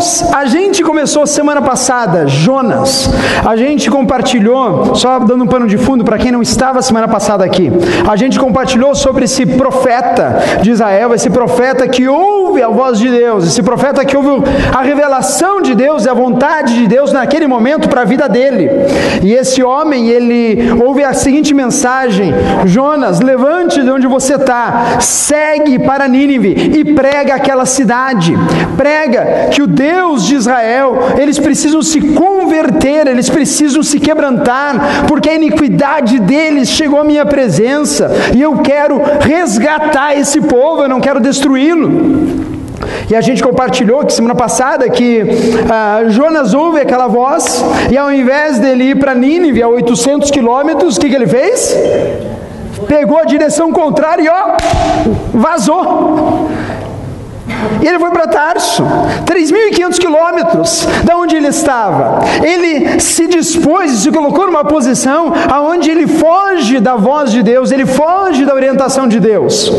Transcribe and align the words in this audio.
Irmãos, 0.00 0.22
a 0.32 0.46
gente 0.46 0.82
começou 0.82 1.26
semana 1.26 1.60
passada, 1.60 2.26
Jonas. 2.26 3.10
A 3.46 3.54
gente 3.54 3.90
compartilhou, 3.90 4.94
só 4.94 5.18
dando 5.18 5.44
um 5.44 5.46
pano 5.46 5.66
de 5.66 5.76
fundo 5.76 6.02
para 6.02 6.16
quem 6.16 6.32
não 6.32 6.40
estava 6.40 6.80
semana 6.80 7.06
passada 7.06 7.44
aqui. 7.44 7.70
A 8.08 8.16
gente 8.16 8.40
compartilhou 8.40 8.94
sobre 8.94 9.26
esse 9.26 9.44
profeta 9.44 10.40
de 10.62 10.70
Israel, 10.70 11.12
esse 11.12 11.28
profeta 11.28 11.86
que 11.86 12.08
ouve 12.08 12.29
a 12.58 12.68
voz 12.68 12.98
de 12.98 13.08
Deus, 13.08 13.46
esse 13.46 13.62
profeta 13.62 14.04
que 14.04 14.16
ouve 14.16 14.30
a 14.76 14.82
revelação 14.82 15.62
de 15.62 15.74
Deus 15.74 16.04
e 16.04 16.08
a 16.08 16.14
vontade 16.14 16.74
de 16.74 16.86
Deus 16.86 17.12
naquele 17.12 17.46
momento 17.46 17.88
para 17.88 18.02
a 18.02 18.04
vida 18.04 18.28
dele. 18.28 18.68
E 19.22 19.32
esse 19.32 19.62
homem, 19.62 20.08
ele 20.08 20.72
ouve 20.82 21.04
a 21.04 21.14
seguinte 21.14 21.54
mensagem: 21.54 22.32
Jonas, 22.64 23.20
levante 23.20 23.82
de 23.82 23.90
onde 23.90 24.06
você 24.06 24.34
está, 24.34 24.98
segue 25.00 25.78
para 25.78 26.08
Nínive 26.08 26.78
e 26.78 26.92
prega 26.92 27.34
aquela 27.34 27.66
cidade. 27.66 28.34
Prega 28.76 29.48
que 29.50 29.62
o 29.62 29.66
Deus 29.66 30.24
de 30.26 30.34
Israel, 30.34 30.98
eles 31.18 31.38
precisam 31.38 31.82
se 31.82 32.00
converter, 32.00 33.06
eles 33.06 33.30
precisam 33.30 33.82
se 33.82 34.00
quebrantar, 34.00 35.06
porque 35.06 35.30
a 35.30 35.34
iniquidade 35.34 36.18
deles 36.18 36.68
chegou 36.68 37.00
à 37.00 37.04
minha 37.04 37.24
presença 37.24 38.10
e 38.34 38.40
eu 38.40 38.58
quero 38.58 39.00
resgatar 39.20 40.16
esse 40.16 40.40
povo, 40.40 40.82
eu 40.82 40.88
não 40.88 41.00
quero 41.00 41.20
destruí-lo. 41.20 42.49
E 43.08 43.14
a 43.16 43.20
gente 43.20 43.42
compartilhou 43.42 44.04
que 44.04 44.12
semana 44.12 44.34
passada 44.34 44.88
que 44.88 45.22
ah, 45.70 46.02
Jonas 46.08 46.54
ouve 46.54 46.80
aquela 46.80 47.08
voz 47.08 47.64
e 47.90 47.98
ao 47.98 48.12
invés 48.12 48.58
dele 48.58 48.84
ir 48.90 48.98
para 48.98 49.14
Nínive 49.14 49.62
a 49.62 49.68
800 49.68 50.30
quilômetros, 50.30 50.96
o 50.96 51.00
que, 51.00 51.08
que 51.08 51.14
ele 51.14 51.26
fez? 51.26 51.76
Pegou 52.86 53.18
a 53.18 53.24
direção 53.24 53.72
contrária 53.72 54.22
e 54.22 54.28
ó, 54.28 54.56
vazou. 55.32 56.48
E 57.82 57.86
ele 57.86 57.98
foi 57.98 58.10
para 58.10 58.26
Tarso, 58.26 58.84
3.500 59.24 59.98
quilômetros 59.98 60.86
da 61.04 61.16
onde 61.16 61.36
ele 61.36 61.48
estava. 61.48 62.20
Ele 62.42 63.00
se 63.00 63.26
dispôs 63.26 63.92
e 63.92 63.96
se 63.98 64.10
colocou 64.10 64.46
numa 64.46 64.64
posição 64.64 65.32
aonde 65.50 65.90
ele 65.90 66.06
foge 66.06 66.80
da 66.80 66.96
voz 66.96 67.30
de 67.32 67.42
Deus, 67.42 67.70
ele 67.70 67.86
foge 67.86 68.44
da 68.44 68.54
orientação 68.54 69.06
de 69.06 69.20
Deus. 69.20 69.72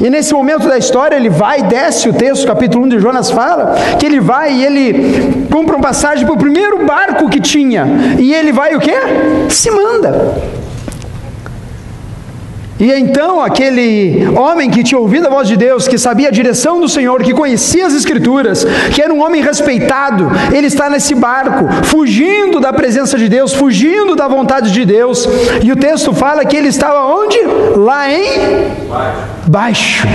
E 0.00 0.08
nesse 0.08 0.32
momento 0.32 0.68
da 0.68 0.78
história, 0.78 1.16
ele 1.16 1.28
vai, 1.28 1.62
desce 1.62 2.08
o 2.08 2.12
texto, 2.12 2.46
capítulo 2.46 2.84
1 2.84 2.88
de 2.90 2.98
Jonas 3.00 3.30
fala, 3.30 3.74
que 3.98 4.06
ele 4.06 4.20
vai 4.20 4.52
e 4.52 4.64
ele 4.64 5.46
compra 5.50 5.76
um 5.76 5.80
passagem 5.80 6.24
para 6.24 6.34
o 6.34 6.38
primeiro 6.38 6.84
barco 6.86 7.28
que 7.28 7.40
tinha. 7.40 7.86
E 8.18 8.32
ele 8.32 8.52
vai 8.52 8.76
o 8.76 8.80
quê? 8.80 8.94
Se 9.48 9.70
manda. 9.70 10.57
E 12.80 12.92
então 12.92 13.42
aquele 13.42 14.28
homem 14.36 14.70
que 14.70 14.84
tinha 14.84 14.98
ouvido 14.98 15.26
a 15.26 15.30
voz 15.30 15.48
de 15.48 15.56
Deus, 15.56 15.88
que 15.88 15.98
sabia 15.98 16.28
a 16.28 16.30
direção 16.30 16.80
do 16.80 16.88
Senhor, 16.88 17.22
que 17.22 17.34
conhecia 17.34 17.86
as 17.86 17.94
Escrituras, 17.94 18.64
que 18.94 19.02
era 19.02 19.12
um 19.12 19.20
homem 19.24 19.42
respeitado, 19.42 20.30
ele 20.52 20.68
está 20.68 20.88
nesse 20.88 21.14
barco, 21.14 21.66
fugindo 21.84 22.60
da 22.60 22.72
presença 22.72 23.18
de 23.18 23.28
Deus, 23.28 23.52
fugindo 23.52 24.14
da 24.14 24.28
vontade 24.28 24.70
de 24.70 24.84
Deus. 24.84 25.28
E 25.62 25.72
o 25.72 25.76
texto 25.76 26.12
fala 26.12 26.44
que 26.44 26.56
ele 26.56 26.68
estava 26.68 27.04
onde? 27.04 27.38
Lá 27.76 28.10
em 28.12 28.70
baixo. 29.46 30.06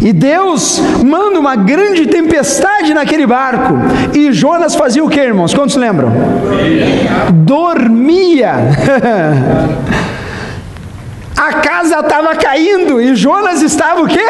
E 0.00 0.12
Deus 0.12 0.80
manda 1.04 1.38
uma 1.38 1.56
grande 1.56 2.06
tempestade 2.06 2.94
naquele 2.94 3.26
barco. 3.26 3.74
E 4.14 4.32
Jonas 4.32 4.74
fazia 4.74 5.04
o 5.04 5.08
que, 5.08 5.20
irmãos? 5.20 5.52
Quantos 5.52 5.76
lembram? 5.76 6.10
Dormia. 7.32 8.54
A 11.38 11.52
casa 11.52 12.00
estava 12.00 12.34
caindo 12.34 13.00
e 13.00 13.14
Jonas 13.14 13.62
estava 13.62 14.02
o 14.02 14.08
quê? 14.08 14.26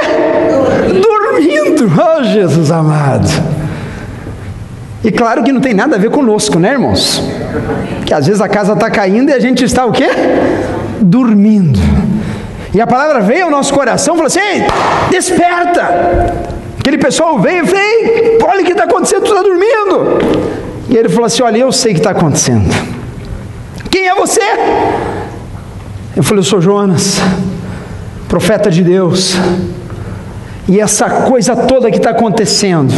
Dormindo. 1.03 1.91
Oh, 1.99 2.23
Jesus 2.23 2.71
amado. 2.71 3.27
E 5.03 5.11
claro 5.11 5.43
que 5.43 5.51
não 5.51 5.61
tem 5.61 5.73
nada 5.73 5.97
a 5.97 5.99
ver 5.99 6.11
conosco, 6.11 6.59
né, 6.59 6.73
irmãos? 6.73 7.23
Que 8.05 8.13
às 8.13 8.27
vezes 8.27 8.43
a 8.43 8.49
casa 8.49 8.75
está 8.75 8.91
caindo 8.91 9.31
e 9.31 9.33
a 9.33 9.39
gente 9.39 9.65
está 9.65 9.87
o 9.87 9.93
quê? 9.93 10.09
Dormindo. 11.01 11.81
E 12.75 12.81
a 12.81 12.87
palavra 12.87 13.21
veio 13.21 13.47
ao 13.47 13.51
nosso 13.51 13.73
coração 13.73 14.15
e 14.15 14.19
falou 14.19 14.27
assim: 14.27 14.41
Ei, 14.41 14.67
desperta! 15.11 16.35
Aquele 16.79 16.99
pessoal 16.99 17.39
veio 17.39 17.65
e 17.65 17.67
falou: 17.67 18.51
olha 18.51 18.63
o 18.63 18.65
que 18.67 18.73
está 18.73 18.85
acontecendo, 18.85 19.23
tu 19.23 19.31
está 19.33 19.43
dormindo. 19.43 20.19
E 20.91 20.97
ele 20.97 21.09
falou 21.09 21.25
assim: 21.25 21.43
Olha, 21.43 21.57
eu 21.57 21.73
sei 21.73 21.93
o 21.93 21.95
que 21.95 22.01
está 22.01 22.11
acontecendo. 22.11 22.69
Quem 23.91 24.09
é 24.09 24.15
você? 24.15 24.43
Eu 26.19 26.25
falei, 26.25 26.41
eu 26.41 26.45
sou 26.45 26.61
Jonas, 26.61 27.21
profeta 28.27 28.73
de 28.73 28.83
Deus. 28.83 29.37
E 30.69 30.81
essa 30.81 31.09
coisa 31.09 31.55
toda 31.55 31.93
que 31.93 31.97
está 31.97 32.11
acontecendo 32.11 32.93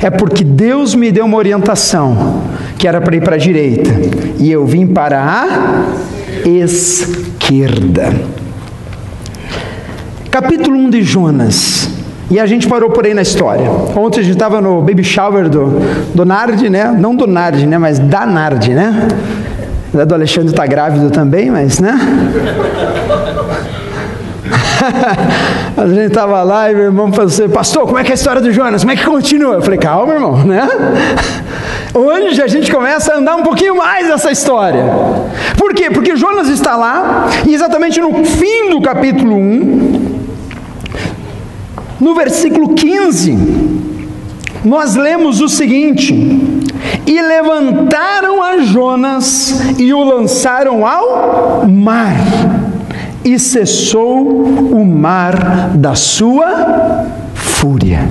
é 0.00 0.08
porque 0.08 0.44
Deus 0.44 0.94
me 0.94 1.10
deu 1.10 1.24
uma 1.24 1.36
orientação 1.38 2.40
que 2.78 2.86
era 2.86 3.00
para 3.00 3.16
ir 3.16 3.20
para 3.20 3.34
a 3.34 3.38
direita 3.38 3.90
e 4.38 4.48
eu 4.48 4.64
vim 4.64 4.86
para 4.86 5.20
a 5.20 5.48
esquerda. 6.46 8.12
Capítulo 10.30 10.78
1 10.78 10.90
de 10.90 11.02
Jonas. 11.02 11.90
E 12.30 12.38
a 12.38 12.46
gente 12.46 12.68
parou 12.68 12.90
por 12.90 13.04
aí 13.04 13.12
na 13.12 13.22
história. 13.22 13.68
Ontem 13.96 14.20
a 14.20 14.22
gente 14.22 14.34
estava 14.34 14.60
no 14.60 14.80
baby 14.82 15.02
shower 15.02 15.48
do, 15.48 15.80
do 16.14 16.24
Nard, 16.24 16.70
né? 16.70 16.96
Não 16.96 17.16
do 17.16 17.26
Nard, 17.26 17.66
né? 17.66 17.76
Mas 17.76 17.98
da 17.98 18.24
Nard, 18.24 18.72
né? 18.72 19.08
A 19.94 20.04
do 20.04 20.14
Alexandre 20.14 20.50
está 20.50 20.66
grávido 20.66 21.10
também, 21.10 21.50
mas, 21.50 21.78
né? 21.78 21.98
a 25.76 25.86
gente 25.86 26.06
estava 26.06 26.42
lá 26.42 26.70
e 26.70 26.74
meu 26.74 26.84
irmão 26.84 27.12
falou 27.12 27.26
assim, 27.26 27.48
pastor, 27.48 27.84
como 27.84 27.98
é 27.98 28.02
que 28.02 28.08
é 28.10 28.12
a 28.12 28.14
história 28.14 28.40
do 28.40 28.50
Jonas? 28.50 28.82
Como 28.82 28.92
é 28.92 28.96
que 28.96 29.04
continua? 29.04 29.54
Eu 29.54 29.62
falei, 29.62 29.78
calma, 29.78 30.14
irmão, 30.14 30.38
né? 30.44 30.66
Hoje 31.94 32.40
a 32.40 32.46
gente 32.46 32.72
começa 32.72 33.12
a 33.12 33.18
andar 33.18 33.36
um 33.36 33.42
pouquinho 33.42 33.76
mais 33.76 34.08
nessa 34.08 34.32
história. 34.32 34.82
Por 35.58 35.74
quê? 35.74 35.90
Porque 35.90 36.16
Jonas 36.16 36.48
está 36.48 36.74
lá, 36.74 37.28
e 37.46 37.54
exatamente 37.54 38.00
no 38.00 38.24
fim 38.24 38.70
do 38.70 38.80
capítulo 38.80 39.36
1, 39.36 40.22
no 42.00 42.14
versículo 42.14 42.74
15, 42.74 43.38
nós 44.64 44.96
lemos 44.96 45.40
o 45.40 45.48
seguinte: 45.48 46.14
E 47.06 47.20
levantaram 47.20 48.42
a 48.42 48.58
Jonas 48.58 49.78
e 49.78 49.92
o 49.92 50.02
lançaram 50.02 50.86
ao 50.86 51.66
mar, 51.66 52.16
e 53.24 53.38
cessou 53.38 54.26
o 54.26 54.84
mar 54.84 55.70
da 55.74 55.94
sua 55.94 57.06
fúria. 57.34 58.08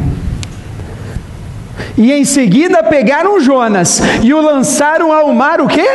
E 1.98 2.12
em 2.12 2.26
seguida 2.26 2.82
pegaram 2.84 3.40
Jonas 3.40 4.02
e 4.24 4.34
o 4.34 4.42
lançaram 4.42 5.12
ao 5.12 5.34
mar 5.34 5.62
o 5.62 5.68
quê? 5.68 5.86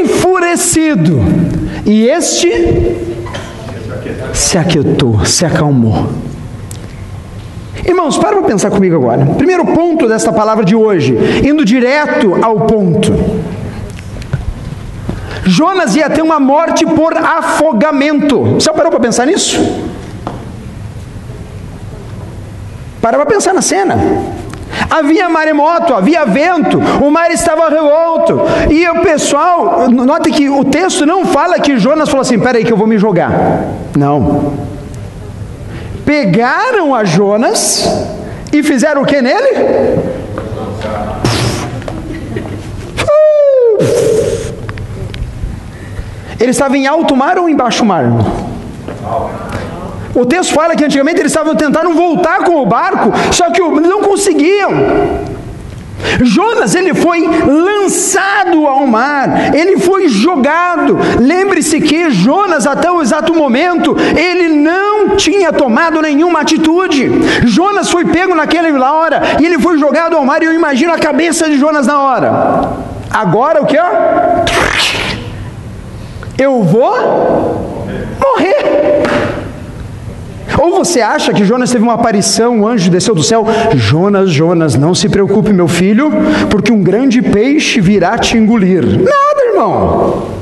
Enfurecido. 0.00 1.20
E 1.86 2.06
este 2.06 2.96
se 4.32 4.58
aquietou, 4.58 5.24
se 5.24 5.44
acalmou. 5.44 6.08
Irmãos, 7.86 8.18
para 8.18 8.36
para 8.36 8.46
pensar 8.46 8.70
comigo 8.70 8.96
agora. 8.96 9.26
Primeiro 9.36 9.64
ponto 9.66 10.08
desta 10.08 10.32
palavra 10.32 10.64
de 10.64 10.74
hoje, 10.74 11.16
indo 11.44 11.64
direto 11.64 12.38
ao 12.42 12.60
ponto. 12.60 13.12
Jonas 15.44 15.96
ia 15.96 16.08
ter 16.08 16.22
uma 16.22 16.38
morte 16.38 16.86
por 16.86 17.16
afogamento. 17.16 18.54
Você 18.54 18.72
parou 18.72 18.90
para 18.90 19.00
pensar 19.00 19.26
nisso? 19.26 19.58
Para 23.00 23.16
para 23.16 23.26
pensar 23.26 23.54
na 23.54 23.62
cena. 23.62 23.96
Havia 24.88 25.28
maremoto, 25.28 25.94
havia 25.94 26.24
vento, 26.24 26.78
o 27.02 27.10
mar 27.10 27.30
estava 27.30 27.68
revolto. 27.68 28.40
E 28.70 28.88
o 28.88 29.02
pessoal, 29.02 29.88
note 29.88 30.30
que 30.30 30.48
o 30.48 30.64
texto 30.64 31.04
não 31.06 31.24
fala 31.24 31.58
que 31.58 31.78
Jonas 31.78 32.08
falou 32.08 32.22
assim: 32.22 32.38
peraí, 32.38 32.64
que 32.64 32.72
eu 32.72 32.76
vou 32.76 32.86
me 32.86 32.98
jogar. 32.98 33.64
Não. 33.96 34.52
Pegaram 36.04 36.94
a 36.94 37.04
Jonas 37.04 37.86
e 38.52 38.62
fizeram 38.62 39.02
o 39.02 39.06
que 39.06 39.20
nele? 39.20 40.00
Ele 46.38 46.50
estava 46.50 46.76
em 46.76 46.86
alto 46.86 47.14
mar 47.14 47.38
ou 47.38 47.48
em 47.48 47.54
baixo 47.54 47.84
mar? 47.84 48.04
O 50.14 50.24
texto 50.24 50.54
fala 50.54 50.74
que 50.74 50.84
antigamente 50.84 51.20
eles 51.20 51.30
estavam 51.30 51.54
tentando 51.54 51.92
voltar 51.94 52.38
com 52.44 52.56
o 52.56 52.66
barco, 52.66 53.12
só 53.32 53.50
que 53.50 53.60
não 53.60 54.02
conseguiam. 54.02 54.70
Jonas, 56.22 56.74
ele 56.74 56.94
foi 56.94 57.26
lançado 57.46 58.66
ao 58.66 58.86
mar, 58.86 59.54
ele 59.54 59.78
foi 59.78 60.08
jogado. 60.08 60.98
Lembre-se 61.18 61.80
que 61.80 62.10
Jonas, 62.10 62.66
até 62.66 62.90
o 62.90 63.02
exato 63.02 63.34
momento, 63.34 63.96
ele 64.16 64.48
não 64.48 65.16
tinha 65.16 65.52
tomado 65.52 66.00
nenhuma 66.00 66.40
atitude. 66.40 67.10
Jonas 67.44 67.90
foi 67.90 68.04
pego 68.04 68.34
naquela 68.34 68.92
hora 68.92 69.22
e 69.40 69.46
ele 69.46 69.58
foi 69.58 69.78
jogado 69.78 70.16
ao 70.16 70.24
mar. 70.24 70.42
E 70.42 70.46
eu 70.46 70.54
imagino 70.54 70.92
a 70.92 70.98
cabeça 70.98 71.48
de 71.48 71.58
Jonas 71.58 71.86
na 71.86 72.00
hora. 72.00 72.90
Agora 73.10 73.62
o 73.62 73.66
que? 73.66 73.76
Eu 76.38 76.62
vou 76.62 77.86
morrer. 78.20 79.02
Ou 80.58 80.76
você 80.76 81.00
acha 81.00 81.32
que 81.32 81.44
Jonas 81.44 81.70
teve 81.70 81.84
uma 81.84 81.94
aparição, 81.94 82.58
um 82.58 82.66
anjo 82.66 82.90
desceu 82.90 83.14
do 83.14 83.22
céu? 83.22 83.46
Jonas, 83.74 84.30
Jonas, 84.30 84.74
não 84.74 84.94
se 84.94 85.08
preocupe, 85.08 85.52
meu 85.52 85.68
filho, 85.68 86.10
porque 86.50 86.72
um 86.72 86.82
grande 86.82 87.22
peixe 87.22 87.80
virá 87.80 88.18
te 88.18 88.36
engolir. 88.36 88.84
Nada, 88.84 89.46
irmão. 89.52 90.39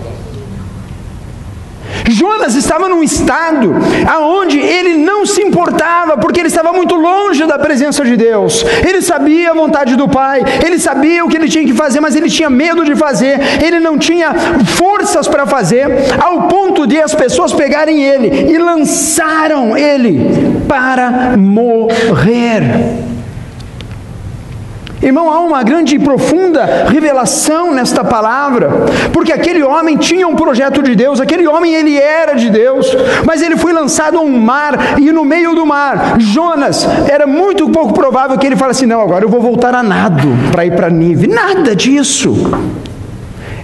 Jonas 2.08 2.54
estava 2.54 2.88
num 2.88 3.02
estado 3.02 3.74
aonde 4.06 4.58
ele 4.58 4.94
não 4.94 5.26
se 5.26 5.42
importava, 5.42 6.16
porque 6.16 6.40
ele 6.40 6.48
estava 6.48 6.72
muito 6.72 6.94
longe 6.94 7.44
da 7.46 7.58
presença 7.58 8.04
de 8.04 8.16
Deus. 8.16 8.64
Ele 8.86 9.02
sabia 9.02 9.50
a 9.50 9.54
vontade 9.54 9.96
do 9.96 10.08
Pai, 10.08 10.42
ele 10.64 10.78
sabia 10.78 11.24
o 11.24 11.28
que 11.28 11.36
ele 11.36 11.48
tinha 11.48 11.64
que 11.64 11.74
fazer, 11.74 12.00
mas 12.00 12.16
ele 12.16 12.28
tinha 12.28 12.50
medo 12.50 12.84
de 12.84 12.94
fazer, 12.94 13.40
ele 13.62 13.80
não 13.80 13.98
tinha 13.98 14.34
forças 14.64 15.28
para 15.28 15.46
fazer, 15.46 15.86
ao 16.20 16.42
ponto 16.48 16.86
de 16.86 17.00
as 17.00 17.14
pessoas 17.14 17.52
pegarem 17.52 18.02
ele 18.02 18.52
e 18.52 18.58
lançaram 18.58 19.76
ele 19.76 20.62
para 20.68 21.36
morrer. 21.36 23.17
Irmão, 25.00 25.30
há 25.30 25.40
uma 25.40 25.62
grande 25.62 25.94
e 25.94 25.98
profunda 25.98 26.88
revelação 26.90 27.72
nesta 27.72 28.02
palavra, 28.02 28.68
porque 29.12 29.32
aquele 29.32 29.62
homem 29.62 29.96
tinha 29.96 30.26
um 30.26 30.34
projeto 30.34 30.82
de 30.82 30.96
Deus, 30.96 31.20
aquele 31.20 31.46
homem 31.46 31.72
ele 31.72 31.96
era 31.96 32.34
de 32.34 32.50
Deus, 32.50 32.96
mas 33.24 33.40
ele 33.40 33.56
foi 33.56 33.72
lançado 33.72 34.18
a 34.18 34.20
um 34.20 34.38
mar 34.38 34.98
e 34.98 35.12
no 35.12 35.24
meio 35.24 35.54
do 35.54 35.64
mar, 35.64 36.16
Jonas, 36.18 36.86
era 37.08 37.26
muito 37.26 37.70
pouco 37.70 37.92
provável 37.94 38.36
que 38.36 38.46
ele 38.46 38.56
falasse: 38.56 38.86
"Não, 38.86 39.00
agora 39.00 39.24
eu 39.24 39.28
vou 39.28 39.40
voltar 39.40 39.74
a 39.74 39.82
nado 39.82 40.28
para 40.50 40.66
ir 40.66 40.74
para 40.74 40.90
Nive". 40.90 41.28
Nada 41.28 41.76
disso. 41.76 42.50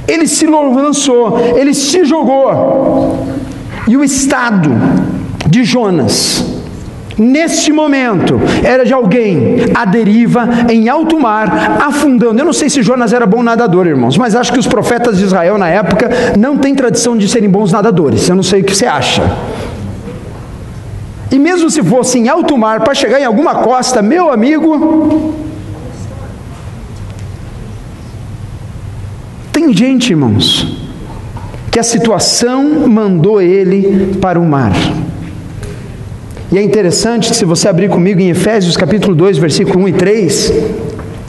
Ele 0.06 0.28
se 0.28 0.46
lançou, 0.46 1.40
ele 1.56 1.72
se 1.74 2.04
jogou. 2.04 3.26
E 3.88 3.96
o 3.96 4.04
estado 4.04 4.70
de 5.46 5.64
Jonas 5.64 6.63
Neste 7.16 7.72
momento, 7.72 8.40
era 8.62 8.84
de 8.84 8.92
alguém 8.92 9.56
à 9.74 9.84
deriva, 9.84 10.48
em 10.68 10.88
alto 10.88 11.18
mar, 11.18 11.78
afundando. 11.80 12.40
Eu 12.40 12.44
não 12.44 12.52
sei 12.52 12.68
se 12.68 12.82
Jonas 12.82 13.12
era 13.12 13.24
bom 13.24 13.42
nadador, 13.42 13.86
irmãos, 13.86 14.18
mas 14.18 14.34
acho 14.34 14.52
que 14.52 14.58
os 14.58 14.66
profetas 14.66 15.18
de 15.18 15.24
Israel 15.24 15.56
na 15.56 15.68
época 15.68 16.08
não 16.38 16.58
têm 16.58 16.74
tradição 16.74 17.16
de 17.16 17.28
serem 17.28 17.48
bons 17.48 17.70
nadadores. 17.70 18.28
Eu 18.28 18.34
não 18.34 18.42
sei 18.42 18.62
o 18.62 18.64
que 18.64 18.74
você 18.74 18.86
acha. 18.86 19.22
E 21.30 21.38
mesmo 21.38 21.70
se 21.70 21.82
fosse 21.82 22.18
em 22.18 22.28
alto 22.28 22.56
mar, 22.56 22.80
para 22.80 22.94
chegar 22.94 23.20
em 23.20 23.24
alguma 23.24 23.56
costa, 23.56 24.02
meu 24.02 24.32
amigo. 24.32 25.34
Tem 29.52 29.72
gente, 29.72 30.10
irmãos, 30.10 30.80
que 31.70 31.78
a 31.78 31.82
situação 31.82 32.88
mandou 32.88 33.40
ele 33.40 34.16
para 34.20 34.38
o 34.38 34.44
mar. 34.44 34.72
E 36.52 36.58
é 36.58 36.62
interessante 36.62 37.30
que 37.30 37.36
se 37.36 37.44
você 37.44 37.68
abrir 37.68 37.88
comigo 37.88 38.20
em 38.20 38.30
Efésios 38.30 38.76
capítulo 38.76 39.14
2, 39.14 39.38
versículo 39.38 39.84
1 39.84 39.88
e 39.88 39.92
3, 39.92 40.52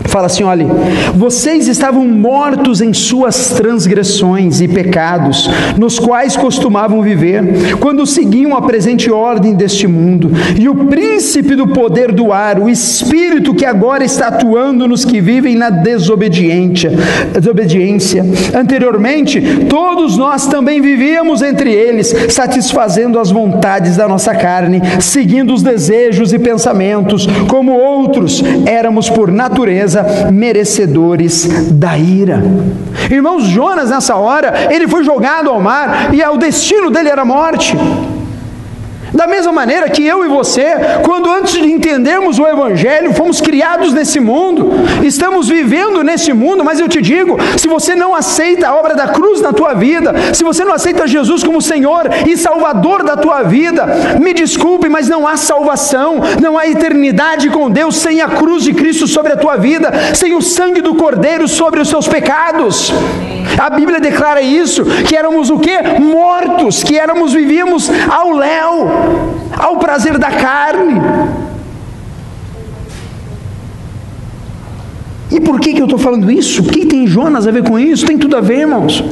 Fala 0.04 0.28
assim: 0.28 0.44
olha, 0.44 0.66
vocês 1.14 1.68
estavam 1.68 2.06
mortos 2.08 2.82
em 2.82 2.94
suas 2.94 3.50
transgressões 3.52 4.62
e 4.62 4.68
pecados, 4.68 5.50
nos 5.78 6.00
quais 6.00 6.36
costumavam 6.36 7.02
viver, 7.02 7.78
quando 7.80 8.06
seguiam 8.06 8.56
a 8.56 8.62
presente 8.62 9.10
ordem 9.10 9.54
deste 9.56 9.88
mundo, 9.88 10.32
e 10.58 10.70
o 10.70 10.86
príncipe 10.86 11.56
do 11.56 11.68
poder 11.68 12.12
do 12.12 12.32
ar, 12.32 12.60
o 12.60 12.70
espírito 12.70 13.54
que 13.54 13.66
agora 13.66 14.04
está 14.04 14.28
atuando 14.28 14.88
nos 14.88 15.06
que 15.06 15.20
vivem 15.22 15.56
na 15.56 15.70
desobediência. 15.70 16.92
desobediência. 17.34 18.26
Anteriormente, 18.54 19.42
todos 19.70 20.18
nós 20.18 20.48
também 20.48 20.82
vivíamos 20.82 21.42
entre 21.42 21.74
eles, 21.74 22.14
satisfazendo 22.30 23.20
as 23.20 23.32
vontades 23.32 23.98
da 23.98 24.08
nossa 24.08 24.34
carne, 24.34 24.82
seguindo 25.00 25.54
os 25.54 25.64
desejos 25.64 26.34
e 26.34 26.40
pensamentos, 26.40 27.28
como 27.48 27.74
outros 27.74 28.44
éramos 28.66 29.10
por 29.10 29.32
natureza 29.32 29.85
merecedores 30.32 31.46
da 31.74 31.98
ira. 31.98 32.42
Irmãos, 33.10 33.44
Jonas, 33.44 33.90
nessa 33.90 34.16
hora, 34.16 34.74
ele 34.74 34.88
foi 34.88 35.04
jogado 35.04 35.50
ao 35.50 35.62
mar 35.62 36.14
e 36.14 36.24
o 36.24 36.38
destino 36.38 36.90
dele 36.90 37.10
era 37.10 37.24
morte. 37.24 37.76
Da 39.14 39.28
mesma 39.28 39.52
maneira 39.52 39.90
que 39.90 40.06
eu 40.06 40.26
e 40.26 40.28
você, 40.28 40.76
quando 41.04 41.32
antes 41.32 41.54
de 41.54 41.72
entendermos 41.72 42.40
o 42.40 42.48
Evangelho, 42.48 43.14
fomos 43.14 43.40
criados 43.40 43.94
nesse 43.94 44.20
mundo, 44.20 44.72
estamos 45.04 45.48
vivendo 45.48 46.04
nesse 46.04 46.34
mundo, 46.34 46.64
mas 46.64 46.80
eu 46.80 46.88
te 46.88 47.02
digo: 47.02 47.38
se 47.58 47.68
você 47.68 47.96
não 47.96 48.16
aceita 48.16 48.68
a 48.68 48.76
obra 48.76 48.96
da 48.96 49.08
cruz 49.08 49.42
na 49.42 49.54
tua 49.54 49.74
vida, 49.74 50.14
se 50.34 50.44
você 50.44 50.64
não 50.64 50.74
aceita 50.74 51.08
Jesus 51.08 51.44
como 51.44 51.62
Senhor 51.62 52.10
e 52.28 52.36
Salvador 52.36 53.04
da 53.04 53.16
tua 53.16 53.44
vida, 53.44 53.86
me 54.20 54.34
desculpe, 54.34 54.90
mas 54.90 55.08
não 55.08 55.28
há 55.28 55.38
salvação, 55.38 56.22
não 56.42 56.58
há 56.58 56.68
eternidade 56.68 57.50
com 57.50 57.70
Deus 57.70 57.98
sem 57.98 58.22
a 58.22 58.28
cruz 58.28 58.64
de 58.64 58.74
Cristo 58.74 59.08
sobre 59.08 59.34
a 59.34 59.38
tua 59.38 59.56
vida, 59.56 59.92
sem 60.14 60.34
o 60.34 60.42
sangue 60.42 60.82
do 60.82 60.96
Cordeiro 60.96 61.48
sobre 61.48 61.80
os 61.80 61.90
seus 61.90 62.08
pecados. 62.08 62.94
A 63.58 63.70
Bíblia 63.70 64.00
declara 64.00 64.42
isso, 64.42 64.84
que 65.08 65.16
éramos 65.16 65.50
o 65.50 65.60
que? 65.60 65.78
Mortos, 66.00 66.84
que 66.84 66.98
éramos, 66.98 67.34
vivíamos 67.34 67.90
ao 68.10 68.32
léu 68.32 69.05
ao 69.58 69.78
prazer 69.78 70.18
da 70.18 70.32
carne. 70.32 71.02
E 75.32 75.40
por 75.40 75.60
que, 75.60 75.74
que 75.74 75.82
eu 75.82 75.86
estou 75.86 76.00
falando 76.00 76.32
isso? 76.32 76.62
O 76.62 76.66
que 76.66 76.86
tem 76.86 77.08
Jonas 77.08 77.48
a 77.48 77.52
ver 77.52 77.64
com 77.64 77.78
isso? 77.80 78.06
Tem 78.06 78.18
tudo 78.18 78.38
a 78.38 78.42
ver, 78.42 78.60
irmãos. 78.60 79.04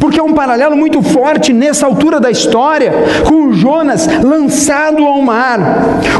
Porque 0.00 0.20
é 0.20 0.22
um 0.22 0.32
paralelo 0.32 0.76
muito 0.76 1.02
forte 1.02 1.52
nessa 1.52 1.86
altura 1.86 2.20
da 2.20 2.30
história, 2.30 2.92
com 3.26 3.52
Jonas 3.52 4.06
lançado 4.22 5.04
ao 5.04 5.22
mar. 5.22 5.60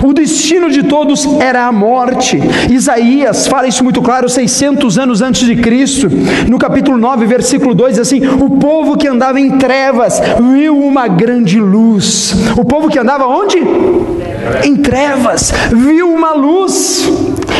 O 0.02 0.12
destino 0.12 0.70
de 0.70 0.84
todos 0.84 1.26
era 1.40 1.66
a 1.66 1.72
morte. 1.72 2.40
Isaías 2.70 3.46
fala 3.46 3.68
isso 3.68 3.84
muito 3.84 4.00
claro, 4.00 4.28
600 4.28 4.98
anos 4.98 5.22
antes 5.22 5.46
de 5.46 5.56
Cristo. 5.56 6.08
No 6.48 6.58
capítulo 6.58 6.96
9, 6.96 7.26
versículo 7.26 7.74
2, 7.74 7.94
diz 7.94 8.00
assim: 8.00 8.26
O 8.26 8.50
povo 8.50 8.96
que 8.96 9.08
andava 9.08 9.40
em 9.40 9.58
trevas 9.58 10.20
viu 10.52 10.78
uma 10.78 11.08
grande 11.08 11.60
luz. 11.60 12.34
O 12.56 12.64
povo 12.64 12.88
que 12.88 12.98
andava 12.98 13.26
onde? 13.26 13.58
Em 14.64 14.76
trevas, 14.76 15.52
viu 15.70 16.12
uma 16.12 16.32
luz 16.32 17.08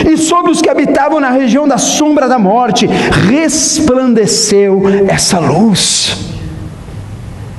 e 0.08 0.16
sobre 0.16 0.50
os 0.50 0.60
que 0.60 0.68
habitavam 0.68 1.20
na 1.20 1.30
região 1.30 1.66
da 1.66 1.78
sombra 1.78 2.28
da 2.28 2.38
morte 2.38 2.86
resplandeceu 2.86 4.82
essa 5.08 5.38
luz. 5.38 6.26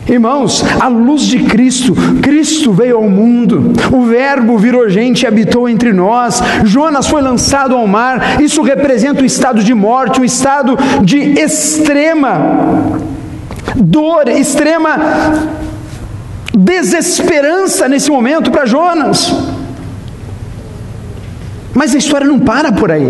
Irmãos, 0.07 0.63
a 0.79 0.87
luz 0.87 1.23
de 1.23 1.39
Cristo, 1.39 1.93
Cristo 2.21 2.71
veio 2.71 2.95
ao 2.95 3.09
mundo, 3.09 3.73
o 3.91 4.05
Verbo 4.05 4.57
virou 4.57 4.89
gente 4.89 5.23
e 5.23 5.27
habitou 5.27 5.67
entre 5.67 5.91
nós. 5.91 6.41
Jonas 6.63 7.07
foi 7.07 7.21
lançado 7.21 7.75
ao 7.75 7.85
mar, 7.85 8.41
isso 8.41 8.61
representa 8.61 9.21
o 9.21 9.25
estado 9.25 9.61
de 9.61 9.73
morte, 9.73 10.21
um 10.21 10.23
estado 10.23 10.77
de 11.03 11.17
extrema 11.17 13.01
dor, 13.75 14.29
extrema 14.29 14.97
desesperança 16.57 17.87
nesse 17.87 18.09
momento 18.09 18.49
para 18.49 18.65
Jonas. 18.65 19.31
Mas 21.73 21.93
a 21.93 21.97
história 21.99 22.25
não 22.25 22.39
para 22.39 22.71
por 22.71 22.91
aí. 22.91 23.07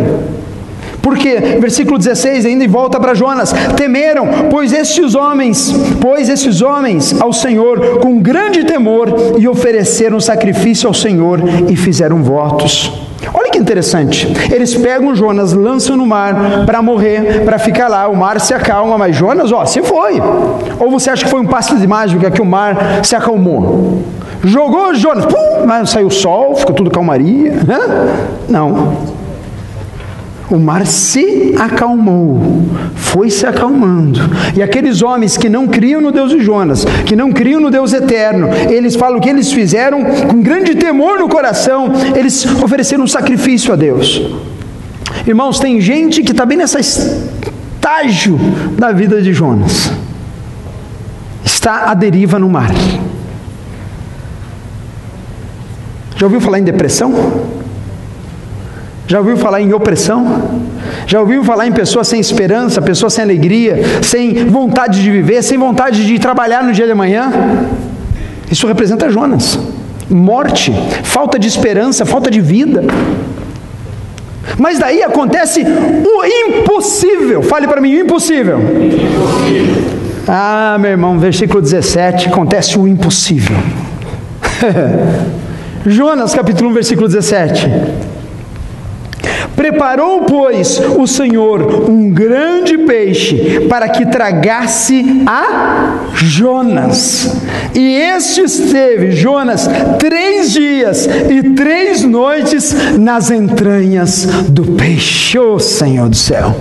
Porque, 1.02 1.38
versículo 1.62 1.98
16, 1.98 2.46
ainda 2.46 2.66
e 2.66 2.68
volta 2.68 3.00
para 3.00 3.14
Jonas: 3.14 3.54
temeram, 3.78 4.28
pois 4.50 4.74
estes 4.74 5.16
homens, 5.16 5.74
pois 6.02 6.28
estes 6.28 6.62
homens 6.62 7.16
ao 7.22 7.32
Senhor 7.32 8.00
com 8.00 8.20
grande 8.20 8.66
temor 8.66 9.38
e 9.38 9.48
ofereceram 9.48 10.20
sacrifício 10.20 10.86
ao 10.86 10.94
Senhor 10.94 11.40
e 11.70 11.78
fizeram 11.78 12.22
votos. 12.22 13.07
Olha 13.34 13.52
que 13.52 13.58
interessante. 13.58 14.28
Eles 14.52 14.76
pegam 14.76 15.16
Jonas, 15.16 15.54
lançam 15.54 15.98
no 15.98 16.06
mar 16.06 16.66
para 16.66 16.82
morrer, 16.82 17.44
para 17.44 17.58
ficar 17.58 17.88
lá. 17.88 18.08
O 18.08 18.16
mar 18.16 18.40
se 18.40 18.54
acalma, 18.54 18.98
mas 18.98 19.16
Jonas, 19.16 19.52
ó, 19.52 19.66
se 19.66 19.82
foi. 19.82 20.22
Ou 20.80 20.92
você 20.92 21.10
acha 21.10 21.26
que 21.26 21.32
foi 21.32 21.42
um 21.42 21.46
passe 21.46 21.76
de 21.76 21.88
mágica 21.88 22.30
que 22.30 22.42
o 22.42 22.46
mar 22.46 23.04
se 23.04 23.16
acalmou? 23.16 24.04
Jogou 24.44 24.94
Jonas, 24.94 25.26
pum, 25.26 25.86
saiu 25.86 26.08
o 26.08 26.12
sol, 26.12 26.56
ficou 26.56 26.76
tudo 26.76 26.92
calmaria. 26.92 27.54
Não. 28.48 29.17
O 30.50 30.58
mar 30.58 30.86
se 30.86 31.54
acalmou, 31.60 32.66
foi 32.96 33.30
se 33.30 33.46
acalmando. 33.46 34.22
E 34.56 34.62
aqueles 34.62 35.02
homens 35.02 35.36
que 35.36 35.50
não 35.50 35.68
criam 35.68 36.00
no 36.00 36.12
Deus 36.12 36.32
de 36.32 36.40
Jonas, 36.40 36.86
que 37.06 37.16
não 37.16 37.34
criam 37.34 37.60
no 37.60 37.70
Deus 37.70 37.92
eterno, 37.92 38.48
eles 38.70 38.96
falam 38.96 39.20
que 39.20 39.30
eles 39.30 39.52
fizeram 39.52 40.04
com 40.04 40.42
grande 40.42 40.76
temor 40.76 41.20
no 41.20 41.28
coração, 41.28 41.92
eles 42.16 42.46
ofereceram 42.64 43.04
um 43.04 43.08
sacrifício 43.08 43.74
a 43.74 43.76
Deus. 43.76 44.22
Irmãos, 45.26 45.60
tem 45.60 45.82
gente 45.82 46.24
que 46.24 46.32
está 46.32 46.46
bem 46.46 46.58
nessa 46.58 46.80
estágio 46.80 48.38
da 48.78 48.92
vida 48.92 49.22
de 49.22 49.34
Jonas, 49.34 49.92
está 51.44 51.90
à 51.92 51.94
deriva 51.94 52.40
no 52.40 52.50
mar. 52.50 52.72
Já 56.16 56.26
ouviu 56.26 56.42
falar 56.42 56.60
em 56.60 56.64
depressão? 56.64 57.57
Já 59.08 59.20
ouviu 59.20 59.38
falar 59.38 59.62
em 59.62 59.74
opressão? 59.74 60.60
Já 61.08 61.22
ouviu 61.22 61.42
falar 61.44 61.66
em 61.66 61.72
pessoas 61.72 62.10
sem 62.10 62.20
esperança, 62.20 62.82
pessoas 62.82 63.14
sem 63.14 63.24
alegria, 63.24 63.82
sem 64.02 64.46
vontade 64.46 65.02
de 65.02 65.10
viver, 65.10 65.42
sem 65.42 65.58
vontade 65.58 66.06
de 66.06 66.20
trabalhar 66.20 66.62
no 66.62 66.74
dia 66.74 66.86
de 66.86 66.92
amanhã? 66.92 67.32
Isso 68.52 68.68
representa 68.68 69.10
Jonas. 69.10 69.58
morte, 70.10 70.74
falta 71.04 71.38
de 71.40 71.48
esperança, 71.48 72.06
falta 72.06 72.30
de 72.30 72.42
vida. 72.42 72.84
Mas 74.58 74.80
daí 74.80 75.04
acontece 75.04 75.62
o 75.64 76.26
impossível. 76.26 77.42
Fale 77.44 77.68
para 77.68 77.82
mim, 77.82 77.96
o 77.96 78.02
impossível. 78.02 78.60
Ah, 80.28 80.78
meu 80.80 80.92
irmão, 80.92 81.18
versículo 81.18 81.62
17, 81.62 82.28
acontece 82.28 82.78
o 82.78 82.88
impossível. 82.88 83.58
Jonas 85.86 86.34
capítulo 86.34 86.70
1, 86.72 86.74
versículo 86.74 87.08
17. 87.08 87.70
Preparou, 89.70 90.22
pois, 90.22 90.80
o 90.98 91.06
Senhor 91.06 91.90
um 91.90 92.10
grande 92.10 92.78
peixe 92.78 93.68
para 93.68 93.90
que 93.90 94.06
tragasse 94.06 95.04
a 95.26 96.06
Jonas. 96.14 97.44
E 97.76 97.96
este 97.98 98.44
esteve, 98.44 99.12
Jonas, 99.12 99.70
três 100.00 100.54
dias 100.54 101.06
e 101.06 101.50
três 101.50 102.02
noites 102.02 102.74
nas 102.98 103.30
entranhas 103.30 104.26
do 104.48 104.64
peixe. 104.64 105.38
Oh, 105.38 105.60
Senhor 105.60 106.08
do 106.08 106.16
céu! 106.16 106.56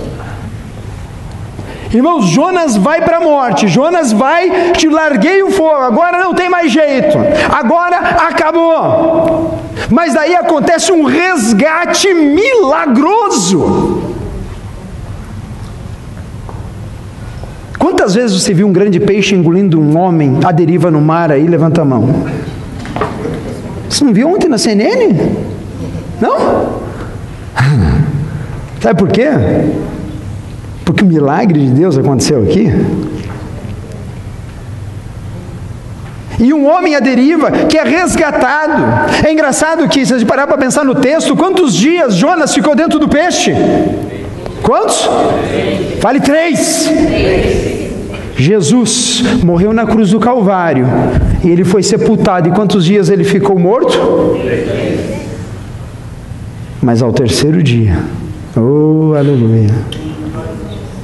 Irmãos, 1.93 2.25
Jonas 2.25 2.75
vai 2.75 3.01
para 3.01 3.17
a 3.17 3.21
morte, 3.21 3.67
Jonas 3.67 4.11
vai, 4.11 4.71
te 4.73 4.89
larguei 4.89 5.41
o 5.41 5.51
fogo, 5.51 5.83
agora 5.83 6.19
não 6.19 6.33
tem 6.33 6.49
mais 6.49 6.71
jeito, 6.71 7.17
agora 7.49 7.97
acabou. 7.97 9.57
Mas 9.89 10.13
daí 10.13 10.35
acontece 10.35 10.91
um 10.91 11.05
resgate 11.05 12.13
milagroso. 12.13 14.03
Quantas 17.79 18.15
vezes 18.15 18.41
você 18.41 18.53
viu 18.53 18.67
um 18.67 18.73
grande 18.73 18.99
peixe 18.99 19.33
engolindo 19.33 19.79
um 19.79 19.97
homem 19.97 20.39
à 20.43 20.51
deriva 20.51 20.91
no 20.91 20.99
mar 20.99 21.31
aí? 21.31 21.47
Levanta 21.47 21.81
a 21.81 21.85
mão. 21.85 22.25
Você 23.89 24.03
não 24.03 24.13
viu 24.13 24.29
ontem 24.29 24.49
na 24.49 24.57
CNN? 24.57 25.13
Não? 26.19 26.81
Sabe 28.81 28.99
por 28.99 29.07
quê? 29.07 29.29
Porque 30.87 31.03
o 31.03 31.05
milagre 31.05 31.59
de 31.59 31.67
Deus 31.67 31.97
aconteceu 31.97 32.41
aqui. 32.41 32.71
E 36.39 36.53
um 36.53 36.65
homem 36.65 36.95
à 36.95 37.01
deriva 37.01 37.51
que 37.51 37.77
é 37.77 37.83
resgatado. 37.83 39.11
É 39.27 39.33
engraçado 39.33 39.85
que, 39.89 40.05
se 40.05 40.13
a 40.13 40.17
gente 40.17 40.25
parar 40.25 40.47
para 40.47 40.57
pensar 40.57 40.85
no 40.85 40.95
texto, 40.95 41.35
quantos 41.35 41.75
dias 41.75 42.15
Jonas 42.15 42.53
ficou 42.53 42.73
dentro 42.73 42.99
do 42.99 43.09
peixe? 43.09 43.53
Quantos? 44.63 45.09
Fale 45.99 46.21
três. 46.21 46.89
Jesus 48.37 49.23
morreu 49.43 49.73
na 49.73 49.85
cruz 49.85 50.11
do 50.11 50.21
Calvário 50.21 50.87
e 51.43 51.49
ele 51.49 51.65
foi 51.65 51.83
sepultado. 51.83 52.47
E 52.47 52.51
quantos 52.53 52.85
dias 52.85 53.09
ele 53.09 53.25
ficou 53.25 53.59
morto? 53.59 53.99
Mas 56.81 57.01
ao 57.01 57.11
terceiro 57.11 57.61
dia, 57.61 57.99
oh 58.55 59.13
aleluia 59.17 60.06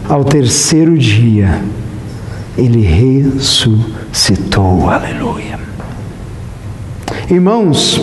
ao 0.07 0.23
terceiro 0.23 0.97
dia, 0.97 1.61
ele 2.57 2.81
ressuscitou. 2.81 4.89
Aleluia. 4.89 5.59
Irmãos, 7.29 8.01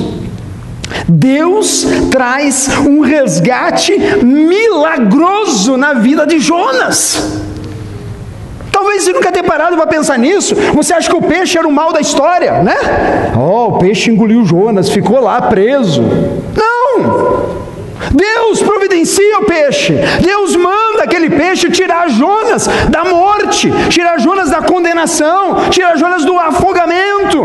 Deus 1.08 1.86
traz 2.10 2.68
um 2.78 3.00
resgate 3.00 3.92
milagroso 4.22 5.76
na 5.76 5.94
vida 5.94 6.26
de 6.26 6.40
Jonas. 6.40 7.40
Talvez 8.72 9.02
você 9.02 9.12
nunca 9.12 9.30
tenha 9.30 9.44
parado 9.44 9.76
para 9.76 9.86
pensar 9.86 10.18
nisso. 10.18 10.54
Você 10.74 10.94
acha 10.94 11.08
que 11.08 11.16
o 11.16 11.22
peixe 11.22 11.58
era 11.58 11.68
o 11.68 11.72
mal 11.72 11.92
da 11.92 12.00
história, 12.00 12.62
né? 12.62 12.76
Oh, 13.36 13.74
o 13.74 13.78
peixe 13.78 14.10
engoliu 14.10 14.44
Jonas, 14.44 14.88
ficou 14.88 15.20
lá 15.20 15.42
preso. 15.42 16.02
Não! 16.56 17.59
Deus 18.12 18.62
providencia 18.62 19.38
o 19.38 19.44
peixe. 19.44 19.94
Deus 20.22 20.56
manda 20.56 21.04
aquele 21.04 21.28
peixe 21.28 21.70
tirar 21.70 22.08
Jonas 22.08 22.66
da 22.88 23.04
morte, 23.04 23.70
tirar 23.88 24.18
Jonas 24.18 24.50
da 24.50 24.62
condenação, 24.62 25.68
tirar 25.70 25.96
Jonas 25.96 26.24
do 26.24 26.38
afogamento. 26.38 27.38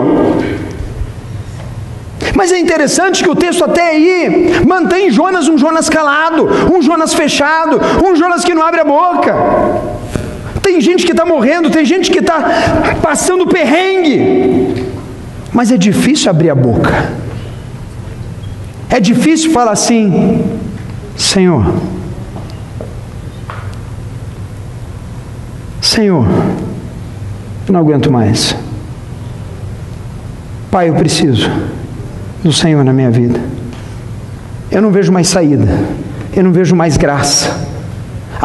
Mas 2.34 2.52
é 2.52 2.60
interessante 2.60 3.24
que 3.24 3.30
o 3.30 3.36
texto 3.36 3.64
até 3.64 3.92
aí 3.92 4.62
mantém 4.66 5.10
Jonas 5.10 5.48
um 5.48 5.58
Jonas 5.58 5.90
calado, 5.90 6.50
um 6.74 6.82
Jonas 6.82 7.14
fechado, 7.14 7.80
um 8.06 8.16
Jonas 8.16 8.44
que 8.44 8.54
não 8.54 8.62
abre 8.62 8.82
a 8.82 8.84
boca. 8.84 9.34
Tem 10.62 10.82
gente 10.82 11.06
que 11.06 11.12
está 11.12 11.26
morrendo, 11.26 11.70
tem 11.70 11.86
gente 11.86 12.12
que 12.12 12.20
está 12.20 12.96
passando 13.02 13.46
perrengue, 13.48 14.86
mas 15.54 15.72
é 15.72 15.78
difícil 15.78 16.30
abrir 16.30 16.50
a 16.50 16.56
boca. 16.56 17.25
É 18.90 19.00
difícil 19.00 19.52
falar 19.52 19.72
assim, 19.72 20.44
Senhor, 21.18 21.66
Senhor, 25.82 26.28
eu 27.68 27.74
não 27.74 27.80
aguento 27.80 28.12
mais. 28.12 28.56
Pai, 30.70 30.90
eu 30.90 30.96
preciso 30.96 31.50
do 32.44 32.52
Senhor 32.52 32.84
na 32.84 32.94
minha 32.94 33.10
vida. 33.10 33.40
Eu 34.70 34.82
não 34.82 34.92
vejo 34.92 35.12
mais 35.12 35.28
saída, 35.28 35.68
eu 36.36 36.44
não 36.44 36.52
vejo 36.52 36.76
mais 36.76 36.98
graça 36.98 37.65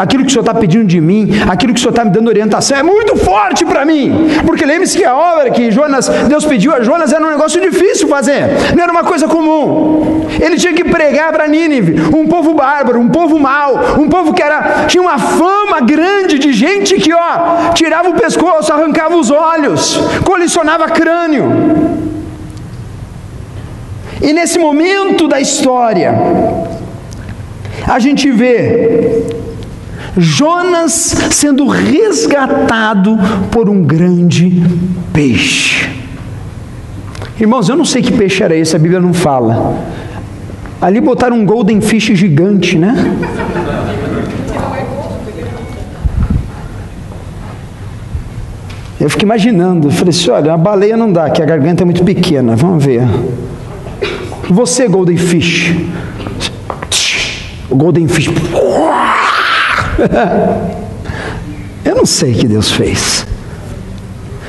aquilo 0.00 0.25
que 0.25 0.30
o 0.30 0.33
Senhor 0.33 0.42
está 0.42 0.54
pedindo 0.54 0.87
de 0.87 0.99
mim, 0.99 1.28
aquilo 1.47 1.75
que 1.75 1.78
o 1.78 1.83
Senhor 1.83 1.90
está 1.90 2.04
me 2.04 2.11
dando 2.11 2.28
orientação, 2.28 2.78
é 2.78 2.83
muito 2.83 3.16
forte 3.16 3.66
para 3.66 3.85
mim. 3.85 4.30
Porque 4.47 4.64
lembre-se 4.64 4.97
que 4.97 5.04
a 5.04 5.14
obra 5.14 5.50
que 5.50 5.71
Jonas, 5.71 6.09
Deus 6.09 6.47
pediu 6.47 6.73
a 6.75 6.83
Jonas 6.83 7.12
era 7.12 7.23
um 7.25 7.30
negócio 7.30 7.61
difícil 7.61 8.09
fazer, 8.09 8.49
não 8.75 8.83
era 8.83 8.90
uma 8.90 9.04
coisa 9.04 9.28
comum. 9.28 10.26
Ele 10.40 10.57
tinha 10.57 10.73
que 10.73 10.85
pregar 10.85 11.30
para 11.33 11.47
Nínive, 11.47 12.00
um 12.16 12.26
povo 12.26 12.54
bárbaro, 12.54 12.99
um 12.99 13.11
povo 13.11 13.38
mau, 13.38 14.00
um 14.00 14.09
povo 14.09 14.33
que 14.33 14.42
era, 14.42 14.87
tinha 14.87 15.02
uma 15.02 15.19
fama 15.19 15.80
grande 15.80 16.38
de 16.38 16.52
gente 16.52 16.95
que 16.97 17.12
ó, 17.12 17.73
tirava 17.75 18.09
o 18.09 18.14
pescoço, 18.14 18.73
arrancava 18.73 19.16
os 19.16 19.30
olhos, 19.30 20.00
colisionava 20.25 20.88
crânio. 20.88 21.47
E 24.23 24.33
nesse 24.33 24.59
momento 24.59 25.28
da 25.28 25.40
história, 25.40 26.14
a 27.87 27.99
gente 27.99 28.30
vê 28.30 29.40
Jonas 30.17 31.14
sendo 31.31 31.67
resgatado 31.67 33.19
por 33.50 33.69
um 33.69 33.83
grande 33.83 34.62
peixe. 35.12 35.88
Irmãos, 37.38 37.69
eu 37.69 37.76
não 37.76 37.85
sei 37.85 38.02
que 38.02 38.12
peixe 38.12 38.43
era 38.43 38.55
esse, 38.55 38.76
a 38.76 38.79
Bíblia 38.79 39.00
não 39.00 39.14
fala. 39.14 39.76
Ali 40.81 41.00
botaram 41.00 41.37
um 41.37 41.45
golden 41.45 41.81
fish 41.81 42.07
gigante, 42.14 42.76
né? 42.76 42.95
Eu 49.00 49.09
fiquei 49.09 49.25
imaginando, 49.25 49.90
falei 49.90 50.11
assim: 50.11 50.31
olha, 50.31 50.52
a 50.52 50.59
baleia 50.59 50.97
não 50.97 51.11
dá, 51.11 51.31
que 51.31 51.43
a 51.43 51.47
garganta 51.47 51.83
é 51.83 51.87
muito 51.87 52.05
pequena, 52.05 52.55
vamos 52.55 52.85
ver. 52.85 53.02
Você, 54.50 54.87
golden 54.88 55.17
fish. 55.17 55.75
O 57.71 57.76
golden 57.76 58.07
fish. 58.09 58.29
eu 61.85 61.95
não 61.95 62.07
sei 62.07 62.33
o 62.33 62.37
que 62.37 62.49
Deus 62.49 62.73
fez. 62.73 63.26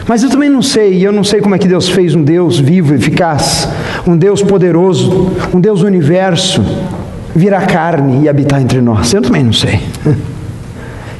Mas 0.07 0.23
eu 0.23 0.29
também 0.29 0.49
não 0.49 0.61
sei, 0.61 0.93
e 0.93 1.03
eu 1.03 1.11
não 1.11 1.23
sei 1.23 1.41
como 1.41 1.55
é 1.55 1.59
que 1.59 1.67
Deus 1.67 1.87
fez 1.89 2.15
um 2.15 2.23
Deus 2.23 2.59
vivo, 2.59 2.93
eficaz, 2.93 3.67
um 4.05 4.17
Deus 4.17 4.41
poderoso, 4.41 5.31
um 5.53 5.59
Deus 5.59 5.81
do 5.81 5.87
universo, 5.87 6.63
virar 7.35 7.65
carne 7.67 8.23
e 8.23 8.29
habitar 8.29 8.61
entre 8.61 8.81
nós. 8.81 9.13
Eu 9.13 9.21
também 9.21 9.43
não 9.43 9.53
sei. 9.53 9.79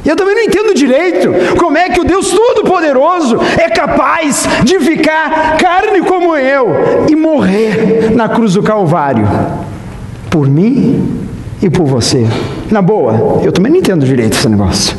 E 0.03 0.09
eu 0.09 0.15
também 0.15 0.33
não 0.33 0.41
entendo 0.41 0.73
direito 0.73 1.29
como 1.59 1.77
é 1.77 1.89
que 1.89 2.01
o 2.01 2.03
Deus 2.03 2.31
Todo-Poderoso 2.31 3.37
é 3.55 3.69
capaz 3.69 4.47
de 4.63 4.79
ficar 4.79 5.57
carne 5.57 6.01
como 6.01 6.35
eu 6.35 7.05
e 7.07 7.15
morrer 7.15 8.11
na 8.15 8.27
cruz 8.27 8.55
do 8.55 8.63
Calvário 8.63 9.27
por 10.27 10.49
mim 10.49 11.27
e 11.61 11.69
por 11.69 11.85
você. 11.85 12.25
Na 12.71 12.81
boa, 12.81 13.41
eu 13.43 13.51
também 13.51 13.69
não 13.69 13.79
entendo 13.79 14.05
direito 14.05 14.37
esse 14.37 14.47
negócio. 14.47 14.95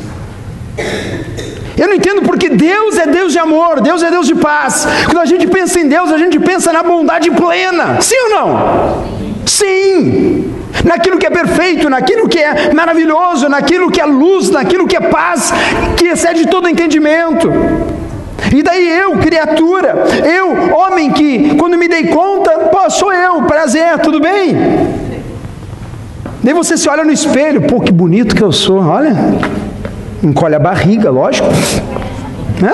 Eu 1.76 1.88
não 1.88 1.94
entendo 1.94 2.20
porque 2.20 2.50
Deus 2.50 2.98
é 2.98 3.06
Deus 3.06 3.32
de 3.32 3.38
amor, 3.38 3.80
Deus 3.80 4.02
é 4.02 4.10
Deus 4.10 4.26
de 4.26 4.34
paz. 4.34 4.86
Quando 5.06 5.20
a 5.20 5.24
gente 5.24 5.46
pensa 5.46 5.80
em 5.80 5.88
Deus, 5.88 6.12
a 6.12 6.18
gente 6.18 6.38
pensa 6.38 6.70
na 6.70 6.82
bondade 6.82 7.30
plena. 7.30 7.98
Sim 8.02 8.14
ou 8.24 8.30
não? 8.30 9.04
Sim. 9.46 10.52
Naquilo 10.84 11.16
que 11.16 11.26
é 11.26 11.30
perfeito, 11.30 11.88
naquilo 11.88 12.28
que 12.28 12.38
é 12.38 12.74
maravilhoso, 12.74 13.48
naquilo 13.48 13.90
que 13.90 14.00
é 14.00 14.04
luz, 14.04 14.50
naquilo 14.50 14.86
que 14.86 14.96
é 14.96 15.00
paz, 15.00 15.50
que 15.96 16.08
excede 16.08 16.46
todo 16.48 16.68
entendimento. 16.68 17.50
E 18.54 18.62
daí 18.62 18.86
eu, 18.86 19.16
criatura, 19.16 20.04
eu, 20.26 20.74
homem 20.76 21.10
que, 21.10 21.54
quando 21.56 21.78
me 21.78 21.88
dei 21.88 22.08
conta, 22.08 22.50
pô, 22.70 22.90
sou 22.90 23.12
eu, 23.12 23.42
prazer, 23.42 23.98
tudo 24.00 24.20
bem? 24.20 25.01
Daí 26.42 26.52
você 26.52 26.76
se 26.76 26.88
olha 26.88 27.04
no 27.04 27.12
espelho, 27.12 27.62
pô, 27.62 27.80
que 27.80 27.92
bonito 27.92 28.34
que 28.34 28.42
eu 28.42 28.50
sou, 28.50 28.80
olha. 28.80 29.14
Encolhe 30.22 30.54
a 30.54 30.58
barriga, 30.58 31.10
lógico. 31.10 31.48
Né? 32.60 32.72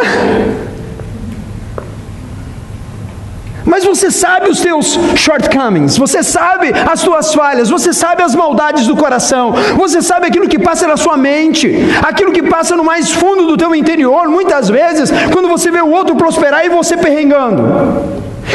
Mas 3.64 3.84
você 3.84 4.10
sabe 4.10 4.48
os 4.48 4.60
teus 4.60 4.98
shortcomings, 5.14 5.98
você 5.98 6.22
sabe 6.22 6.72
as 6.90 7.02
tuas 7.02 7.34
falhas, 7.34 7.68
você 7.68 7.92
sabe 7.92 8.22
as 8.22 8.34
maldades 8.34 8.86
do 8.86 8.96
coração, 8.96 9.52
você 9.76 10.00
sabe 10.00 10.26
aquilo 10.26 10.48
que 10.48 10.58
passa 10.58 10.86
na 10.86 10.96
sua 10.96 11.18
mente, 11.18 11.76
aquilo 12.02 12.32
que 12.32 12.42
passa 12.42 12.74
no 12.74 12.82
mais 12.82 13.12
fundo 13.12 13.46
do 13.46 13.58
teu 13.58 13.74
interior, 13.74 14.28
muitas 14.28 14.70
vezes, 14.70 15.10
quando 15.30 15.48
você 15.48 15.70
vê 15.70 15.82
o 15.82 15.90
outro 15.90 16.16
prosperar 16.16 16.64
e 16.64 16.70
você 16.70 16.96
perrengando. 16.96 17.62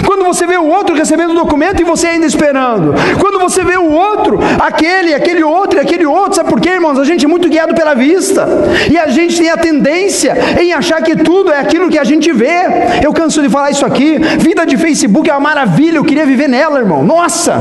Quando 0.05 0.23
você 0.23 0.47
vê 0.47 0.57
o 0.57 0.65
outro 0.65 0.95
recebendo 0.95 1.31
o 1.31 1.35
documento 1.35 1.81
e 1.81 1.83
você 1.83 2.07
ainda 2.07 2.25
esperando. 2.25 2.93
Quando 3.19 3.39
você 3.39 3.63
vê 3.63 3.77
o 3.77 3.91
outro, 3.91 4.39
aquele, 4.59 5.13
aquele 5.13 5.43
outro 5.43 5.79
aquele 5.83 6.05
outro. 6.05 6.35
Sabe 6.35 6.50
por 6.50 6.59
quê, 6.59 6.69
irmãos? 6.69 6.97
A 6.97 7.03
gente 7.03 7.25
é 7.25 7.27
muito 7.27 7.47
guiado 7.47 7.75
pela 7.75 7.93
vista. 7.93 8.47
E 8.89 8.97
a 8.97 9.07
gente 9.07 9.38
tem 9.38 9.50
a 9.50 9.57
tendência 9.57 10.35
em 10.59 10.73
achar 10.73 11.01
que 11.01 11.15
tudo 11.15 11.51
é 11.51 11.59
aquilo 11.59 11.89
que 11.89 12.00
a 12.00 12.03
gente 12.03 12.31
vê. 12.31 13.01
Eu 13.03 13.13
canso 13.13 13.41
de 13.41 13.50
falar 13.50 13.71
isso 13.71 13.85
aqui. 13.85 14.17
Vida 14.39 14.65
de 14.65 14.77
Facebook 14.77 15.29
é 15.29 15.33
uma 15.33 15.39
maravilha. 15.39 15.97
Eu 15.97 16.05
queria 16.05 16.25
viver 16.25 16.47
nela, 16.47 16.79
irmão. 16.79 17.03
Nossa! 17.03 17.53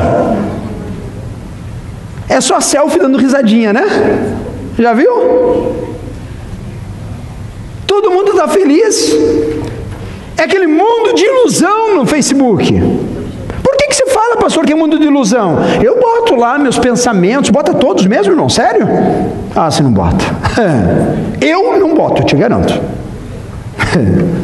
É 2.29 2.41
só 2.41 2.61
selfie 2.61 2.99
dando 2.99 3.19
risadinha, 3.19 3.73
né? 3.73 3.85
Já 4.79 4.95
viu? 4.95 5.13
Todo 7.87 8.11
mundo 8.11 8.31
está 8.31 8.49
feliz. 8.49 9.15
É 10.37 10.43
aquele 10.43 10.67
mundo 10.67 11.15
de 11.15 11.25
ilusão 11.25 11.97
no 11.97 12.07
Facebook. 12.07 12.73
Por 13.63 13.77
que, 13.77 13.87
que 13.89 13.95
você 13.95 14.07
fala, 14.07 14.37
pastor, 14.37 14.65
que 14.65 14.73
é 14.73 14.77
mundo 14.77 14.99
de 14.99 15.07
ilusão? 15.07 15.59
Eu 15.83 16.01
boto 16.01 16.35
lá 16.35 16.59
meus 16.59 16.79
pensamentos, 16.79 17.51
bota 17.51 17.75
todos 17.75 18.07
mesmo, 18.07 18.33
irmão? 18.33 18.49
Sério? 18.49 18.87
Ah, 19.55 19.71
você 19.71 19.83
não 19.83 19.93
bota. 19.93 20.25
Eu 21.41 21.79
não 21.79 21.95
boto, 21.95 22.23
eu 22.23 22.27
te 22.27 22.37
garanto. 22.37 22.73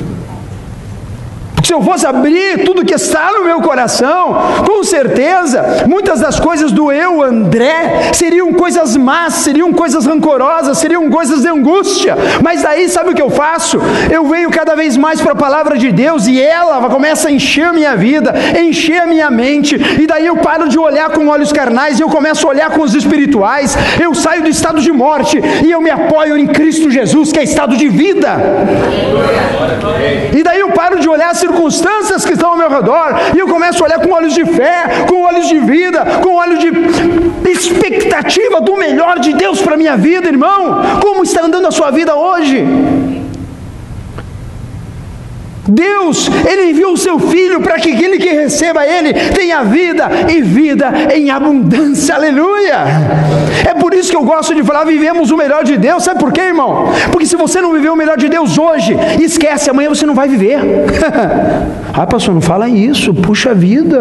Se 1.69 1.75
eu 1.75 1.83
fosse 1.83 2.07
abrir 2.07 2.65
tudo 2.65 2.83
que 2.83 2.95
está 2.95 3.31
no 3.31 3.45
meu 3.45 3.61
coração, 3.61 4.35
com 4.67 4.83
certeza, 4.83 5.85
muitas 5.87 6.19
das 6.19 6.41
coisas 6.41 6.73
do 6.73 6.91
eu, 6.91 7.23
André, 7.23 8.11
seriam 8.15 8.55
coisas 8.55 8.97
más, 8.97 9.35
seriam 9.35 9.71
coisas 9.71 10.07
rancorosas, 10.07 10.79
seriam 10.79 11.11
coisas 11.11 11.43
de 11.43 11.49
angústia. 11.49 12.17
Mas 12.43 12.63
daí, 12.63 12.89
sabe 12.89 13.11
o 13.11 13.15
que 13.15 13.21
eu 13.21 13.29
faço? 13.29 13.79
Eu 14.11 14.25
venho 14.25 14.51
cada 14.51 14.75
vez 14.75 14.97
mais 14.97 15.21
para 15.21 15.33
a 15.33 15.37
palavra 15.37 15.77
de 15.77 15.93
Deus 15.93 16.27
e 16.27 16.41
ela 16.41 16.89
começa 16.89 17.29
a 17.29 17.31
encher 17.31 17.67
a 17.67 17.73
minha 17.75 17.95
vida, 17.95 18.33
encher 18.59 19.03
a 19.03 19.07
minha 19.07 19.31
mente, 19.31 19.77
e 20.01 20.07
daí 20.07 20.25
eu 20.25 20.39
paro 20.39 20.71
de 20.71 20.79
olhar 20.79 21.11
com 21.11 21.29
olhos 21.29 21.53
carnais 21.53 21.99
e 21.99 22.03
eu 22.03 22.09
começo 22.09 22.47
a 22.47 22.51
olhar 22.51 22.71
com 22.71 22.81
os 22.81 22.95
espirituais. 22.95 23.77
Eu 24.03 24.15
saio 24.15 24.43
do 24.43 24.49
estado 24.49 24.81
de 24.81 24.91
morte 24.91 25.39
e 25.63 25.71
eu 25.71 25.83
me 25.83 25.91
apoio 25.91 26.35
em 26.39 26.47
Cristo 26.47 26.91
Jesus, 26.91 27.31
que 27.31 27.39
é 27.39 27.45
estado 27.45 27.77
de 27.77 27.91
vida. 27.91 28.39
E 30.35 30.43
daí 30.43 30.61
eu 30.61 30.71
paro 30.71 30.99
de 30.99 31.09
olhar 31.11 31.31
as 31.31 31.39
circunstâncias 31.59 32.25
que 32.25 32.33
estão 32.33 32.51
ao 32.51 32.57
meu 32.57 32.71
redor, 32.71 33.15
e 33.35 33.39
eu 33.39 33.49
começo 33.49 33.83
a 33.83 33.87
olhar 33.87 34.01
com 34.01 34.13
olhos 34.13 34.33
de 34.33 34.45
fé, 34.45 35.05
com 35.09 35.23
olhos 35.23 35.49
de 35.49 35.59
vida, 35.59 36.05
com 36.23 36.35
olhos 36.35 36.61
de 36.61 37.51
expectativa 37.51 38.61
do 38.61 38.77
melhor 38.77 39.19
de 39.19 39.35
Deus 39.35 39.61
para 39.61 39.75
a 39.75 39.77
minha 39.77 39.97
vida, 39.97 40.29
irmão. 40.29 40.81
Como 41.01 41.23
está 41.25 41.45
andando 41.45 41.67
a 41.67 41.71
sua 41.71 41.91
vida 41.91 42.15
hoje? 42.15 42.65
Deus, 45.69 46.31
Ele 46.47 46.71
enviou 46.71 46.93
o 46.93 46.97
seu 46.97 47.19
Filho 47.19 47.61
para 47.61 47.79
que 47.79 47.93
aquele 47.93 48.19
que 48.19 48.29
receba 48.29 48.87
Ele 48.87 49.13
tenha 49.13 49.63
vida 49.63 50.09
e 50.29 50.41
vida 50.41 50.91
em 51.15 51.31
abundância, 51.31 52.15
aleluia. 52.15 52.85
É 53.69 53.75
por 53.75 53.93
isso 53.95 54.11
que 54.11 54.17
eu 54.17 54.23
gosto 54.23 54.55
de 54.55 54.63
falar: 54.63 54.85
vivemos 54.85 55.31
o 55.31 55.37
melhor 55.37 55.65
de 55.65 55.77
Deus, 55.77 56.05
sabe 56.05 56.21
por 56.21 56.33
quê, 56.33 56.43
irmão? 56.43 56.87
Porque 57.13 57.27
se 57.27 57.37
você 57.37 57.61
não 57.61 57.73
viver 57.73 57.91
o 57.91 57.97
melhor 57.97 58.17
de 58.17 58.29
Deus 58.29 58.59
hoje, 58.59 58.97
esquece, 59.21 59.71
amanhã 59.71 59.89
você 59.89 60.07
não 60.07 60.15
vai 60.15 60.29
viver. 60.29 60.59
ah, 61.93 62.07
pastor, 62.07 62.35
não 62.35 62.41
fala 62.41 62.69
isso, 62.69 63.13
puxa 63.13 63.53
vida, 63.55 63.97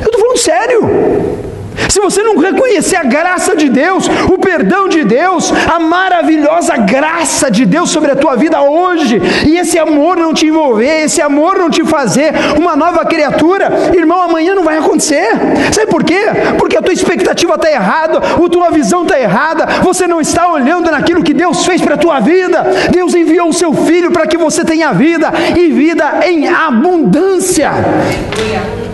eu 0.00 0.06
estou 0.06 0.20
falando 0.20 0.38
sério. 0.38 1.51
Se 1.92 2.00
você 2.00 2.22
não 2.22 2.38
reconhecer 2.38 2.96
a 2.96 3.04
graça 3.04 3.54
de 3.54 3.68
Deus, 3.68 4.08
o 4.32 4.38
perdão 4.38 4.88
de 4.88 5.04
Deus, 5.04 5.52
a 5.70 5.78
maravilhosa 5.78 6.74
graça 6.74 7.50
de 7.50 7.66
Deus 7.66 7.90
sobre 7.90 8.10
a 8.12 8.16
tua 8.16 8.34
vida 8.34 8.62
hoje, 8.62 9.20
e 9.46 9.58
esse 9.58 9.78
amor 9.78 10.16
não 10.16 10.32
te 10.32 10.46
envolver, 10.46 11.04
esse 11.04 11.20
amor 11.20 11.58
não 11.58 11.68
te 11.68 11.84
fazer 11.84 12.32
uma 12.56 12.74
nova 12.74 13.04
criatura, 13.04 13.70
irmão, 13.94 14.22
amanhã 14.22 14.54
não 14.54 14.64
vai 14.64 14.78
acontecer. 14.78 15.28
Sabe 15.70 15.86
por 15.88 16.02
quê? 16.02 16.22
Porque 16.58 16.78
a 16.78 16.80
tua 16.80 16.94
expectativa 16.94 17.56
está 17.56 17.70
errada, 17.70 18.22
a 18.42 18.48
tua 18.48 18.70
visão 18.70 19.02
está 19.02 19.20
errada, 19.20 19.66
você 19.82 20.06
não 20.06 20.18
está 20.18 20.50
olhando 20.50 20.90
naquilo 20.90 21.22
que 21.22 21.34
Deus 21.34 21.66
fez 21.66 21.82
para 21.82 21.96
a 21.96 21.98
tua 21.98 22.20
vida. 22.20 22.64
Deus 22.90 23.14
enviou 23.14 23.50
o 23.50 23.52
seu 23.52 23.74
filho 23.74 24.10
para 24.10 24.26
que 24.26 24.38
você 24.38 24.64
tenha 24.64 24.94
vida 24.94 25.30
e 25.54 25.68
vida 25.68 26.20
em 26.26 26.48
abundância. 26.48 27.70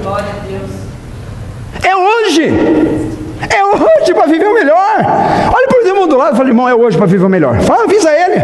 Glória 0.02 0.26
a 0.26 0.32
Deus. 0.32 0.47
É 1.88 1.96
hoje. 1.96 2.44
É 3.58 3.64
hoje 3.64 4.12
para 4.12 4.26
viver 4.26 4.46
o 4.46 4.54
melhor. 4.54 4.96
Olha 5.56 5.68
para 5.68 5.78
o 5.82 5.86
irmão 5.86 6.06
do 6.06 6.16
lado 6.16 6.34
e 6.34 6.36
fala, 6.36 6.48
irmão, 6.48 6.68
é 6.68 6.74
hoje 6.74 6.98
para 6.98 7.06
viver 7.06 7.24
o 7.24 7.30
melhor. 7.30 7.60
Fala, 7.60 7.84
avisa 7.84 8.10
ele. 8.10 8.40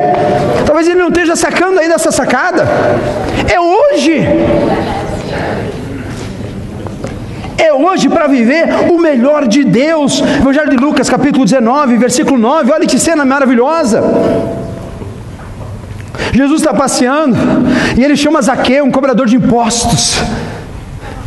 Talvez 0.64 0.88
ele 0.88 0.98
não 0.98 1.08
esteja 1.08 1.36
sacando 1.36 1.78
ainda 1.78 1.94
essa 1.94 2.10
sacada. 2.10 2.66
É 3.52 3.60
hoje. 3.60 4.16
É 7.58 7.72
hoje 7.72 8.08
para 8.08 8.26
viver 8.28 8.64
o 8.90 8.98
melhor 8.98 9.46
de 9.46 9.62
Deus. 9.62 10.20
Evangelho 10.20 10.70
de 10.70 10.76
Lucas, 10.76 11.10
capítulo 11.10 11.44
19, 11.44 11.98
versículo 11.98 12.38
9. 12.38 12.72
Olha 12.72 12.86
que 12.86 12.98
cena 12.98 13.24
maravilhosa. 13.26 14.02
Jesus 16.32 16.60
está 16.62 16.72
passeando 16.72 17.36
e 17.96 18.02
ele 18.02 18.16
chama 18.16 18.40
Zaqueu, 18.40 18.84
um 18.84 18.90
cobrador 18.90 19.26
de 19.26 19.36
impostos. 19.36 20.22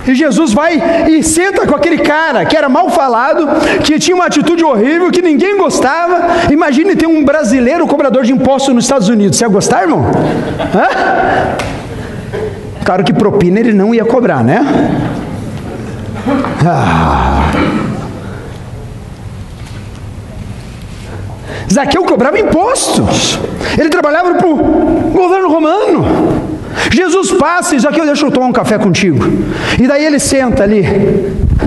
E 0.07 0.15
Jesus 0.15 0.53
vai 0.53 0.81
e 1.09 1.21
senta 1.21 1.67
com 1.67 1.75
aquele 1.75 1.97
cara 1.97 2.45
que 2.45 2.55
era 2.55 2.69
mal 2.69 2.89
falado, 2.89 3.47
que 3.83 3.99
tinha 3.99 4.15
uma 4.15 4.25
atitude 4.25 4.63
horrível, 4.63 5.11
que 5.11 5.21
ninguém 5.21 5.57
gostava. 5.57 6.49
Imagine 6.51 6.95
ter 6.95 7.07
um 7.07 7.25
brasileiro 7.25 7.85
cobrador 7.85 8.23
de 8.23 8.31
impostos 8.31 8.73
nos 8.73 8.85
Estados 8.85 9.09
Unidos. 9.09 9.37
Você 9.37 9.43
ia 9.43 9.49
gostar, 9.49 9.81
irmão? 9.81 10.05
Hã? 10.73 11.57
Claro 12.85 13.03
que 13.03 13.13
propina 13.13 13.59
ele 13.59 13.73
não 13.73 13.93
ia 13.93 14.05
cobrar, 14.05 14.43
né? 14.43 14.65
Ah. 16.65 17.51
Zaqueu 21.71 22.05
cobrava 22.05 22.39
impostos. 22.39 23.37
Ele 23.77 23.89
trabalhava 23.89 24.35
para 24.35 24.47
o 24.47 24.55
governo 25.11 25.49
romano. 25.49 26.46
Jesus 26.91 27.31
passa 27.33 27.73
e 27.73 27.77
diz: 27.77 27.85
Aqui, 27.85 28.01
deixa 28.01 28.25
eu 28.25 28.31
tomar 28.31 28.47
um 28.47 28.53
café 28.53 28.77
contigo. 28.77 29.25
E 29.79 29.87
daí 29.87 30.05
ele 30.05 30.19
senta 30.19 30.63
ali. 30.63 30.83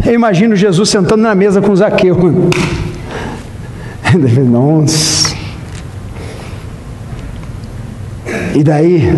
Eu 0.07 0.15
imagino 0.15 0.57
Jesus 0.57 0.89
sentando 0.89 1.23
na 1.23 1.35
mesa 1.35 1.61
com 1.61 1.75
Zaqueu. 1.75 2.17
Nossa. 4.51 5.41
E 8.55 8.65
daí, 8.65 9.09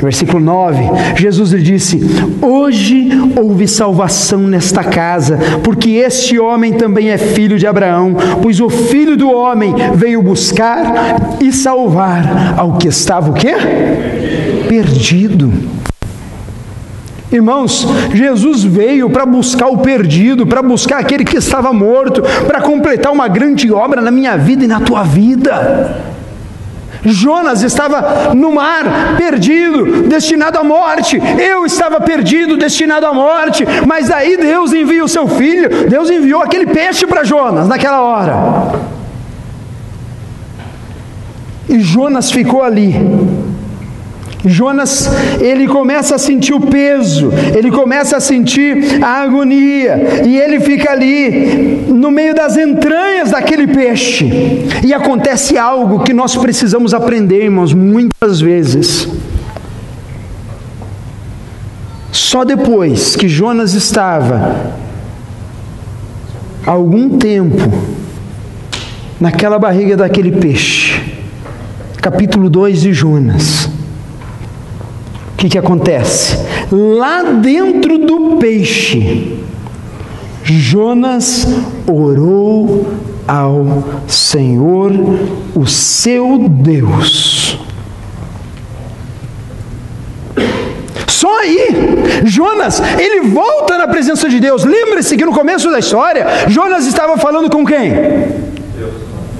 versículo 0.00 0.40
9, 0.40 0.82
Jesus 1.16 1.52
lhe 1.52 1.62
disse: 1.62 2.00
Hoje 2.42 3.08
houve 3.36 3.68
salvação 3.68 4.40
nesta 4.40 4.82
casa, 4.82 5.38
porque 5.62 5.90
este 5.90 6.38
homem 6.38 6.72
também 6.72 7.10
é 7.10 7.18
filho 7.18 7.58
de 7.58 7.66
Abraão, 7.66 8.16
pois 8.42 8.60
o 8.60 8.68
filho 8.68 9.16
do 9.16 9.30
homem 9.30 9.74
veio 9.94 10.22
buscar 10.22 11.36
e 11.40 11.52
salvar 11.52 12.54
ao 12.58 12.76
que 12.76 12.88
estava 12.88 13.30
o 13.30 13.34
quê? 13.34 13.54
Perdido. 14.74 15.52
Irmãos, 17.30 17.86
Jesus 18.12 18.64
veio 18.64 19.08
para 19.08 19.24
buscar 19.24 19.68
o 19.68 19.78
perdido, 19.78 20.46
para 20.46 20.62
buscar 20.62 20.98
aquele 20.98 21.24
que 21.24 21.36
estava 21.36 21.72
morto, 21.72 22.22
para 22.46 22.60
completar 22.60 23.12
uma 23.12 23.28
grande 23.28 23.72
obra 23.72 24.00
na 24.00 24.10
minha 24.10 24.36
vida 24.36 24.64
e 24.64 24.68
na 24.68 24.80
tua 24.80 25.04
vida. 25.04 26.02
Jonas 27.04 27.62
estava 27.62 28.34
no 28.34 28.52
mar, 28.52 29.16
perdido, 29.16 30.08
destinado 30.08 30.58
à 30.58 30.64
morte. 30.64 31.20
Eu 31.38 31.64
estava 31.66 32.00
perdido, 32.00 32.56
destinado 32.56 33.06
à 33.06 33.12
morte. 33.12 33.64
Mas 33.86 34.10
aí 34.10 34.36
Deus 34.36 34.72
envia 34.72 35.04
o 35.04 35.08
seu 35.08 35.28
filho. 35.28 35.88
Deus 35.88 36.10
enviou 36.10 36.42
aquele 36.42 36.66
peixe 36.66 37.06
para 37.06 37.22
Jonas 37.22 37.68
naquela 37.68 38.00
hora. 38.00 38.34
E 41.68 41.78
Jonas 41.80 42.30
ficou 42.30 42.62
ali 42.62 42.94
Jonas, 44.46 45.10
ele 45.40 45.66
começa 45.66 46.16
a 46.16 46.18
sentir 46.18 46.52
o 46.52 46.60
peso, 46.60 47.32
ele 47.56 47.70
começa 47.70 48.18
a 48.18 48.20
sentir 48.20 49.02
a 49.02 49.22
agonia, 49.22 50.22
e 50.26 50.36
ele 50.38 50.60
fica 50.60 50.92
ali 50.92 51.86
no 51.88 52.10
meio 52.10 52.34
das 52.34 52.56
entranhas 52.56 53.30
daquele 53.30 53.66
peixe. 53.66 54.66
E 54.84 54.92
acontece 54.92 55.56
algo 55.56 56.00
que 56.00 56.12
nós 56.12 56.36
precisamos 56.36 56.92
aprender, 56.92 57.44
irmãos, 57.44 57.72
muitas 57.72 58.40
vezes. 58.40 59.08
Só 62.12 62.44
depois 62.44 63.16
que 63.16 63.28
Jonas 63.28 63.72
estava 63.72 64.74
algum 66.66 67.16
tempo 67.16 67.72
naquela 69.18 69.58
barriga 69.58 69.96
daquele 69.96 70.32
peixe, 70.32 71.02
capítulo 72.00 72.50
2 72.50 72.82
de 72.82 72.92
Jonas 72.92 73.73
que, 75.36 75.48
que 75.48 75.58
acontece? 75.58 76.38
Lá 76.70 77.22
dentro 77.22 77.98
do 77.98 78.36
peixe, 78.36 79.38
Jonas 80.42 81.46
orou 81.86 82.86
ao 83.26 83.84
Senhor, 84.06 84.92
o 85.54 85.66
seu 85.66 86.48
Deus. 86.48 87.58
Só 91.08 91.40
aí, 91.40 91.68
Jonas, 92.24 92.82
ele 92.98 93.28
volta 93.28 93.78
na 93.78 93.88
presença 93.88 94.28
de 94.28 94.38
Deus. 94.40 94.64
Lembre-se 94.64 95.16
que 95.16 95.24
no 95.24 95.32
começo 95.32 95.70
da 95.70 95.78
história, 95.78 96.26
Jonas 96.48 96.86
estava 96.86 97.16
falando 97.16 97.50
com 97.50 97.64
quem? 97.64 97.92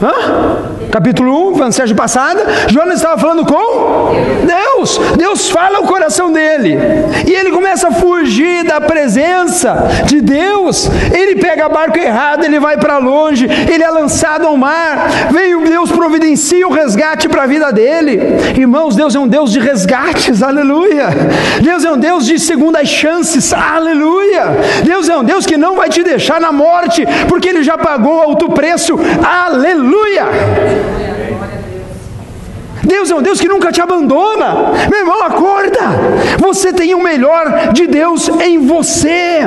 Hã? 0.05 0.75
capítulo 0.95 1.51
1, 1.51 1.57
mensagem 1.57 1.97
passada, 1.97 2.47
Jonas 2.69 2.97
estava 2.97 3.21
falando 3.21 3.45
com 3.45 4.15
Deus. 4.47 5.01
Deus 5.17 5.51
fala 5.51 5.81
o 5.81 5.89
coração 5.89 6.31
dele. 6.31 6.79
E 7.27 7.33
ele 7.33 7.51
começa 7.51 7.89
a 7.89 7.91
fugir 7.91 8.63
da 8.63 8.81
presença 8.81 9.89
de 10.07 10.21
Deus. 10.21 10.89
Ele 11.13 11.35
pega 11.35 11.69
barco 11.69 11.99
errado, 11.99 12.45
ele 12.45 12.61
vai 12.61 12.77
para 12.77 12.99
longe, 12.99 13.45
ele 13.45 13.83
é 13.83 13.91
lançado 13.91 14.47
ao 14.47 14.57
mar. 14.57 15.09
Veio 15.33 15.65
Deus 15.65 15.91
providencia 15.91 16.65
o 16.65 16.73
resgate 16.73 17.29
para 17.29 17.43
a 17.43 17.47
vida 17.47 17.73
dele. 17.73 18.21
Irmãos, 18.57 18.95
Deus 18.95 19.17
é 19.17 19.19
um 19.19 19.27
Deus 19.27 19.51
de 19.51 19.59
resgates, 19.59 20.45
aleluia. 20.45 21.09
Deus 21.61 21.85
é 21.85 21.91
um 21.91 21.99
Deus 21.99 22.25
de 22.25 22.39
segundas 22.39 22.89
chances, 22.89 23.53
aleluia. 23.53 24.45
Deus 24.85 25.09
é 25.09 25.17
um 25.17 25.25
Deus 25.25 25.45
que 25.45 25.57
não 25.57 25.75
vai 25.75 25.89
te 25.89 26.05
deixar 26.05 26.41
na 26.41 26.53
morte, 26.53 27.05
porque 27.29 27.49
ele 27.49 27.65
já 27.65 27.77
pagou 27.77 28.21
alto 28.21 28.51
preço, 28.51 28.97
aleluia. 29.25 29.94
Deus 32.85 33.11
é 33.11 33.15
um 33.15 33.23
Deus 33.23 33.41
que 33.41 33.49
nunca 33.49 33.73
te 33.73 33.81
abandona. 33.81 34.73
Meu 34.91 35.01
irmão, 35.01 35.23
acorda. 35.23 35.81
Você 36.39 36.73
tem 36.73 36.95
o 36.95 37.03
melhor 37.03 37.73
de 37.73 37.87
Deus 37.87 38.29
em 38.29 38.59
você. 38.67 39.41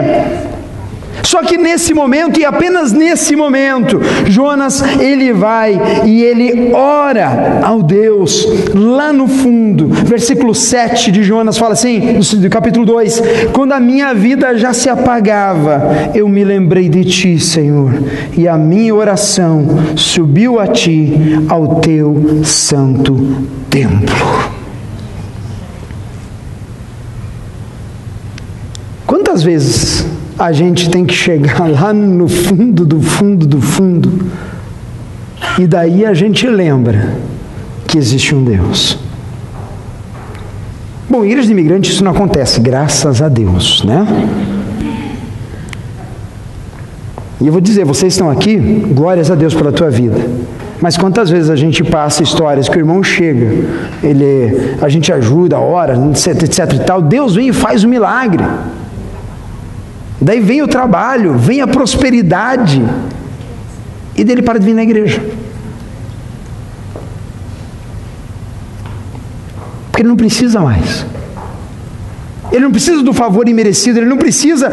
Só 1.23 1.41
que 1.41 1.57
nesse 1.57 1.93
momento, 1.93 2.39
e 2.39 2.45
apenas 2.45 2.91
nesse 2.91 3.35
momento, 3.35 3.99
Jonas 4.27 4.81
ele 4.99 5.33
vai 5.33 5.79
e 6.05 6.23
ele 6.23 6.73
ora 6.73 7.59
ao 7.63 7.81
Deus 7.81 8.47
lá 8.73 9.11
no 9.11 9.27
fundo. 9.27 9.87
Versículo 9.87 10.53
7 10.53 11.11
de 11.11 11.23
Jonas 11.23 11.57
fala 11.57 11.73
assim, 11.73 12.19
no 12.39 12.49
capítulo 12.49 12.85
2: 12.85 13.21
Quando 13.53 13.73
a 13.73 13.79
minha 13.79 14.13
vida 14.13 14.57
já 14.57 14.73
se 14.73 14.89
apagava, 14.89 16.11
eu 16.13 16.27
me 16.27 16.43
lembrei 16.43 16.89
de 16.89 17.03
ti, 17.03 17.39
Senhor, 17.39 17.91
e 18.37 18.47
a 18.47 18.57
minha 18.57 18.93
oração 18.93 19.67
subiu 19.95 20.59
a 20.59 20.67
ti, 20.67 21.13
ao 21.49 21.75
teu 21.81 22.41
santo 22.43 23.15
templo. 23.69 24.15
Quantas 29.05 29.43
vezes 29.43 30.05
a 30.37 30.51
gente 30.51 30.89
tem 30.89 31.05
que 31.05 31.13
chegar 31.13 31.67
lá 31.69 31.93
no 31.93 32.27
fundo 32.27 32.85
do 32.85 33.01
fundo 33.01 33.45
do 33.45 33.61
fundo, 33.61 34.25
e 35.57 35.65
daí 35.65 36.05
a 36.05 36.13
gente 36.13 36.47
lembra 36.47 37.15
que 37.87 37.97
existe 37.97 38.35
um 38.35 38.43
Deus. 38.43 38.99
Bom, 41.09 41.23
em 41.23 41.29
igreja 41.29 41.47
de 41.47 41.53
imigrantes 41.53 41.93
isso 41.93 42.03
não 42.03 42.11
acontece, 42.11 42.59
graças 42.59 43.21
a 43.21 43.29
Deus, 43.29 43.83
né? 43.83 44.05
E 47.39 47.45
eu 47.47 47.51
vou 47.51 47.61
dizer, 47.61 47.85
vocês 47.85 48.13
estão 48.13 48.29
aqui, 48.29 48.57
glórias 48.57 49.31
a 49.31 49.35
Deus 49.35 49.53
pela 49.53 49.71
tua 49.71 49.89
vida. 49.89 50.17
Mas 50.81 50.97
quantas 50.97 51.29
vezes 51.29 51.49
a 51.49 51.55
gente 51.55 51.83
passa 51.83 52.21
histórias 52.21 52.67
que 52.67 52.77
o 52.77 52.79
irmão 52.79 53.01
chega, 53.01 53.65
ele, 54.03 54.75
a 54.81 54.89
gente 54.89 55.11
ajuda, 55.11 55.59
ora, 55.59 55.95
etc, 56.11 56.43
etc 56.43 56.73
e 56.73 56.79
tal, 56.79 57.01
Deus 57.01 57.35
vem 57.35 57.49
e 57.49 57.53
faz 57.53 57.83
o 57.83 57.87
milagre. 57.87 58.43
Daí 60.19 60.39
vem 60.39 60.61
o 60.61 60.67
trabalho, 60.67 61.37
vem 61.37 61.61
a 61.61 61.67
prosperidade, 61.67 62.83
e 64.15 64.23
dele 64.23 64.41
para 64.41 64.59
de 64.59 64.65
vir 64.65 64.73
na 64.73 64.83
igreja. 64.83 65.21
Porque 69.91 70.01
ele 70.01 70.09
não 70.09 70.17
precisa 70.17 70.59
mais. 70.59 71.05
Ele 72.51 72.61
não 72.61 72.71
precisa 72.71 73.03
do 73.03 73.13
favor 73.13 73.47
imerecido, 73.47 73.99
ele 73.99 74.07
não 74.07 74.17
precisa 74.17 74.71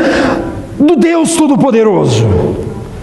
do 0.78 0.96
Deus 0.96 1.35
Todo-Poderoso. 1.35 2.24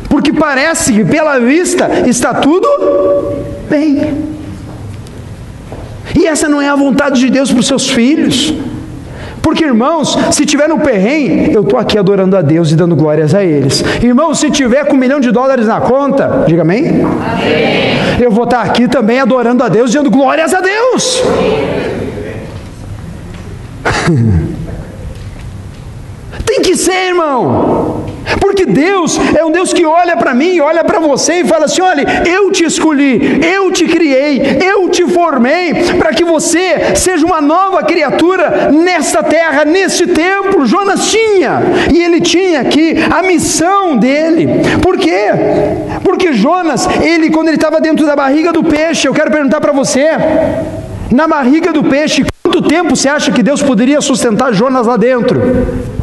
Porque 0.09 0.33
parece 0.33 0.91
que 0.93 1.05
pela 1.05 1.39
vista 1.39 2.07
está 2.07 2.33
tudo 2.33 2.67
bem. 3.69 4.31
E 6.15 6.25
essa 6.25 6.49
não 6.49 6.61
é 6.61 6.67
a 6.67 6.75
vontade 6.75 7.19
de 7.19 7.29
Deus 7.29 7.51
para 7.51 7.59
os 7.59 7.67
seus 7.67 7.89
filhos. 7.89 8.53
Porque, 9.41 9.65
irmãos, 9.65 10.17
se 10.31 10.45
tiver 10.45 10.69
no 10.69 10.79
perrengue, 10.79 11.53
eu 11.53 11.61
estou 11.61 11.79
aqui 11.79 11.97
adorando 11.97 12.37
a 12.37 12.41
Deus 12.41 12.71
e 12.71 12.75
dando 12.75 12.95
glórias 12.95 13.33
a 13.33 13.43
eles. 13.43 13.83
Irmãos, 14.01 14.39
se 14.39 14.51
tiver 14.51 14.85
com 14.85 14.95
um 14.95 14.99
milhão 14.99 15.19
de 15.19 15.31
dólares 15.31 15.65
na 15.67 15.81
conta, 15.81 16.43
diga 16.47 16.61
amém. 16.61 16.87
amém. 16.87 17.01
Eu 18.19 18.31
vou 18.31 18.43
estar 18.43 18.61
aqui 18.61 18.87
também 18.87 19.19
adorando 19.19 19.63
a 19.63 19.69
Deus, 19.69 19.91
dando 19.91 20.11
glórias 20.11 20.53
a 20.53 20.61
Deus. 20.61 21.23
Tem 26.51 26.61
que 26.61 26.75
ser, 26.75 27.07
irmão. 27.07 28.03
Porque 28.41 28.65
Deus 28.65 29.17
é 29.39 29.45
um 29.45 29.51
Deus 29.51 29.71
que 29.71 29.85
olha 29.85 30.17
para 30.17 30.33
mim, 30.33 30.59
olha 30.59 30.83
para 30.83 30.99
você 30.99 31.35
e 31.35 31.45
fala 31.45 31.63
assim: 31.63 31.81
olha, 31.81 32.05
eu 32.27 32.51
te 32.51 32.65
escolhi, 32.65 33.39
eu 33.41 33.71
te 33.71 33.85
criei, 33.85 34.59
eu 34.61 34.89
te 34.89 35.07
formei 35.07 35.73
para 35.97 36.13
que 36.13 36.25
você 36.25 36.93
seja 36.93 37.25
uma 37.25 37.39
nova 37.39 37.83
criatura 37.83 38.69
nesta 38.69 39.23
terra, 39.23 39.63
neste 39.63 40.07
templo. 40.07 40.65
Jonas 40.65 41.09
tinha, 41.09 41.61
e 41.89 42.03
ele 42.03 42.19
tinha 42.19 42.59
aqui 42.59 42.95
a 43.09 43.23
missão 43.23 43.95
dele. 43.95 44.45
Por 44.81 44.97
quê? 44.97 45.27
Porque 46.03 46.33
Jonas, 46.33 46.85
ele, 47.01 47.29
quando 47.29 47.47
ele 47.47 47.55
estava 47.55 47.79
dentro 47.79 48.05
da 48.05 48.15
barriga 48.17 48.51
do 48.51 48.61
peixe, 48.61 49.07
eu 49.07 49.13
quero 49.13 49.31
perguntar 49.31 49.61
para 49.61 49.71
você: 49.71 50.09
na 51.09 51.29
barriga 51.29 51.71
do 51.71 51.85
peixe, 51.85 52.25
quanto 52.43 52.61
tempo 52.61 52.93
você 52.93 53.07
acha 53.07 53.31
que 53.31 53.41
Deus 53.41 53.63
poderia 53.63 54.01
sustentar 54.01 54.53
Jonas 54.53 54.85
lá 54.85 54.97
dentro? 54.97 56.00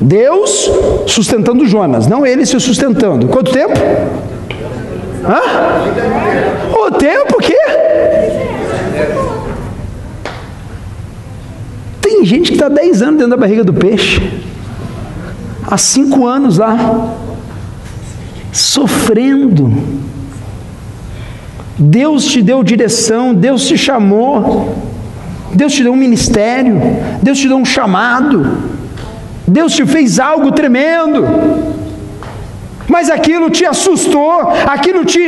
Deus 0.00 0.70
sustentando 1.06 1.66
Jonas, 1.66 2.06
não 2.06 2.26
ele 2.26 2.44
se 2.44 2.58
sustentando. 2.58 3.28
Quanto 3.28 3.52
tempo? 3.52 3.74
Hã? 5.24 5.40
O 6.76 6.90
tempo 6.90 7.38
que? 7.38 7.56
Tem 12.00 12.24
gente 12.24 12.48
que 12.48 12.54
está 12.54 12.68
10 12.68 13.02
anos 13.02 13.14
dentro 13.16 13.30
da 13.30 13.36
barriga 13.36 13.64
do 13.64 13.72
peixe. 13.72 14.42
Há 15.66 15.78
5 15.78 16.26
anos 16.26 16.58
lá. 16.58 17.14
Sofrendo. 18.52 19.72
Deus 21.78 22.26
te 22.26 22.42
deu 22.42 22.62
direção, 22.62 23.34
Deus 23.34 23.66
te 23.66 23.76
chamou. 23.76 24.74
Deus 25.54 25.72
te 25.72 25.82
deu 25.82 25.92
um 25.92 25.96
ministério, 25.96 26.80
Deus 27.22 27.38
te 27.38 27.46
deu 27.46 27.56
um 27.56 27.64
chamado. 27.64 28.73
Deus 29.46 29.74
te 29.74 29.84
fez 29.84 30.18
algo 30.18 30.52
tremendo, 30.52 31.24
mas 32.88 33.10
aquilo 33.10 33.50
te 33.50 33.66
assustou, 33.66 34.50
aquilo 34.66 35.04
te. 35.04 35.20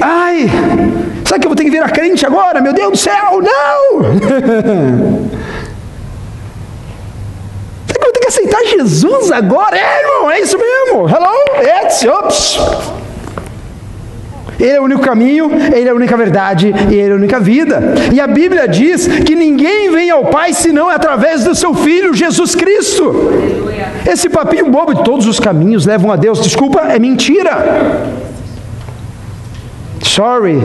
Ai, 0.00 0.46
sabe 1.24 1.40
que 1.40 1.46
eu 1.46 1.50
vou 1.50 1.56
ter 1.56 1.64
que 1.64 1.70
virar 1.70 1.90
crente 1.90 2.26
agora? 2.26 2.60
Meu 2.60 2.72
Deus 2.72 2.90
do 2.90 2.96
céu, 2.96 3.40
não! 3.40 4.02
Será 7.86 7.98
que 7.98 8.00
eu 8.00 8.04
vou 8.04 8.12
ter 8.12 8.20
que 8.20 8.28
aceitar 8.28 8.62
Jesus 8.64 9.32
agora? 9.32 9.76
É, 9.76 10.02
irmão, 10.02 10.30
é 10.30 10.40
isso 10.40 10.58
mesmo. 10.58 11.08
Hello, 11.08 11.34
it's, 11.84 12.02
ups. 12.04 13.01
Ele 14.62 14.76
é 14.76 14.80
o 14.80 14.84
único 14.84 15.02
caminho, 15.02 15.50
Ele 15.74 15.88
é 15.88 15.90
a 15.90 15.94
única 15.94 16.16
verdade 16.16 16.72
e 16.88 16.94
Ele 16.94 17.10
é 17.10 17.12
a 17.12 17.16
única 17.16 17.40
vida. 17.40 17.94
E 18.12 18.20
a 18.20 18.28
Bíblia 18.28 18.68
diz 18.68 19.08
que 19.08 19.34
ninguém 19.34 19.90
vem 19.90 20.08
ao 20.08 20.26
Pai 20.26 20.52
senão 20.52 20.88
através 20.88 21.42
do 21.42 21.52
seu 21.52 21.74
Filho, 21.74 22.14
Jesus 22.14 22.54
Cristo. 22.54 23.12
Esse 24.08 24.28
papinho 24.28 24.70
bobo 24.70 24.94
de 24.94 25.02
todos 25.02 25.26
os 25.26 25.40
caminhos 25.40 25.84
levam 25.84 26.12
a 26.12 26.16
Deus, 26.16 26.40
desculpa, 26.40 26.82
é 26.82 26.98
mentira. 26.98 27.50
Sorry, 30.00 30.60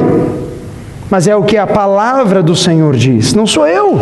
mas 1.10 1.28
é 1.28 1.36
o 1.36 1.44
que 1.44 1.58
a 1.58 1.66
palavra 1.66 2.44
do 2.44 2.56
Senhor 2.56 2.96
diz, 2.96 3.34
não 3.34 3.48
sou 3.48 3.68
eu. 3.68 4.00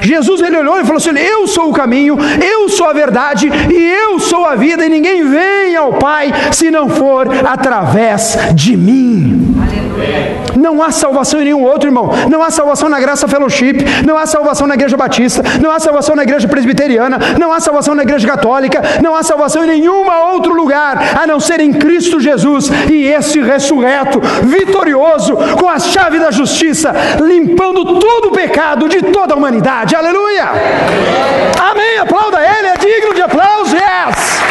Jesus 0.00 0.40
ele 0.40 0.56
olhou 0.56 0.78
e 0.78 0.82
falou 0.82 0.96
assim: 0.96 1.16
Eu 1.18 1.46
sou 1.46 1.70
o 1.70 1.72
caminho, 1.72 2.16
eu 2.42 2.68
sou 2.68 2.88
a 2.88 2.92
verdade 2.92 3.48
e 3.48 3.74
eu 3.74 4.18
sou 4.18 4.44
a 4.44 4.54
vida, 4.54 4.84
e 4.84 4.88
ninguém 4.88 5.28
vem 5.28 5.76
ao 5.76 5.94
Pai 5.94 6.32
se 6.52 6.70
não 6.70 6.88
for 6.88 7.28
através 7.46 8.36
de 8.54 8.76
mim. 8.76 9.54
Aleluia. 9.60 9.81
Não 10.56 10.82
há 10.82 10.90
salvação 10.90 11.40
em 11.40 11.44
nenhum 11.44 11.62
outro, 11.62 11.88
irmão. 11.88 12.10
Não 12.30 12.42
há 12.42 12.50
salvação 12.50 12.88
na 12.88 13.00
Graça 13.00 13.26
Fellowship, 13.26 13.84
não 14.06 14.16
há 14.16 14.26
salvação 14.26 14.66
na 14.66 14.74
Igreja 14.74 14.96
Batista, 14.96 15.42
não 15.60 15.70
há 15.70 15.78
salvação 15.78 16.14
na 16.14 16.22
Igreja 16.22 16.48
Presbiteriana, 16.48 17.18
não 17.38 17.52
há 17.52 17.60
salvação 17.60 17.94
na 17.94 18.02
Igreja 18.02 18.26
Católica, 18.26 18.82
não 19.02 19.14
há 19.14 19.22
salvação 19.22 19.64
em 19.64 19.68
nenhum 19.68 20.04
outro 20.32 20.54
lugar 20.54 21.18
a 21.20 21.26
não 21.26 21.40
ser 21.40 21.60
em 21.60 21.72
Cristo 21.72 22.20
Jesus 22.20 22.70
e 22.90 23.04
esse 23.04 23.40
ressurreto, 23.40 24.20
vitorioso, 24.42 25.36
com 25.58 25.68
a 25.68 25.78
chave 25.78 26.18
da 26.18 26.30
justiça, 26.30 26.92
limpando 27.20 27.98
todo 27.98 28.28
o 28.28 28.32
pecado 28.32 28.88
de 28.88 29.02
toda 29.02 29.34
a 29.34 29.36
humanidade. 29.36 29.94
Aleluia! 29.94 30.44
Amém. 31.70 31.98
Aplauda 31.98 32.38
ele, 32.40 32.68
é 32.68 32.76
digno 32.76 33.14
de 33.14 33.22
aplauso. 33.22 33.74
Yes! 33.74 34.42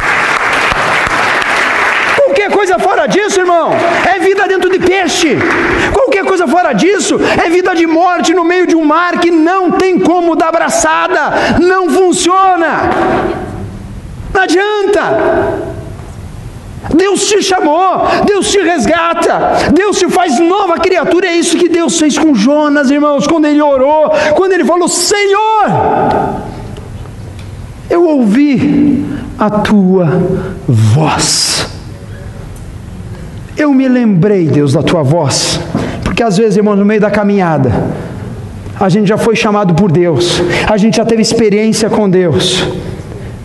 Qualquer 2.16 2.52
coisa 2.52 2.80
fora 2.80 3.08
disso, 3.08 3.40
irmão, 3.40 3.72
é 4.06 4.20
vida 4.20 4.48
dentro 4.48 4.70
de 4.70 4.80
peixe. 4.80 5.38
Qualquer 5.94 6.24
coisa 6.24 6.48
fora 6.48 6.74
disso 6.74 7.20
é 7.44 7.50
vida 7.50 7.71
de 7.82 7.88
morte 7.88 8.34
no 8.34 8.44
meio 8.44 8.68
de 8.68 8.76
um 8.76 8.86
mar 8.86 9.20
que 9.20 9.32
não 9.32 9.72
tem 9.72 10.00
como 10.00 10.36
dar 10.36 10.50
abraçada, 10.50 11.60
não 11.60 11.90
funciona. 11.90 12.70
Não 14.34 14.42
adianta. 14.42 15.72
Deus 16.96 17.28
te 17.28 17.42
chamou, 17.42 18.08
Deus 18.26 18.52
te 18.52 18.60
resgata, 18.60 19.72
Deus 19.74 19.98
te 19.98 20.10
faz 20.10 20.40
nova 20.40 20.78
criatura. 20.78 21.28
É 21.28 21.36
isso 21.36 21.58
que 21.58 21.70
Deus 21.70 21.98
fez 21.98 22.18
com 22.18 22.34
Jonas, 22.36 22.92
irmãos, 22.92 23.26
quando 23.28 23.46
ele 23.46 23.62
orou, 23.62 24.12
quando 24.36 24.54
ele 24.54 24.66
falou: 24.66 24.88
Senhor, 24.88 25.66
eu 27.90 28.08
ouvi 28.08 29.06
a 29.40 29.50
tua 29.50 30.08
voz. 30.68 31.68
Eu 33.56 33.74
me 33.74 33.88
lembrei, 33.88 34.48
Deus, 34.48 34.74
da 34.74 34.82
tua 34.84 35.04
voz, 35.04 35.60
porque 36.22 36.34
às 36.34 36.38
vezes, 36.38 36.58
irmãos, 36.58 36.76
no 36.76 36.86
meio 36.86 37.02
da 37.02 37.10
caminhada, 37.10 37.72
a 38.80 38.88
gente 38.90 39.08
já 39.08 39.18
foi 39.18 39.36
chamado 39.36 39.74
por 39.74 39.92
Deus, 39.92 40.40
a 40.70 40.78
gente 40.78 40.98
já 40.98 41.04
teve 41.04 41.20
experiência 41.20 41.90
com 41.90 42.08
Deus 42.08 42.64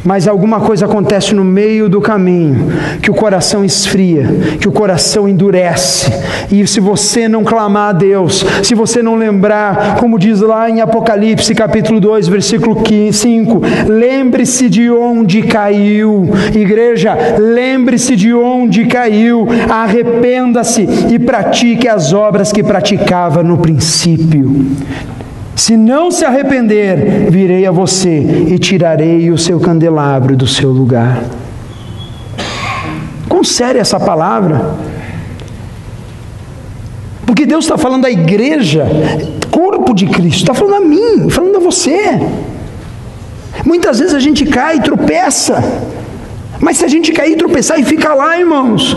mas 0.07 0.29
alguma 0.29 0.61
coisa 0.61 0.87
acontece 0.87 1.35
no 1.35 1.45
meio 1.45 1.88
do 1.88 2.01
caminho, 2.01 2.69
que 3.03 3.11
o 3.11 3.14
coração 3.14 3.64
esfria, 3.64 4.25
que 4.61 4.69
o 4.69 4.73
coração 4.73 5.29
endurece. 5.29 6.12
E 6.51 6.64
se 6.66 6.79
você 6.79 7.29
não 7.29 7.42
clamar 7.42 7.90
a 7.90 7.92
Deus, 7.92 8.45
se 8.62 8.75
você 8.75 9.03
não 9.03 9.16
lembrar, 9.16 9.97
como 9.97 10.19
diz 10.19 10.40
lá 10.40 10.71
em 10.71 10.81
Apocalipse 10.81 11.53
capítulo 11.55 11.99
2, 11.99 12.29
versículo 12.29 12.77
5, 13.12 13.61
lembre-se 13.88 14.69
de 14.69 14.88
onde 14.90 15.42
caiu. 15.42 16.31
Igreja, 16.55 17.16
lembre-se 17.38 18.14
de 18.14 18.33
onde 18.33 18.87
caiu, 18.87 19.49
arrependa-se 19.69 20.87
e 21.11 21.19
pratique 21.19 21.88
as 21.88 22.12
obras 22.12 22.53
que 22.53 22.62
praticava 22.62 23.42
no 23.42 23.59
princípio. 23.59 24.66
Se 25.57 25.75
não 25.75 26.11
se 26.11 26.23
arrepender, 26.23 27.31
virei 27.31 27.64
a 27.64 27.71
você 27.71 28.11
e 28.11 28.59
tirarei 28.59 29.31
o 29.31 29.38
seu 29.38 29.59
candelabro 29.59 30.37
do 30.37 30.47
seu 30.47 30.71
lugar. 30.71 31.25
Considere 33.27 33.79
essa 33.79 33.99
palavra. 33.99 34.77
Porque 37.25 37.47
Deus 37.47 37.64
está 37.64 37.79
falando 37.79 38.03
da 38.03 38.11
igreja, 38.11 38.87
corpo 39.51 39.95
de 39.95 40.07
Cristo, 40.07 40.42
está 40.42 40.53
falando 40.53 40.75
a 40.75 40.87
mim, 40.87 41.31
falando 41.31 41.57
a 41.57 41.61
você. 41.61 42.21
Muitas 43.64 43.99
vezes 43.99 44.14
a 44.14 44.21
gente 44.21 44.45
cai 44.45 44.77
e 44.77 44.83
tropeça, 44.83 45.57
mas 46.61 46.77
se 46.77 46.85
a 46.85 46.88
gente 46.88 47.12
cair 47.12 47.33
e 47.33 47.37
tropeçar 47.37 47.81
e 47.81 47.83
ficar 47.83 48.12
lá, 48.12 48.38
irmãos, 48.38 48.95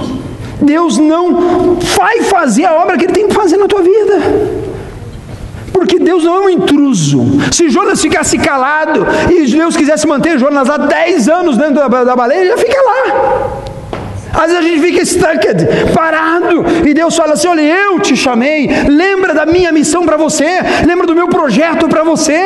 Deus 0.62 0.98
não 0.98 1.76
vai 1.76 2.22
fazer 2.24 2.66
a 2.66 2.74
obra 2.82 2.98
que 2.98 3.06
Ele 3.06 3.14
tem 3.14 3.28
que 3.30 3.34
fazer 3.34 3.56
na 3.56 3.66
tua 3.66 3.82
vida. 3.82 4.69
Porque 5.80 5.98
Deus 5.98 6.26
não 6.26 6.36
é 6.36 6.40
um 6.42 6.50
intruso. 6.50 7.26
Se 7.54 7.70
Jonas 7.70 8.02
ficasse 8.02 8.38
calado 8.38 9.08
e 9.32 9.46
Deus 9.46 9.78
quisesse 9.78 10.06
manter 10.06 10.38
Jonas 10.38 10.68
lá 10.68 10.76
10 10.76 11.30
anos 11.30 11.56
dentro 11.56 11.76
da, 11.76 12.04
da 12.04 12.16
baleia, 12.18 12.42
ele 12.42 12.50
já 12.50 12.58
fica 12.58 12.78
lá. 12.82 13.69
Às 14.34 14.52
vezes 14.52 14.58
a 14.58 14.62
gente 14.62 14.82
fica 14.82 15.06
stucked, 15.06 15.94
parado, 15.94 16.66
e 16.86 16.94
Deus 16.94 17.16
fala 17.16 17.34
assim: 17.34 17.48
olha, 17.48 17.62
eu 17.62 18.00
te 18.00 18.16
chamei, 18.16 18.70
lembra 18.88 19.34
da 19.34 19.46
minha 19.46 19.72
missão 19.72 20.06
para 20.06 20.18
você, 20.18 20.60
lembra 20.86 21.08
do 21.08 21.16
meu 21.16 21.28
projeto 21.28 21.88
para 21.88 22.04
você, 22.04 22.40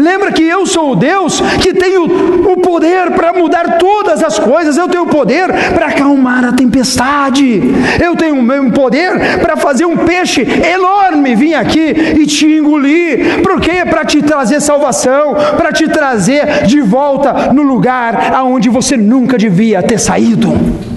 lembra 0.00 0.32
que 0.32 0.42
eu 0.42 0.66
sou 0.66 0.92
o 0.92 0.96
Deus 0.96 1.40
que 1.62 1.72
tenho 1.72 2.04
o 2.52 2.56
poder 2.58 3.10
para 3.12 3.32
mudar 3.32 3.78
todas 3.78 4.22
as 4.22 4.38
coisas, 4.38 4.76
eu 4.76 4.88
tenho 4.88 5.04
o 5.04 5.08
poder 5.08 5.48
para 5.74 5.86
acalmar 5.86 6.44
a 6.44 6.52
tempestade, 6.52 7.62
eu 8.02 8.14
tenho 8.16 8.36
o 8.36 8.42
meu 8.42 8.70
poder 8.70 9.38
para 9.40 9.56
fazer 9.56 9.86
um 9.86 9.96
peixe 9.96 10.42
enorme 10.42 11.34
vir 11.34 11.54
aqui 11.54 11.94
e 12.18 12.26
te 12.26 12.46
engolir, 12.46 13.42
porque 13.42 13.84
para 13.86 14.04
te 14.04 14.22
trazer 14.22 14.60
salvação, 14.60 15.34
para 15.56 15.72
te 15.72 15.88
trazer 15.88 16.64
de 16.66 16.80
volta 16.80 17.52
no 17.52 17.62
lugar 17.62 18.32
aonde 18.34 18.68
você 18.68 18.96
nunca 18.96 19.38
devia 19.38 19.82
ter 19.82 19.98
saído. 19.98 20.89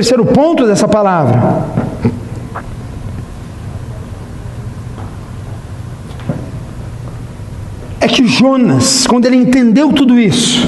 Terceiro 0.00 0.24
ponto 0.24 0.66
dessa 0.66 0.88
palavra. 0.88 1.62
É 8.00 8.08
que 8.08 8.26
Jonas, 8.26 9.06
quando 9.06 9.26
ele 9.26 9.36
entendeu 9.36 9.92
tudo 9.92 10.18
isso, 10.18 10.66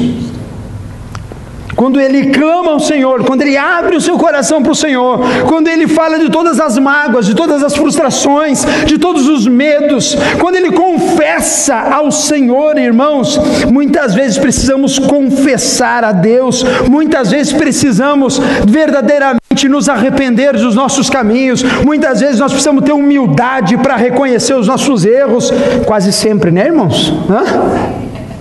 quando 1.82 2.00
ele 2.00 2.26
clama 2.26 2.70
ao 2.70 2.78
Senhor, 2.78 3.24
quando 3.24 3.42
ele 3.42 3.56
abre 3.56 3.96
o 3.96 4.00
seu 4.00 4.16
coração 4.16 4.62
para 4.62 4.70
o 4.70 4.74
Senhor, 4.74 5.18
quando 5.48 5.66
ele 5.66 5.88
fala 5.88 6.16
de 6.16 6.30
todas 6.30 6.60
as 6.60 6.78
mágoas, 6.78 7.26
de 7.26 7.34
todas 7.34 7.60
as 7.60 7.74
frustrações, 7.74 8.64
de 8.86 8.98
todos 8.98 9.26
os 9.26 9.48
medos, 9.48 10.16
quando 10.38 10.54
ele 10.54 10.70
confessa 10.70 11.74
ao 11.74 12.12
Senhor, 12.12 12.78
irmãos, 12.78 13.36
muitas 13.68 14.14
vezes 14.14 14.38
precisamos 14.38 14.96
confessar 14.96 16.04
a 16.04 16.12
Deus, 16.12 16.64
muitas 16.88 17.32
vezes 17.32 17.52
precisamos 17.52 18.40
verdadeiramente 18.64 19.68
nos 19.68 19.88
arrepender 19.88 20.52
dos 20.52 20.76
nossos 20.76 21.10
caminhos, 21.10 21.64
muitas 21.84 22.20
vezes 22.20 22.38
nós 22.38 22.52
precisamos 22.52 22.84
ter 22.84 22.92
humildade 22.92 23.76
para 23.76 23.96
reconhecer 23.96 24.54
os 24.54 24.68
nossos 24.68 25.04
erros, 25.04 25.52
quase 25.84 26.12
sempre, 26.12 26.52
né, 26.52 26.66
irmãos? 26.66 27.12
Hã? 27.28 27.42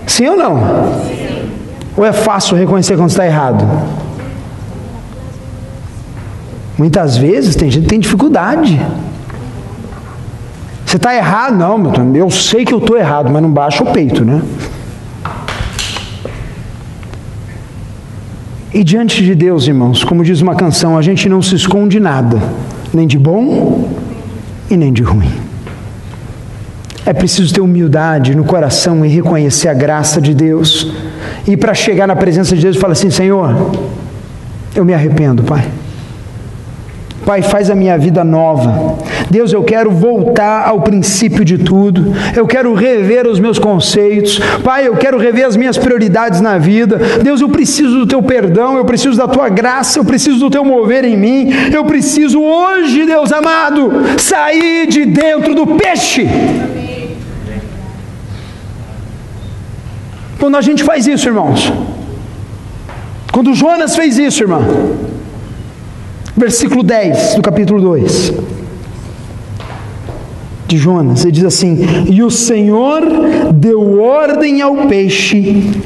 Sim 0.06 0.28
ou 0.28 0.38
não? 0.38 1.21
Ou 1.96 2.06
é 2.06 2.14
fácil 2.14 2.56
reconhecer 2.56 2.96
quando 2.96 3.10
está 3.10 3.26
errado? 3.26 3.66
Muitas 6.78 7.18
vezes 7.18 7.56
tem 7.56 7.70
gente 7.70 7.84
que 7.84 7.90
tem 7.90 8.00
dificuldade. 8.00 8.80
Você 10.86 10.98
está 10.98 11.16
errado? 11.16 11.56
Não, 11.56 12.16
eu 12.16 12.30
sei 12.30 12.66
que 12.66 12.74
eu 12.74 12.80
estou 12.80 12.98
errado, 12.98 13.32
mas 13.32 13.42
não 13.42 13.52
baixa 13.52 13.84
o 13.84 13.94
peito, 13.94 14.26
né? 14.26 14.42
E 18.74 18.84
diante 18.84 19.24
de 19.24 19.36
Deus, 19.36 19.68
irmãos, 19.68 20.04
como 20.04 20.24
diz 20.24 20.42
uma 20.42 20.56
canção, 20.56 20.98
a 20.98 21.02
gente 21.02 21.28
não 21.28 21.42
se 21.42 21.56
esconde 21.56 22.00
nada, 22.00 22.42
nem 22.94 23.06
de 23.06 23.20
bom 23.20 23.90
e 24.70 24.78
nem 24.78 24.94
de 24.94 25.04
ruim. 25.04 25.32
É 27.06 27.14
preciso 27.14 27.54
ter 27.54 27.62
humildade 27.62 28.34
no 28.34 28.44
coração 28.44 29.06
e 29.06 29.10
reconhecer 29.10 29.68
a 29.68 29.74
graça 29.74 30.22
de 30.22 30.34
Deus. 30.34 30.90
E 31.48 31.58
para 31.58 31.74
chegar 31.74 32.08
na 32.08 32.16
presença 32.16 32.56
de 32.56 32.62
Deus, 32.62 32.78
fala 32.78 32.94
assim: 32.94 33.10
Senhor, 33.10 33.72
eu 34.76 34.86
me 34.86 34.94
arrependo, 34.94 35.44
Pai. 35.44 35.64
Pai, 37.26 37.42
faz 37.44 37.70
a 37.70 37.76
minha 37.76 37.98
vida 37.98 38.24
nova. 38.24 38.98
Deus, 39.30 39.54
eu 39.54 39.64
quero 39.64 39.92
voltar 39.92 40.68
ao 40.68 40.82
princípio 40.82 41.46
de 41.46 41.60
tudo. 41.60 42.14
Eu 42.36 42.48
quero 42.48 42.74
rever 42.74 43.28
os 43.28 43.40
meus 43.40 43.60
conceitos. 43.60 44.40
Pai, 44.64 44.88
eu 44.88 44.96
quero 44.96 45.18
rever 45.20 45.46
as 45.46 45.56
minhas 45.56 45.78
prioridades 45.78 46.42
na 46.42 46.58
vida. 46.58 47.00
Deus, 47.22 47.40
eu 47.40 47.50
preciso 47.50 48.00
do 48.00 48.08
teu 48.08 48.24
perdão, 48.24 48.76
eu 48.76 48.86
preciso 48.86 49.16
da 49.16 49.28
tua 49.28 49.50
graça, 49.50 50.00
eu 50.00 50.06
preciso 50.06 50.40
do 50.40 50.50
teu 50.50 50.66
mover 50.66 51.06
em 51.06 51.16
mim. 51.16 51.52
Eu 51.72 51.86
preciso 51.86 52.42
hoje, 52.42 53.06
Deus 53.06 53.32
amado, 53.32 53.92
sair 54.18 54.88
de 54.88 55.06
dentro 55.06 55.54
do 55.54 55.68
peixe. 55.68 56.28
Quando 60.42 60.58
a 60.58 60.62
gente 60.62 60.84
faz 60.84 61.06
isso, 61.06 61.30
irmãos. 61.30 61.72
Quando 63.32 63.54
Jonas 63.54 63.96
fez 63.96 64.18
isso, 64.18 64.42
irmão. 64.42 64.64
Versículo 66.36 66.82
10 66.82 67.36
do 67.36 67.44
capítulo 67.44 67.80
2 67.80 68.34
de 70.68 70.78
Jonas, 70.80 71.24
ele 71.24 71.34
diz 71.34 71.44
assim: 71.44 71.78
E 72.10 72.24
o 72.24 72.32
Senhor 72.32 73.04
deu 73.54 74.02
ordem 74.02 74.64
ao 74.64 74.88
peixe, 74.88 75.38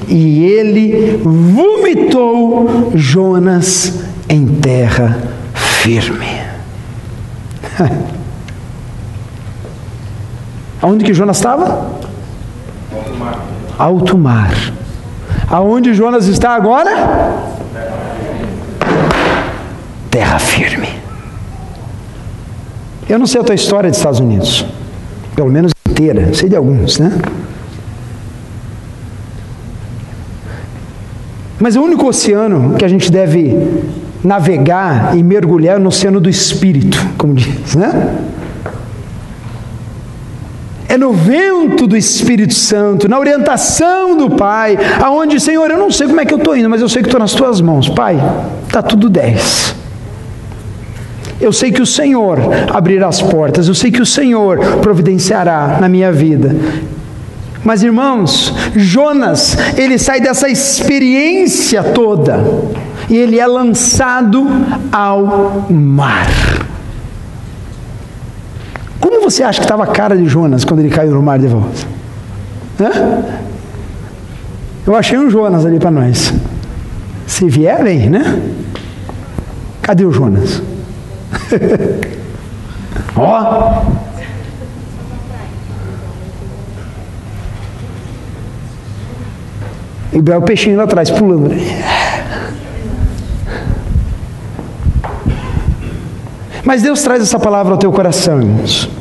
e 0.08 0.46
ele 0.46 1.20
vomitou 1.22 2.94
Jonas 2.96 4.06
em 4.30 4.48
terra 4.48 5.18
firme. 5.54 6.28
Aonde 10.82 11.04
que 11.04 11.13
Jonas 11.13 11.36
estava? 11.36 11.94
Alto 13.78 14.18
mar. 14.18 14.54
Aonde 15.50 15.94
Jonas 15.94 16.28
está 16.28 16.56
agora? 16.56 17.46
terra 20.16 20.40
firme. 20.40 20.88
Eu 23.10 23.20
não 23.20 23.28
sei 23.28 23.42
a 23.42 23.44
tua 23.44 23.54
história 23.54 23.90
dos 23.90 23.98
Estados 23.98 24.22
Unidos, 24.22 24.66
pelo 25.36 25.52
menos 25.52 25.74
inteira, 25.90 26.34
sei 26.34 26.48
de 26.48 26.56
alguns, 26.56 27.00
né? 27.00 27.12
Mas 31.60 31.76
o 31.76 31.82
único 31.82 32.08
oceano 32.08 32.76
que 32.78 32.86
a 32.86 32.88
gente 32.88 33.12
deve 33.12 33.58
navegar 34.24 35.18
e 35.18 35.22
mergulhar 35.22 35.76
é 35.76 35.80
no 35.80 35.90
oceano 35.90 36.22
do 36.22 36.30
Espírito, 36.30 36.98
como 37.18 37.34
diz, 37.34 37.76
né? 37.76 38.16
É 40.88 40.98
no 40.98 41.12
vento 41.12 41.88
do 41.88 41.98
Espírito 41.98 42.54
Santo, 42.54 43.10
na 43.10 43.17
orientação 43.17 44.15
do 44.15 44.30
Pai, 44.30 44.78
aonde, 45.02 45.39
Senhor, 45.39 45.69
eu 45.69 45.78
não 45.78 45.89
sei 45.89 46.08
como 46.08 46.21
é 46.21 46.26
que 46.26 46.34
eu 46.34 46.38
estou 46.38 46.56
indo, 46.56 46.69
mas 46.69 46.82
eu 46.82 46.88
sei 46.88 47.02
que 47.02 47.08
estou 47.08 47.19
nas 47.19 47.34
tuas 47.34 47.60
mãos. 47.60 47.89
Pai, 47.89 48.21
está 48.67 48.82
tudo 48.82 49.10
dez. 49.10 49.76
Eu 51.39 51.52
sei 51.52 51.71
que 51.71 51.82
o 51.82 51.86
Senhor 51.86 52.39
abrirá 52.74 53.08
as 53.08 53.21
portas, 53.21 53.67
eu 53.67 53.76
sei 53.76 53.91
que 53.91 54.02
o 54.02 54.06
Senhor 54.06 54.58
providenciará 54.82 55.80
na 55.82 55.89
minha 55.89 56.12
vida. 56.12 56.56
Mas 57.63 57.82
irmãos, 57.82 58.54
Jonas, 58.76 59.58
ele 59.76 59.98
sai 59.98 60.21
dessa 60.21 60.48
experiência 60.48 61.84
toda 61.84 62.45
e 63.10 63.17
ele 63.17 63.39
é 63.39 63.48
lançado 63.48 64.48
ao 64.91 65.65
mar. 65.69 66.28
Você 69.26 69.42
acha 69.42 69.60
que 69.60 69.66
estava 69.66 69.84
a 69.86 69.88
cara 69.88 70.16
de 70.16 70.28
Jonas 70.28 70.64
quando 70.64 70.82
ele 70.82 70.90
caiu 70.90 71.16
no 71.16 71.22
mar 71.22 71.40
de 71.40 71.48
volta? 71.48 71.82
Hã? 72.80 73.24
Eu 74.86 74.96
achei 74.96 75.18
um 75.18 75.32
Jonas 75.32 75.66
ali 75.66 75.80
para 75.80 75.90
nós. 75.90 76.32
Se 77.26 77.50
vier, 77.50 77.84
vem, 77.84 78.08
né? 78.08 78.40
Cadê 79.82 80.06
o 80.06 80.12
Jonas? 80.12 80.62
Ó. 83.18 83.82
E 90.14 90.20
o 90.20 90.42
peixinho 90.44 90.78
lá 90.78 90.84
atrás, 90.84 91.10
pulando. 91.10 91.50
Mas 96.64 96.84
Deus 96.84 97.02
traz 97.02 97.24
essa 97.24 97.40
palavra 97.40 97.74
ao 97.74 97.80
teu 97.80 97.92
coração, 97.92 98.40
irmãos. 98.40 98.94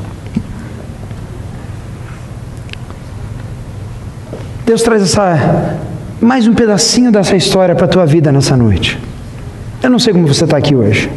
Deus 4.65 4.81
traz 4.81 5.03
essa 5.03 5.77
mais 6.19 6.47
um 6.47 6.53
pedacinho 6.55 7.11
dessa 7.11 7.35
história 7.35 7.75
para 7.75 7.85
a 7.85 7.87
tua 7.87 8.03
vida 8.03 8.31
nessa 8.31 8.57
noite. 8.57 8.99
Eu 9.83 9.91
não 9.91 9.99
sei 9.99 10.11
como 10.11 10.27
você 10.27 10.43
está 10.43 10.57
aqui 10.57 10.75
hoje. 10.75 11.07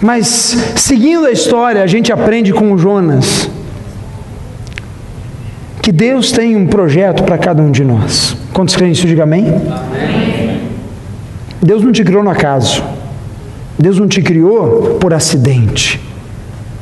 Mas 0.00 0.26
seguindo 0.76 1.26
a 1.26 1.32
história, 1.32 1.82
a 1.82 1.86
gente 1.88 2.12
aprende 2.12 2.52
com 2.52 2.78
Jonas 2.78 3.50
que 5.82 5.90
Deus 5.90 6.30
tem 6.30 6.54
um 6.54 6.68
projeto 6.68 7.24
para 7.24 7.36
cada 7.36 7.60
um 7.60 7.72
de 7.72 7.82
nós. 7.82 8.36
Quantos 8.52 8.76
creem 8.76 8.92
isso? 8.92 9.08
Diga 9.08 9.24
amém. 9.24 9.48
amém. 9.48 10.60
Deus 11.60 11.82
não 11.82 11.90
te 11.90 12.04
criou 12.04 12.22
no 12.22 12.30
acaso. 12.30 12.84
Deus 13.76 13.98
não 13.98 14.06
te 14.06 14.22
criou 14.22 14.96
por 15.00 15.12
acidente. 15.12 16.03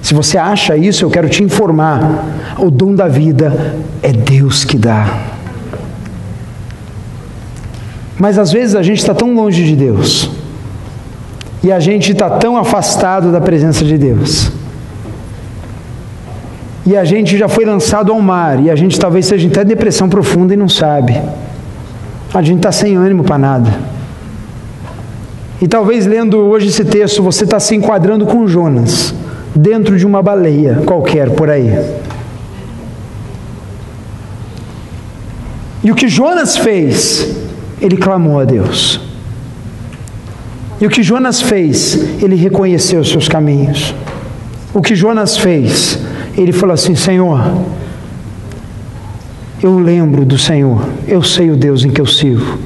Se 0.02 0.12
você 0.12 0.36
acha 0.36 0.76
isso, 0.76 1.04
eu 1.04 1.10
quero 1.10 1.28
te 1.28 1.42
informar: 1.42 2.24
o 2.58 2.70
dom 2.70 2.94
da 2.94 3.08
vida 3.08 3.76
é 4.02 4.12
Deus 4.12 4.64
que 4.64 4.76
dá. 4.76 5.06
Mas 8.18 8.38
às 8.38 8.52
vezes 8.52 8.74
a 8.74 8.82
gente 8.82 8.98
está 8.98 9.14
tão 9.14 9.34
longe 9.34 9.64
de 9.64 9.74
Deus 9.74 10.30
e 11.62 11.70
a 11.70 11.78
gente 11.78 12.12
está 12.12 12.28
tão 12.28 12.56
afastado 12.56 13.30
da 13.30 13.40
presença 13.40 13.84
de 13.84 13.96
Deus. 13.96 14.50
E 16.84 16.96
a 16.96 17.04
gente 17.04 17.38
já 17.38 17.48
foi 17.48 17.64
lançado 17.64 18.12
ao 18.12 18.20
mar, 18.20 18.58
e 18.60 18.68
a 18.68 18.74
gente 18.74 18.98
talvez 18.98 19.26
seja 19.26 19.46
até 19.46 19.64
depressão 19.64 20.08
profunda 20.08 20.52
e 20.52 20.56
não 20.56 20.68
sabe. 20.68 21.20
A 22.34 22.42
gente 22.42 22.56
está 22.56 22.72
sem 22.72 22.96
ânimo 22.96 23.22
para 23.22 23.38
nada. 23.38 23.70
E 25.60 25.68
talvez 25.68 26.06
lendo 26.06 26.38
hoje 26.38 26.66
esse 26.68 26.84
texto, 26.84 27.22
você 27.22 27.44
está 27.44 27.60
se 27.60 27.76
enquadrando 27.76 28.26
com 28.26 28.48
Jonas, 28.48 29.14
dentro 29.54 29.98
de 29.98 30.06
uma 30.06 30.22
baleia 30.22 30.82
qualquer 30.86 31.30
por 31.30 31.50
aí. 31.50 31.72
E 35.84 35.90
o 35.90 35.94
que 35.94 36.08
Jonas 36.08 36.56
fez? 36.56 37.36
Ele 37.80 37.96
clamou 37.96 38.38
a 38.38 38.44
Deus. 38.44 39.00
E 40.80 40.86
o 40.86 40.90
que 40.90 41.02
Jonas 41.02 41.40
fez? 41.40 41.94
Ele 42.22 42.36
reconheceu 42.36 43.00
os 43.00 43.10
seus 43.10 43.28
caminhos. 43.28 43.94
O 44.74 44.80
que 44.80 44.94
Jonas 44.94 45.36
fez? 45.36 45.98
Ele 46.36 46.52
falou 46.52 46.74
assim: 46.74 46.94
Senhor, 46.94 47.40
eu 49.62 49.78
lembro 49.78 50.24
do 50.24 50.38
Senhor, 50.38 50.84
eu 51.06 51.22
sei 51.22 51.50
o 51.50 51.56
Deus 51.56 51.84
em 51.84 51.90
que 51.90 52.00
eu 52.00 52.06
sirvo, 52.06 52.58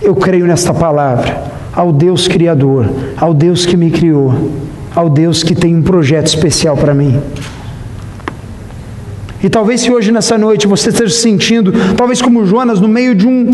eu 0.00 0.14
creio 0.14 0.46
nesta 0.46 0.72
palavra, 0.72 1.42
ao 1.74 1.92
Deus 1.92 2.26
Criador, 2.26 2.88
ao 3.18 3.34
Deus 3.34 3.66
que 3.66 3.76
me 3.76 3.90
criou, 3.90 4.50
ao 4.94 5.08
Deus 5.08 5.42
que 5.42 5.54
tem 5.54 5.74
um 5.74 5.82
projeto 5.82 6.26
especial 6.26 6.76
para 6.76 6.94
mim. 6.94 7.20
E 9.42 9.50
talvez 9.50 9.80
se 9.80 9.90
hoje 9.90 10.12
nessa 10.12 10.38
noite 10.38 10.66
você 10.66 10.90
esteja 10.90 11.12
se 11.12 11.20
sentindo, 11.20 11.72
talvez 11.96 12.22
como 12.22 12.46
Jonas, 12.46 12.80
no 12.80 12.86
meio 12.86 13.14
de 13.14 13.26
um 13.26 13.50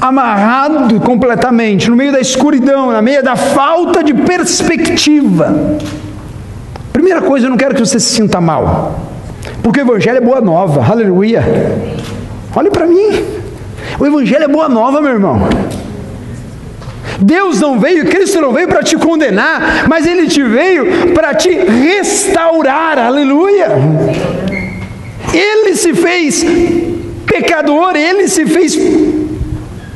amarrado 0.00 1.00
completamente, 1.00 1.88
no 1.88 1.96
meio 1.96 2.12
da 2.12 2.20
escuridão, 2.20 2.92
no 2.92 3.02
meio 3.02 3.22
da 3.22 3.34
falta 3.34 4.04
de 4.04 4.12
perspectiva. 4.12 5.78
Primeira 6.92 7.22
coisa, 7.22 7.46
eu 7.46 7.50
não 7.50 7.56
quero 7.56 7.74
que 7.74 7.80
você 7.80 7.98
se 7.98 8.14
sinta 8.14 8.40
mal, 8.40 9.00
porque 9.62 9.80
o 9.80 9.82
Evangelho 9.82 10.18
é 10.18 10.20
boa 10.20 10.40
nova, 10.40 10.84
aleluia. 10.84 11.42
Olhe 12.54 12.70
para 12.70 12.86
mim, 12.86 13.24
o 13.98 14.06
Evangelho 14.06 14.44
é 14.44 14.48
boa 14.48 14.68
nova, 14.68 15.00
meu 15.00 15.12
irmão. 15.12 15.48
Deus 17.20 17.60
não 17.60 17.78
veio, 17.78 18.06
Cristo 18.06 18.40
não 18.40 18.52
veio 18.52 18.68
para 18.68 18.82
te 18.82 18.96
condenar, 18.96 19.86
mas 19.88 20.06
Ele 20.06 20.26
te 20.26 20.42
veio 20.42 21.12
para 21.14 21.34
te 21.34 21.50
restaurar, 21.50 22.98
aleluia. 22.98 23.68
Ele 25.32 25.74
se 25.74 25.94
fez 25.94 26.44
pecador, 27.26 27.96
Ele 27.96 28.28
se 28.28 28.46
fez 28.46 28.78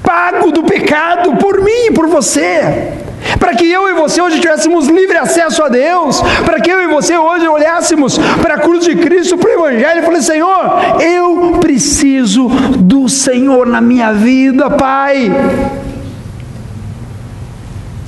pago 0.02 0.50
do 0.50 0.62
pecado 0.64 1.36
por 1.36 1.60
mim 1.60 1.86
e 1.88 1.92
por 1.92 2.06
você. 2.06 2.92
Para 3.38 3.54
que 3.54 3.70
eu 3.70 3.88
e 3.88 3.92
você 3.94 4.20
hoje 4.20 4.40
tivéssemos 4.40 4.88
livre 4.88 5.16
acesso 5.16 5.62
a 5.62 5.68
Deus, 5.68 6.20
para 6.44 6.60
que 6.60 6.70
eu 6.70 6.82
e 6.82 6.92
você 6.92 7.16
hoje 7.16 7.46
olhássemos 7.46 8.18
para 8.40 8.54
a 8.54 8.58
cruz 8.58 8.84
de 8.84 8.96
Cristo, 8.96 9.38
para 9.38 9.50
o 9.50 9.68
Evangelho 9.68 10.00
e 10.00 10.02
falei: 10.02 10.22
Senhor, 10.22 11.00
eu 11.00 11.58
preciso 11.60 12.48
do 12.48 13.08
Senhor 13.08 13.66
na 13.66 13.80
minha 13.80 14.12
vida, 14.12 14.70
Pai. 14.70 15.30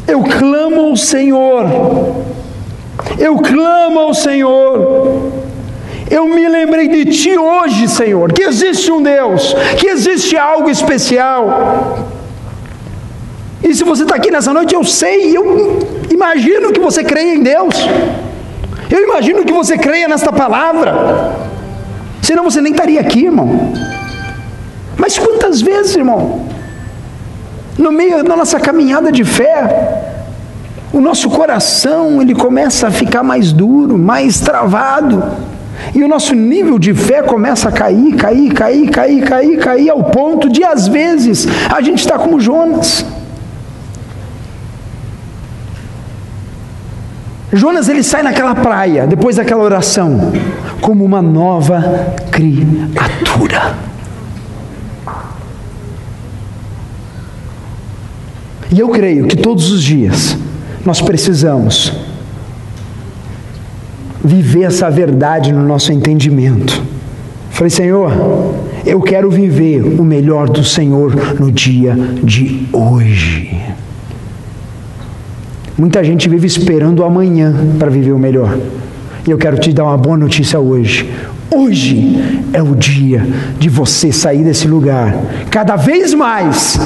Eu 0.06 0.22
clamo 0.22 0.80
ao 0.82 0.96
Senhor, 0.96 1.64
eu 3.18 3.36
clamo 3.38 4.00
ao 4.00 4.14
Senhor. 4.14 5.32
Eu 6.10 6.28
me 6.28 6.46
lembrei 6.46 6.88
de 6.88 7.06
Ti 7.06 7.38
hoje, 7.38 7.88
Senhor, 7.88 8.32
que 8.32 8.42
existe 8.42 8.92
um 8.92 9.02
Deus, 9.02 9.54
que 9.78 9.86
existe 9.86 10.36
algo 10.36 10.68
especial. 10.68 12.06
E 13.62 13.74
se 13.74 13.82
você 13.82 14.02
está 14.02 14.16
aqui 14.16 14.30
nessa 14.30 14.52
noite, 14.52 14.74
eu 14.74 14.84
sei, 14.84 15.34
eu 15.34 15.78
imagino 16.10 16.70
que 16.70 16.78
você 16.78 17.02
creia 17.02 17.34
em 17.34 17.42
Deus. 17.42 17.74
Eu 18.90 19.02
imagino 19.04 19.44
que 19.44 19.52
você 19.52 19.78
creia 19.78 20.06
nesta 20.06 20.30
palavra. 20.30 21.34
Senão 22.20 22.44
você 22.44 22.60
nem 22.60 22.72
estaria 22.72 23.00
aqui, 23.00 23.24
irmão. 23.24 23.72
Mas 24.98 25.18
quantas 25.18 25.62
vezes, 25.62 25.96
irmão, 25.96 26.46
no 27.76 27.90
meio 27.90 28.22
da 28.22 28.36
nossa 28.36 28.60
caminhada 28.60 29.10
de 29.10 29.24
fé, 29.24 30.12
o 30.92 31.00
nosso 31.00 31.28
coração 31.28 32.22
ele 32.22 32.34
começa 32.34 32.86
a 32.86 32.90
ficar 32.90 33.22
mais 33.22 33.52
duro, 33.52 33.98
mais 33.98 34.40
travado. 34.40 35.22
E 35.92 36.02
o 36.04 36.08
nosso 36.08 36.34
nível 36.34 36.78
de 36.78 36.94
fé 36.94 37.20
começa 37.22 37.68
a 37.68 37.72
cair, 37.72 38.14
cair, 38.14 38.52
cair, 38.52 38.88
cair, 38.90 39.22
cair, 39.24 39.58
cair, 39.58 39.90
ao 39.90 40.04
ponto 40.04 40.48
de, 40.48 40.62
às 40.62 40.86
vezes, 40.86 41.48
a 41.68 41.80
gente 41.80 41.98
está 41.98 42.16
como 42.16 42.40
Jonas. 42.40 43.04
Jonas 47.52 47.88
ele 47.88 48.02
sai 48.02 48.22
naquela 48.22 48.54
praia, 48.54 49.06
depois 49.06 49.36
daquela 49.36 49.62
oração, 49.62 50.32
como 50.80 51.04
uma 51.04 51.20
nova 51.22 52.14
criatura. 52.30 53.74
E 58.74 58.80
eu 58.80 58.88
creio 58.88 59.28
que 59.28 59.36
todos 59.36 59.70
os 59.70 59.80
dias 59.80 60.36
nós 60.84 61.00
precisamos 61.00 61.92
viver 64.22 64.62
essa 64.62 64.90
verdade 64.90 65.52
no 65.52 65.62
nosso 65.62 65.92
entendimento. 65.92 66.82
Falei, 67.50 67.70
Senhor, 67.70 68.10
eu 68.84 69.00
quero 69.00 69.30
viver 69.30 69.80
o 69.80 70.02
melhor 70.02 70.48
do 70.48 70.64
Senhor 70.64 71.14
no 71.38 71.52
dia 71.52 71.96
de 72.20 72.66
hoje. 72.72 73.56
Muita 75.78 76.02
gente 76.02 76.28
vive 76.28 76.48
esperando 76.48 77.04
amanhã 77.04 77.54
para 77.78 77.88
viver 77.88 78.10
o 78.10 78.18
melhor. 78.18 78.58
E 79.24 79.30
eu 79.30 79.38
quero 79.38 79.56
te 79.56 79.72
dar 79.72 79.84
uma 79.84 79.96
boa 79.96 80.16
notícia 80.16 80.58
hoje. 80.58 81.08
Hoje 81.48 82.44
é 82.52 82.60
o 82.60 82.74
dia 82.74 83.24
de 83.56 83.68
você 83.68 84.10
sair 84.10 84.42
desse 84.42 84.66
lugar, 84.66 85.16
cada 85.48 85.76
vez 85.76 86.12
mais 86.12 86.76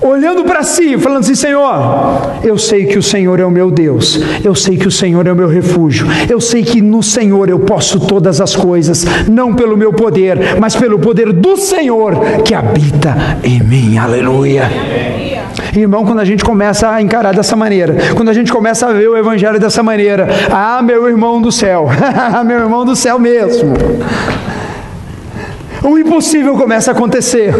olhando 0.00 0.44
para 0.44 0.62
si, 0.62 0.96
falando 0.98 1.20
assim: 1.20 1.34
Senhor, 1.34 2.40
eu 2.42 2.56
sei 2.56 2.86
que 2.86 2.98
o 2.98 3.02
Senhor 3.02 3.38
é 3.38 3.44
o 3.44 3.50
meu 3.50 3.70
Deus, 3.70 4.20
eu 4.42 4.54
sei 4.54 4.76
que 4.76 4.88
o 4.88 4.90
Senhor 4.90 5.26
é 5.26 5.32
o 5.32 5.36
meu 5.36 5.48
refúgio, 5.48 6.06
eu 6.28 6.40
sei 6.40 6.62
que 6.62 6.80
no 6.80 7.02
Senhor 7.02 7.48
eu 7.48 7.60
posso 7.60 8.00
todas 8.00 8.40
as 8.40 8.56
coisas, 8.56 9.04
não 9.28 9.54
pelo 9.54 9.76
meu 9.76 9.92
poder, 9.92 10.58
mas 10.58 10.74
pelo 10.74 10.98
poder 10.98 11.32
do 11.32 11.56
Senhor 11.56 12.14
que 12.44 12.54
habita 12.54 13.38
em 13.44 13.62
mim. 13.62 13.98
Aleluia. 13.98 14.68
Irmão, 15.76 16.04
quando 16.04 16.20
a 16.20 16.24
gente 16.24 16.44
começa 16.44 16.90
a 16.90 17.00
encarar 17.00 17.32
dessa 17.32 17.54
maneira, 17.54 17.96
quando 18.16 18.28
a 18.28 18.32
gente 18.32 18.52
começa 18.52 18.88
a 18.88 18.92
ver 18.92 19.08
o 19.08 19.16
Evangelho 19.16 19.60
dessa 19.60 19.82
maneira, 19.82 20.28
ah, 20.50 20.82
meu 20.82 21.06
irmão 21.06 21.40
do 21.40 21.52
céu, 21.52 21.88
meu 22.44 22.58
irmão 22.58 22.84
do 22.84 22.96
céu 22.96 23.18
mesmo, 23.18 23.72
o 25.82 25.98
impossível 25.98 26.56
começa 26.56 26.90
a 26.90 26.94
acontecer. 26.94 27.54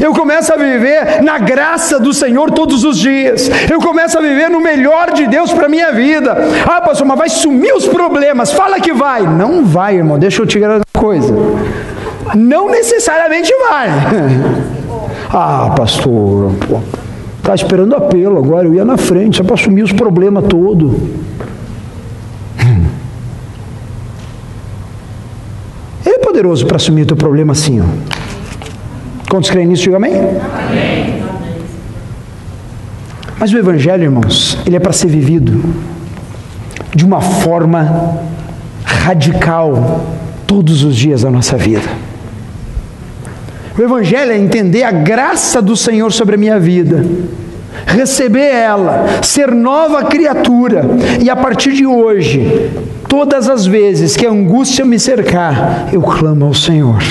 Eu 0.00 0.12
começo 0.12 0.52
a 0.52 0.56
viver 0.56 1.22
na 1.22 1.38
graça 1.38 1.98
do 1.98 2.12
Senhor 2.12 2.50
todos 2.50 2.84
os 2.84 2.98
dias. 2.98 3.50
Eu 3.70 3.80
começo 3.80 4.18
a 4.18 4.20
viver 4.20 4.48
no 4.50 4.60
melhor 4.60 5.12
de 5.12 5.26
Deus 5.26 5.52
para 5.52 5.66
a 5.66 5.68
minha 5.68 5.92
vida. 5.92 6.36
Ah, 6.66 6.80
pastor, 6.80 7.06
mas 7.06 7.18
vai 7.18 7.28
sumir 7.28 7.74
os 7.74 7.86
problemas. 7.86 8.52
Fala 8.52 8.80
que 8.80 8.92
vai. 8.92 9.22
Não 9.22 9.64
vai, 9.64 9.96
irmão. 9.96 10.18
Deixa 10.18 10.42
eu 10.42 10.46
te 10.46 10.58
garantir 10.58 10.84
uma 10.94 11.02
coisa. 11.02 11.34
Não 12.34 12.68
necessariamente 12.70 13.52
vai. 13.68 13.88
Ah, 15.36 15.74
pastor, 15.76 16.52
está 17.38 17.56
esperando 17.56 17.96
apelo 17.96 18.38
agora. 18.38 18.68
Eu 18.68 18.74
ia 18.74 18.84
na 18.84 18.96
frente, 18.96 19.38
só 19.38 19.42
para 19.42 19.54
assumir 19.54 19.82
os 19.82 19.90
problemas 19.90 20.44
todos. 20.44 20.92
Ele 26.06 26.14
é 26.14 26.18
poderoso 26.18 26.64
para 26.66 26.76
assumir 26.76 27.02
o 27.02 27.06
teu 27.06 27.16
problema 27.16 27.50
assim, 27.50 27.80
ó. 27.80 27.84
Quantos 29.34 29.50
creem 29.50 29.66
nisso? 29.66 29.82
Diga 29.82 29.96
amém? 29.96 30.12
amém. 30.14 31.24
Mas 33.36 33.52
o 33.52 33.58
Evangelho, 33.58 34.04
irmãos, 34.04 34.56
ele 34.64 34.76
é 34.76 34.78
para 34.78 34.92
ser 34.92 35.08
vivido 35.08 35.60
de 36.94 37.04
uma 37.04 37.20
forma 37.20 38.16
radical 38.84 40.06
todos 40.46 40.84
os 40.84 40.94
dias 40.94 41.22
da 41.22 41.32
nossa 41.32 41.56
vida. 41.56 41.88
O 43.76 43.82
Evangelho 43.82 44.30
é 44.30 44.38
entender 44.38 44.84
a 44.84 44.92
graça 44.92 45.60
do 45.60 45.76
Senhor 45.76 46.12
sobre 46.12 46.36
a 46.36 46.38
minha 46.38 46.60
vida, 46.60 47.04
receber 47.86 48.54
ela, 48.54 49.20
ser 49.20 49.50
nova 49.50 50.04
criatura, 50.04 50.84
e 51.20 51.28
a 51.28 51.34
partir 51.34 51.72
de 51.72 51.84
hoje, 51.84 52.70
todas 53.08 53.48
as 53.48 53.66
vezes 53.66 54.16
que 54.16 54.26
a 54.26 54.30
angústia 54.30 54.84
me 54.84 55.00
cercar, 55.00 55.88
eu 55.92 56.02
clamo 56.02 56.44
ao 56.44 56.54
Senhor. 56.54 57.02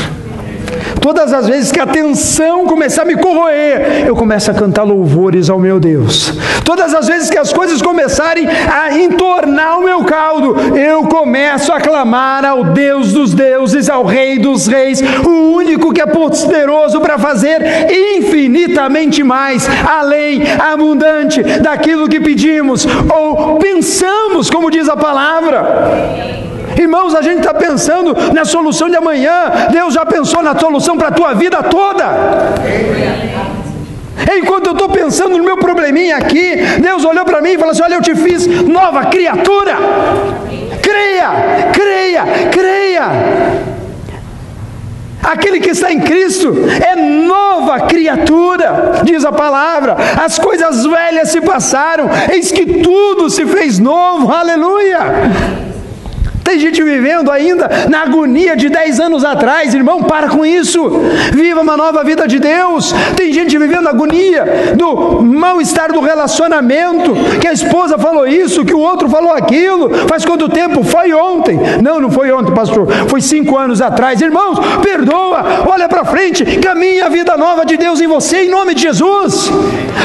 Todas 1.03 1.33
as 1.33 1.49
vezes 1.49 1.69
que 1.69 1.81
a 1.81 1.85
tensão 1.85 2.65
começar 2.65 3.01
a 3.01 3.05
me 3.05 3.17
corroer, 3.17 4.05
eu 4.07 4.15
começo 4.15 4.49
a 4.49 4.53
cantar 4.53 4.83
louvores 4.83 5.49
ao 5.49 5.59
meu 5.59 5.77
Deus. 5.77 6.31
Todas 6.63 6.93
as 6.93 7.07
vezes 7.09 7.29
que 7.29 7.37
as 7.37 7.51
coisas 7.51 7.81
começarem 7.81 8.47
a 8.47 8.97
entornar 8.97 9.79
o 9.79 9.83
meu 9.83 10.05
caldo, 10.05 10.55
eu 10.77 11.03
começo 11.03 11.73
a 11.73 11.81
clamar 11.81 12.45
ao 12.45 12.63
Deus 12.63 13.11
dos 13.11 13.33
deuses, 13.33 13.89
ao 13.89 14.05
Rei 14.05 14.39
dos 14.39 14.65
reis, 14.65 15.01
o 15.01 15.53
único 15.53 15.91
que 15.91 15.99
é 16.01 16.05
poderoso 16.05 17.01
para 17.01 17.17
fazer 17.17 17.61
infinitamente 17.91 19.23
mais, 19.23 19.67
além, 19.85 20.43
abundante 20.57 21.43
daquilo 21.43 22.07
que 22.07 22.21
pedimos 22.21 22.87
ou 23.13 23.57
pensamos, 23.57 24.49
como 24.49 24.71
diz 24.71 24.87
a 24.87 24.95
palavra. 24.95 26.52
Irmãos, 26.77 27.15
a 27.15 27.21
gente 27.21 27.39
está 27.39 27.53
pensando 27.53 28.15
na 28.33 28.45
solução 28.45 28.89
de 28.89 28.95
amanhã, 28.95 29.51
Deus 29.71 29.93
já 29.93 30.05
pensou 30.05 30.41
na 30.41 30.57
solução 30.57 30.97
para 30.97 31.09
a 31.09 31.11
tua 31.11 31.33
vida 31.33 31.61
toda. 31.63 32.05
Enquanto 34.37 34.67
eu 34.67 34.73
estou 34.73 34.89
pensando 34.89 35.37
no 35.37 35.43
meu 35.43 35.57
probleminha 35.57 36.17
aqui, 36.17 36.55
Deus 36.79 37.03
olhou 37.03 37.25
para 37.25 37.41
mim 37.41 37.51
e 37.51 37.57
falou 37.57 37.71
assim: 37.71 37.83
Olha, 37.83 37.95
eu 37.95 38.01
te 38.01 38.15
fiz 38.15 38.47
nova 38.67 39.05
criatura. 39.05 39.75
Creia, 40.81 41.71
creia, 41.73 42.23
creia. 42.51 43.73
Aquele 45.23 45.59
que 45.61 45.69
está 45.69 45.91
em 45.91 46.01
Cristo 46.01 46.53
é 46.85 46.95
nova 46.95 47.81
criatura, 47.81 49.01
diz 49.03 49.23
a 49.23 49.31
palavra. 49.31 49.95
As 50.21 50.37
coisas 50.37 50.85
velhas 50.85 51.29
se 51.29 51.41
passaram, 51.41 52.09
eis 52.31 52.51
que 52.51 52.81
tudo 52.81 53.29
se 53.29 53.45
fez 53.45 53.79
novo, 53.79 54.31
aleluia. 54.31 54.99
Tem 56.43 56.59
gente 56.59 56.83
vivendo 56.83 57.31
ainda 57.31 57.69
na 57.89 58.01
agonia 58.01 58.55
de 58.55 58.69
10 58.69 58.99
anos 58.99 59.23
atrás, 59.23 59.73
irmão, 59.73 60.03
para 60.03 60.27
com 60.27 60.45
isso. 60.45 60.89
Viva 61.31 61.61
uma 61.61 61.77
nova 61.77 62.03
vida 62.03 62.27
de 62.27 62.37
Deus. 62.37 62.93
Tem 63.15 63.31
gente 63.31 63.57
vivendo 63.57 63.87
agonia 63.87 64.73
do 64.75 65.21
mal-estar 65.21 65.91
do 65.93 66.01
relacionamento, 66.01 67.13
que 67.39 67.47
a 67.47 67.53
esposa 67.53 67.97
falou 67.97 68.27
isso, 68.27 68.65
que 68.65 68.73
o 68.73 68.79
outro 68.79 69.07
falou 69.09 69.31
aquilo. 69.31 69.89
Faz 70.07 70.25
quanto 70.25 70.49
tempo? 70.49 70.83
Foi 70.83 71.13
ontem. 71.13 71.59
Não, 71.81 72.01
não 72.01 72.11
foi 72.11 72.31
ontem, 72.31 72.53
pastor. 72.53 72.87
Foi 73.07 73.21
cinco 73.21 73.57
anos 73.57 73.81
atrás. 73.81 74.21
Irmãos, 74.21 74.59
perdoa, 74.81 75.63
olha 75.67 75.87
para 75.87 76.03
frente, 76.03 76.43
caminha 76.59 77.05
a 77.05 77.09
vida 77.09 77.37
nova 77.37 77.65
de 77.65 77.77
Deus 77.77 78.01
em 78.01 78.07
você, 78.07 78.43
em 78.43 78.49
nome 78.49 78.75
de 78.75 78.81
Jesus. 78.81 79.49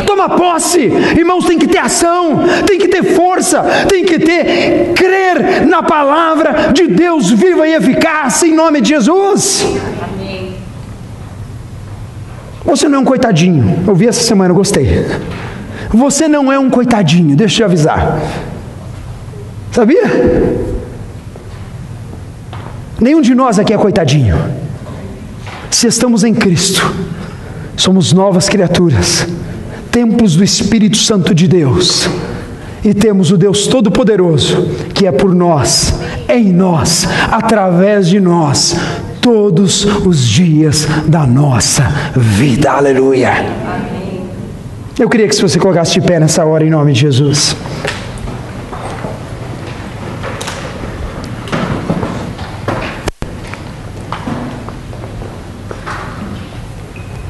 Toma 0.06 0.30
posse. 0.30 0.80
Irmãos, 1.16 1.44
tem 1.44 1.58
que 1.58 1.66
ter 1.66 1.78
ação, 1.78 2.44
tem 2.66 2.78
que 2.78 2.88
ter 2.88 3.02
força, 3.02 3.62
tem 3.88 4.04
que 4.04 4.18
ter 4.18 4.92
crer 4.94 5.66
na 5.66 5.82
palavra 5.82 6.27
palavra 6.28 6.72
de 6.72 6.86
Deus 6.86 7.30
viva 7.30 7.66
e 7.66 7.74
eficaz 7.74 8.42
em 8.42 8.54
nome 8.54 8.80
de 8.80 8.90
Jesus. 8.90 9.64
Amém. 10.02 10.54
Você 12.64 12.88
não 12.88 12.98
é 12.98 13.00
um 13.00 13.04
coitadinho. 13.04 13.84
Eu 13.86 13.94
vi 13.94 14.06
essa 14.06 14.22
semana, 14.22 14.50
eu 14.50 14.54
gostei. 14.54 15.06
Você 15.90 16.28
não 16.28 16.52
é 16.52 16.58
um 16.58 16.68
coitadinho, 16.68 17.34
deixa 17.34 17.54
eu 17.54 17.56
te 17.56 17.64
avisar. 17.64 18.20
Sabia? 19.72 20.02
Nenhum 23.00 23.22
de 23.22 23.34
nós 23.34 23.58
aqui 23.58 23.72
é 23.72 23.78
coitadinho. 23.78 24.36
Se 25.70 25.86
estamos 25.86 26.24
em 26.24 26.34
Cristo, 26.34 26.94
somos 27.76 28.12
novas 28.12 28.48
criaturas, 28.48 29.26
templos 29.90 30.36
do 30.36 30.44
Espírito 30.44 30.98
Santo 30.98 31.34
de 31.34 31.48
Deus 31.48 32.08
e 32.84 32.94
temos 32.94 33.30
o 33.30 33.36
Deus 33.36 33.66
Todo-Poderoso, 33.66 34.68
que 34.94 35.06
é 35.06 35.12
por 35.12 35.34
nós, 35.34 35.97
em 36.28 36.52
nós, 36.52 37.08
através 37.32 38.06
de 38.06 38.20
nós, 38.20 38.76
todos 39.20 39.84
os 39.84 40.22
dias 40.22 40.86
da 41.06 41.26
nossa 41.26 41.84
vida. 42.14 42.70
Aleluia. 42.70 43.32
Eu 44.98 45.08
queria 45.08 45.26
que 45.26 45.34
se 45.34 45.40
você 45.40 45.58
colocasse 45.58 45.92
de 45.92 46.00
pé 46.02 46.20
nessa 46.20 46.44
hora, 46.44 46.64
em 46.64 46.70
nome 46.70 46.92
de 46.92 47.00
Jesus. 47.00 47.56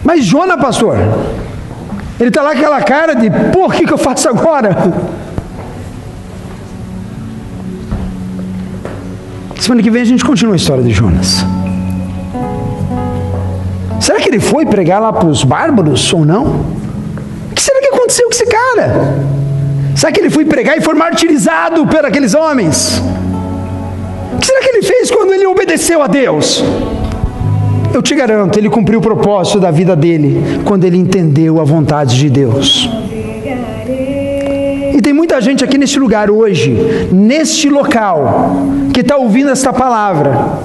Mas 0.02 0.24
Jona, 0.24 0.56
pastor, 0.56 0.96
ele 2.18 2.30
está 2.30 2.42
lá 2.42 2.52
com 2.52 2.58
aquela 2.58 2.82
cara 2.82 3.14
de, 3.14 3.30
por 3.52 3.72
que, 3.72 3.84
que 3.84 3.92
eu 3.92 3.98
faço 3.98 4.28
agora? 4.28 4.76
Semana 9.58 9.82
que 9.82 9.90
vem 9.90 10.02
a 10.02 10.04
gente 10.04 10.24
continua 10.24 10.54
a 10.54 10.56
história 10.56 10.82
de 10.82 10.90
Jonas. 10.90 11.44
Será 14.00 14.20
que 14.20 14.28
ele 14.28 14.40
foi 14.40 14.64
pregar 14.64 15.00
lá 15.00 15.12
para 15.12 15.28
os 15.28 15.44
bárbaros 15.44 16.12
ou 16.12 16.24
não? 16.24 16.44
O 17.50 17.54
que 17.54 17.62
será 17.62 17.80
que 17.80 17.88
aconteceu 17.88 18.26
com 18.26 18.32
esse 18.32 18.46
cara? 18.46 19.18
Será 19.96 20.12
que 20.12 20.20
ele 20.20 20.30
foi 20.30 20.44
pregar 20.44 20.78
e 20.78 20.80
foi 20.80 20.94
martirizado 20.94 21.86
por 21.86 22.04
aqueles 22.06 22.34
homens? 22.34 23.02
O 24.34 24.38
que 24.38 24.46
será 24.46 24.60
que 24.60 24.68
ele 24.68 24.82
fez 24.82 25.10
quando 25.10 25.34
ele 25.34 25.46
obedeceu 25.46 26.02
a 26.02 26.06
Deus? 26.06 26.62
Eu 27.92 28.00
te 28.00 28.14
garanto, 28.14 28.58
ele 28.58 28.70
cumpriu 28.70 29.00
o 29.00 29.02
propósito 29.02 29.58
da 29.58 29.70
vida 29.70 29.96
dele 29.96 30.60
quando 30.64 30.84
ele 30.84 30.96
entendeu 30.96 31.60
a 31.60 31.64
vontade 31.64 32.16
de 32.16 32.30
Deus. 32.30 32.88
E 34.98 35.00
tem 35.00 35.12
muita 35.12 35.40
gente 35.40 35.62
aqui 35.62 35.78
nesse 35.78 35.96
lugar 35.96 36.28
hoje, 36.28 36.76
neste 37.12 37.68
local, 37.68 38.66
que 38.92 38.98
está 38.98 39.16
ouvindo 39.16 39.48
esta 39.48 39.72
palavra, 39.72 40.58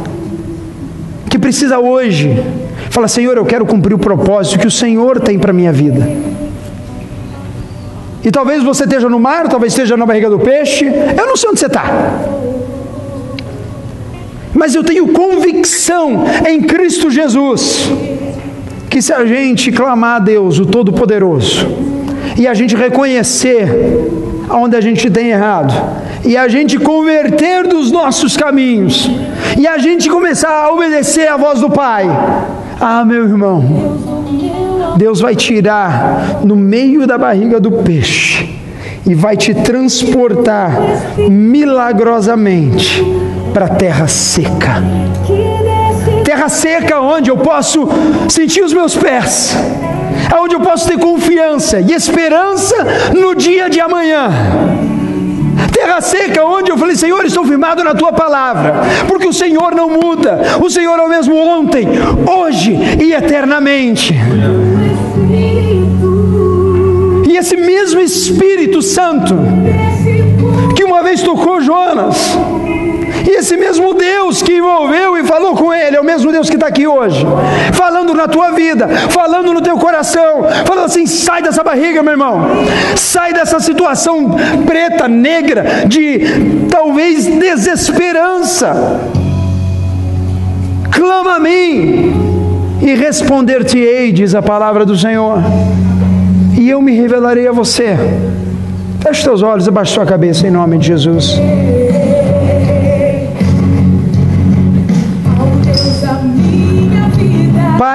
que 1.30 1.38
precisa 1.38 1.78
hoje 1.78 2.44
falar: 2.90 3.08
Senhor, 3.08 3.38
eu 3.38 3.46
quero 3.46 3.64
cumprir 3.64 3.94
o 3.94 4.00
propósito 4.00 4.58
que 4.58 4.66
o 4.66 4.72
Senhor 4.72 5.20
tem 5.20 5.38
para 5.38 5.52
a 5.52 5.54
minha 5.54 5.72
vida. 5.72 6.10
E 8.24 8.32
talvez 8.32 8.64
você 8.64 8.86
esteja 8.86 9.08
no 9.08 9.20
mar, 9.20 9.48
talvez 9.48 9.72
esteja 9.72 9.96
na 9.96 10.04
barriga 10.04 10.32
do 10.32 10.40
peixe, 10.40 10.84
eu 10.84 11.28
não 11.28 11.38
sei 11.38 11.52
onde 11.52 11.60
você 11.60 11.68
está. 11.68 11.86
Mas 14.52 14.74
eu 14.74 14.84
tenho 14.84 15.10
convicção 15.10 16.24
em 16.50 16.60
Cristo 16.60 17.12
Jesus 17.12 17.88
que 18.90 19.00
se 19.00 19.14
a 19.14 19.24
gente 19.28 19.72
clamar 19.72 20.16
a 20.16 20.20
Deus, 20.20 20.58
o 20.58 20.66
Todo-Poderoso, 20.66 21.93
e 22.38 22.48
a 22.48 22.54
gente 22.54 22.76
reconhecer 22.76 23.68
onde 24.50 24.76
a 24.76 24.82
gente 24.82 25.10
tem 25.10 25.30
errado, 25.30 25.74
e 26.24 26.38
a 26.38 26.48
gente 26.48 26.78
converter 26.78 27.68
dos 27.68 27.92
nossos 27.92 28.36
caminhos, 28.38 29.10
e 29.58 29.68
a 29.68 29.78
gente 29.78 30.10
começar 30.10 30.66
a 30.66 30.72
obedecer 30.72 31.28
a 31.28 31.38
voz 31.38 31.60
do 31.62 31.70
Pai. 31.70 32.06
Ah, 32.80 33.06
meu 33.06 33.24
irmão, 33.24 33.64
Deus 34.98 35.20
vai 35.20 35.36
tirar 35.36 36.42
no 36.44 36.56
meio 36.56 37.08
da 37.08 37.18
barriga 37.18 37.60
do 37.60 37.72
peixe 37.72 38.50
e 39.06 39.14
vai 39.14 39.36
te 39.36 39.54
transportar 39.54 40.72
milagrosamente 41.30 43.04
para 43.54 43.66
a 43.66 43.70
terra 43.70 44.08
seca. 44.08 44.84
Terra 46.24 46.50
seca 46.50 47.00
onde 47.02 47.30
eu 47.30 47.38
posso 47.38 47.88
sentir 48.30 48.64
os 48.64 48.74
meus 48.74 48.96
pés, 48.96 49.56
onde 50.40 50.56
eu 50.56 50.60
posso 50.60 50.88
ter 50.88 50.98
confiança 50.98 51.80
e 51.80 51.94
esperança 51.94 52.76
no 53.14 53.36
dia 53.36 53.70
de 53.70 53.80
amanhã. 53.80 54.30
Terra 55.72 56.02
seca, 56.02 56.46
onde 56.46 56.72
eu 56.72 56.78
falei, 56.78 56.96
Senhor, 56.96 57.26
estou 57.26 57.46
firmado 57.46 57.84
na 57.84 57.96
tua 57.96 58.14
palavra, 58.14 58.76
porque 59.08 59.28
o 59.28 59.34
Senhor 59.34 59.74
não 59.76 59.90
muda, 59.90 60.40
o 60.62 60.70
Senhor 60.70 60.98
é 60.98 61.02
o 61.02 61.10
mesmo 61.10 61.36
ontem, 61.36 61.88
hoje 62.30 62.78
e 63.04 63.14
eternamente. 63.14 64.14
E 67.28 67.36
esse 67.36 67.58
mesmo 67.58 68.00
Espírito 68.00 68.82
Santo, 68.82 69.36
que 70.76 70.84
uma 70.84 71.02
vez 71.02 71.22
tocou 71.22 71.60
Jonas, 71.60 72.38
e 73.26 73.38
esse 73.38 73.56
mesmo 73.56 73.94
Deus 73.94 74.42
que 74.42 74.58
envolveu 74.58 75.18
e 75.18 75.24
falou 75.24 75.56
com 75.56 75.74
ele, 75.74 75.96
é 75.96 76.02
o 76.02 76.04
mesmo 76.04 76.32
Deus 76.32 76.50
que 76.50 76.56
está 76.56 76.68
aqui 76.68 76.86
hoje, 76.86 77.26
falando 77.74 78.14
na 78.14 78.28
tua 78.28 78.52
vida, 78.52 78.88
falando 79.10 79.54
no 79.54 79.62
teu 79.62 79.78
coração, 79.78 80.44
falando 80.66 80.86
assim: 80.86 81.06
sai 81.06 81.42
dessa 81.42 81.64
barriga, 81.64 82.04
meu 82.04 82.14
irmão, 82.14 82.42
sai 82.96 83.34
dessa 83.34 83.60
situação 83.60 84.32
preta, 84.66 85.08
negra, 85.08 85.86
de 85.88 86.20
talvez 86.70 87.26
desesperança. 87.26 89.00
Clama 90.92 91.36
a 91.36 91.40
mim 91.40 92.34
e 92.82 92.94
responder-te-ei, 92.94 94.12
diz 94.12 94.36
a 94.36 94.42
palavra 94.42 94.86
do 94.86 94.98
Senhor, 94.98 95.40
e 96.60 96.70
eu 96.70 96.82
me 96.82 96.94
revelarei 96.94 97.48
a 97.48 97.52
você. 97.52 97.98
Feche 99.00 99.24
teus 99.24 99.42
olhos, 99.42 99.68
abaixe 99.68 99.94
sua 99.94 100.06
cabeça 100.06 100.48
em 100.48 100.52
nome 100.52 100.78
de 100.78 100.88
Jesus. 100.88 101.38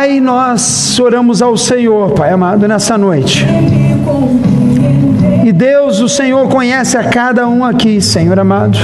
Pai, 0.08 0.20
nós 0.20 0.98
oramos 0.98 1.42
ao 1.42 1.54
Senhor, 1.54 2.12
Pai 2.12 2.30
amado, 2.30 2.66
nessa 2.66 2.96
noite. 2.96 3.44
E 5.44 5.52
Deus, 5.52 6.00
o 6.00 6.08
Senhor 6.08 6.48
conhece 6.48 6.96
a 6.96 7.04
cada 7.04 7.46
um 7.46 7.62
aqui, 7.62 8.00
Senhor 8.00 8.38
amado. 8.38 8.78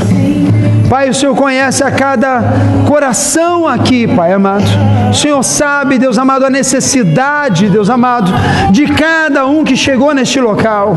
Pai, 0.91 1.09
o 1.09 1.15
Senhor 1.15 1.35
conhece 1.35 1.83
a 1.83 1.91
cada 1.91 2.43
coração 2.87 3.67
aqui, 3.67 4.07
Pai 4.07 4.35
amado. 4.35 4.67
O 5.11 5.15
Senhor 5.15 5.43
sabe, 5.43 5.97
Deus 5.97 6.19
amado, 6.19 6.45
a 6.45 6.51
necessidade, 6.51 7.71
Deus 7.71 7.89
amado, 7.89 8.31
de 8.71 8.87
cada 8.89 9.47
um 9.47 9.65
que 9.65 9.79
chegou 9.79 10.13
neste 10.13 10.39
local. 10.39 10.95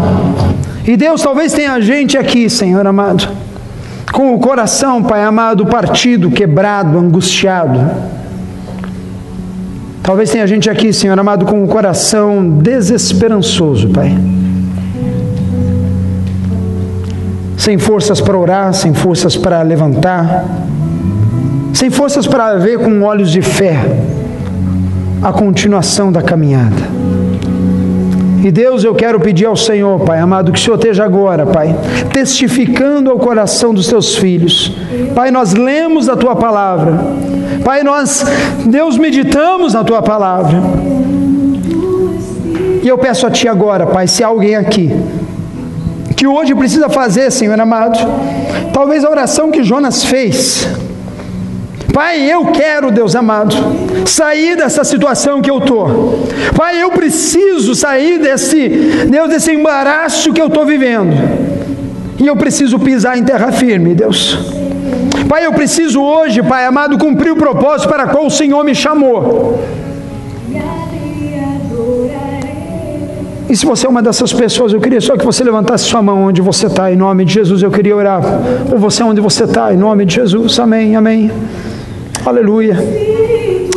E 0.85 0.97
Deus, 0.97 1.21
talvez 1.21 1.53
tenha 1.53 1.79
gente 1.79 2.17
aqui, 2.17 2.49
Senhor 2.49 2.85
amado, 2.85 3.29
com 4.11 4.35
o 4.35 4.39
coração, 4.39 5.01
Pai 5.01 5.23
amado, 5.23 5.65
partido, 5.67 6.29
quebrado, 6.29 6.99
angustiado. 6.99 7.79
Talvez 10.07 10.29
tenha 10.29 10.47
gente 10.47 10.69
aqui, 10.69 10.93
Senhor 10.93 11.19
amado, 11.19 11.45
com 11.45 11.61
o 11.61 11.67
coração 11.67 12.49
desesperançoso, 12.49 13.89
Pai. 13.89 14.17
Sem 17.57 17.77
forças 17.77 18.21
para 18.21 18.37
orar, 18.37 18.73
sem 18.73 18.93
forças 18.93 19.35
para 19.35 19.61
levantar, 19.63 20.45
sem 21.73 21.89
forças 21.89 22.25
para 22.25 22.55
ver 22.55 22.79
com 22.79 23.01
olhos 23.01 23.29
de 23.29 23.41
fé 23.41 23.75
a 25.21 25.33
continuação 25.33 26.09
da 26.09 26.21
caminhada. 26.21 27.06
E 28.43 28.51
Deus, 28.51 28.83
eu 28.83 28.93
quero 28.93 29.19
pedir 29.19 29.45
ao 29.45 29.55
Senhor, 29.55 29.99
Pai 30.01 30.19
amado, 30.19 30.51
que 30.51 30.59
o 30.59 30.61
Senhor 30.61 30.75
esteja 30.75 31.03
agora, 31.03 31.45
Pai, 31.45 31.75
testificando 32.13 33.09
ao 33.09 33.17
coração 33.17 33.73
dos 33.73 33.87
teus 33.87 34.15
filhos. 34.15 34.71
Pai, 35.15 35.31
nós 35.31 35.53
lemos 35.53 36.07
a 36.07 36.15
tua 36.15 36.35
palavra. 36.35 36.99
Pai, 37.63 37.83
nós, 37.83 38.25
Deus, 38.65 38.97
meditamos 38.97 39.73
na 39.73 39.83
tua 39.83 40.01
palavra. 40.01 40.61
E 42.83 42.87
eu 42.87 42.97
peço 42.97 43.25
a 43.25 43.31
Ti 43.31 43.47
agora, 43.47 43.87
Pai, 43.87 44.07
se 44.07 44.23
há 44.23 44.27
alguém 44.27 44.55
aqui 44.55 44.91
que 46.15 46.25
hoje 46.25 46.55
precisa 46.55 46.89
fazer, 46.89 47.31
Senhor 47.31 47.59
amado, 47.59 47.99
talvez 48.73 49.05
a 49.05 49.09
oração 49.09 49.51
que 49.51 49.63
Jonas 49.63 50.03
fez, 50.03 50.67
Pai, 51.97 52.31
eu 52.31 52.45
quero, 52.51 52.91
Deus 52.91 53.15
amado, 53.15 53.55
sair 54.05 54.55
dessa 54.55 54.83
situação 54.83 55.41
que 55.41 55.49
eu 55.49 55.57
estou. 55.57 56.27
Pai, 56.55 56.79
eu 56.79 56.91
preciso 56.91 57.73
sair 57.73 58.19
desse, 58.19 58.69
Deus, 59.09 59.27
desse 59.27 59.51
embaraço 59.51 60.31
que 60.31 60.39
eu 60.39 60.45
estou 60.45 60.63
vivendo. 60.63 61.15
E 62.19 62.27
eu 62.27 62.35
preciso 62.35 62.77
pisar 62.77 63.17
em 63.17 63.23
terra 63.23 63.51
firme, 63.51 63.95
Deus. 63.95 64.37
Pai, 65.27 65.47
eu 65.47 65.53
preciso 65.53 65.99
hoje, 65.99 66.43
Pai 66.43 66.67
amado, 66.67 66.99
cumprir 66.99 67.31
o 67.31 67.35
propósito 67.35 67.89
para 67.89 68.05
qual 68.05 68.27
o 68.27 68.29
Senhor 68.29 68.63
me 68.63 68.75
chamou. 68.75 69.59
E 73.49 73.57
se 73.57 73.65
você 73.65 73.87
é 73.87 73.89
uma 73.89 74.03
dessas 74.03 74.31
pessoas, 74.31 74.71
eu 74.71 74.79
queria 74.79 75.01
só 75.01 75.17
que 75.17 75.25
você 75.25 75.43
levantasse 75.43 75.85
sua 75.85 76.03
mão 76.03 76.25
onde 76.25 76.43
você 76.43 76.67
está, 76.67 76.91
em 76.91 76.95
nome 76.95 77.25
de 77.25 77.33
Jesus. 77.33 77.63
Eu 77.63 77.71
queria 77.71 77.95
orar 77.95 78.21
por 78.69 78.77
você 78.77 79.01
onde 79.01 79.19
você 79.19 79.45
está, 79.45 79.73
em 79.73 79.77
nome 79.77 80.05
de 80.05 80.13
Jesus. 80.13 80.59
Amém, 80.59 80.95
amém. 80.95 81.31
Aleluia. 82.27 82.75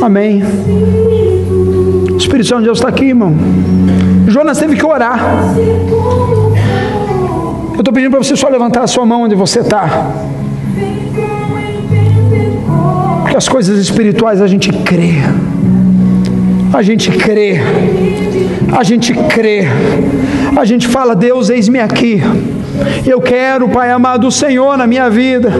Amém. 0.01 0.43
O 0.43 2.17
Espírito 2.17 2.49
Santo 2.49 2.59
de 2.59 2.65
Deus 2.65 2.79
está 2.79 2.89
aqui, 2.89 3.05
irmão. 3.05 3.33
Jonas 4.27 4.57
teve 4.57 4.75
que 4.75 4.85
orar. 4.85 5.55
Eu 7.73 7.79
estou 7.79 7.93
pedindo 7.93 8.11
para 8.11 8.21
você 8.21 8.35
só 8.35 8.49
levantar 8.49 8.83
a 8.83 8.87
sua 8.87 9.05
mão 9.05 9.21
onde 9.21 9.35
você 9.35 9.61
está. 9.61 10.11
Porque 13.21 13.37
as 13.37 13.47
coisas 13.47 13.79
espirituais 13.79 14.41
a 14.41 14.47
gente 14.47 14.69
crê. 14.69 15.13
A 16.73 16.81
gente 16.81 17.09
crê. 17.09 17.61
A 18.77 18.83
gente 18.83 19.13
crê. 19.13 19.65
A 20.57 20.65
gente 20.65 20.89
fala, 20.89 21.15
Deus, 21.15 21.49
eis-me 21.49 21.79
aqui. 21.79 22.21
Eu 23.05 23.21
quero, 23.21 23.69
Pai 23.69 23.91
amado, 23.91 24.27
o 24.27 24.31
Senhor 24.31 24.77
na 24.77 24.85
minha 24.85 25.09
vida. 25.09 25.53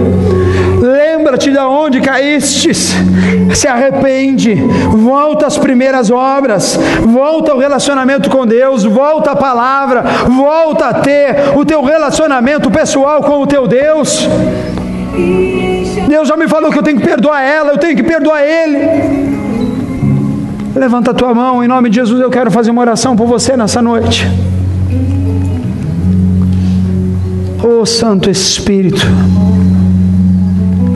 Lembra-te 1.14 1.52
de 1.52 1.60
onde 1.60 2.00
caístes, 2.00 2.96
se 3.54 3.68
arrepende, 3.68 4.56
volta 4.56 5.46
às 5.46 5.58
primeiras 5.58 6.10
obras, 6.10 6.80
volta 7.06 7.52
ao 7.52 7.58
relacionamento 7.58 8.30
com 8.30 8.48
Deus, 8.48 8.86
volta 8.86 9.32
à 9.32 9.36
palavra, 9.36 10.04
volta 10.30 10.86
a 10.86 10.94
ter 10.94 11.58
o 11.58 11.66
teu 11.66 11.84
relacionamento 11.84 12.72
pessoal 12.72 13.22
com 13.22 13.42
o 13.42 13.46
teu 13.46 13.68
Deus. 13.68 14.26
Deus 16.08 16.30
já 16.30 16.38
me 16.38 16.48
falou 16.48 16.72
que 16.72 16.80
eu 16.80 16.84
tenho 16.84 16.98
que 16.98 17.06
perdoar 17.06 17.42
ela, 17.42 17.72
eu 17.72 17.78
tenho 17.78 17.98
que 17.98 18.04
perdoar 18.04 18.42
ele. 18.42 18.78
Levanta 20.74 21.12
a 21.12 21.14
tua 21.14 21.34
mão, 21.34 21.62
em 21.62 21.68
nome 21.68 21.90
de 21.90 21.98
Jesus, 21.98 22.22
eu 22.22 22.30
quero 22.30 22.50
fazer 22.50 22.72
uma 22.72 22.82
oração 22.82 23.18
por 23.18 23.28
você 23.28 23.58
nessa 23.58 23.82
noite. 23.82 24.26
Oh 27.62 27.86
Santo 27.86 28.30
Espírito. 28.30 29.06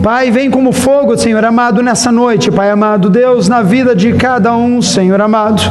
Pai, 0.05 0.29
vem 0.29 0.51
como 0.51 0.71
fogo, 0.71 1.17
Senhor 1.17 1.43
amado, 1.43 1.81
nessa 1.81 2.11
noite, 2.11 2.51
Pai 2.51 2.69
amado, 2.69 3.09
Deus, 3.09 3.49
na 3.49 3.63
vida 3.63 3.95
de 3.95 4.13
cada 4.13 4.55
um, 4.55 4.79
Senhor 4.79 5.19
amado. 5.19 5.63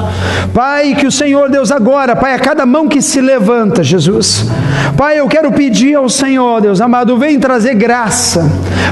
Pai, 0.52 0.92
que 0.96 1.06
o 1.06 1.12
Senhor, 1.12 1.48
Deus, 1.48 1.70
agora, 1.70 2.16
Pai, 2.16 2.34
a 2.34 2.38
cada 2.40 2.66
mão 2.66 2.88
que 2.88 3.00
se 3.00 3.20
levanta, 3.20 3.84
Jesus. 3.84 4.44
Pai, 4.96 5.20
eu 5.20 5.28
quero 5.28 5.52
pedir 5.52 5.94
ao 5.94 6.08
Senhor, 6.08 6.60
Deus 6.60 6.80
amado, 6.80 7.16
vem 7.16 7.38
trazer 7.38 7.74
graça. 7.74 8.44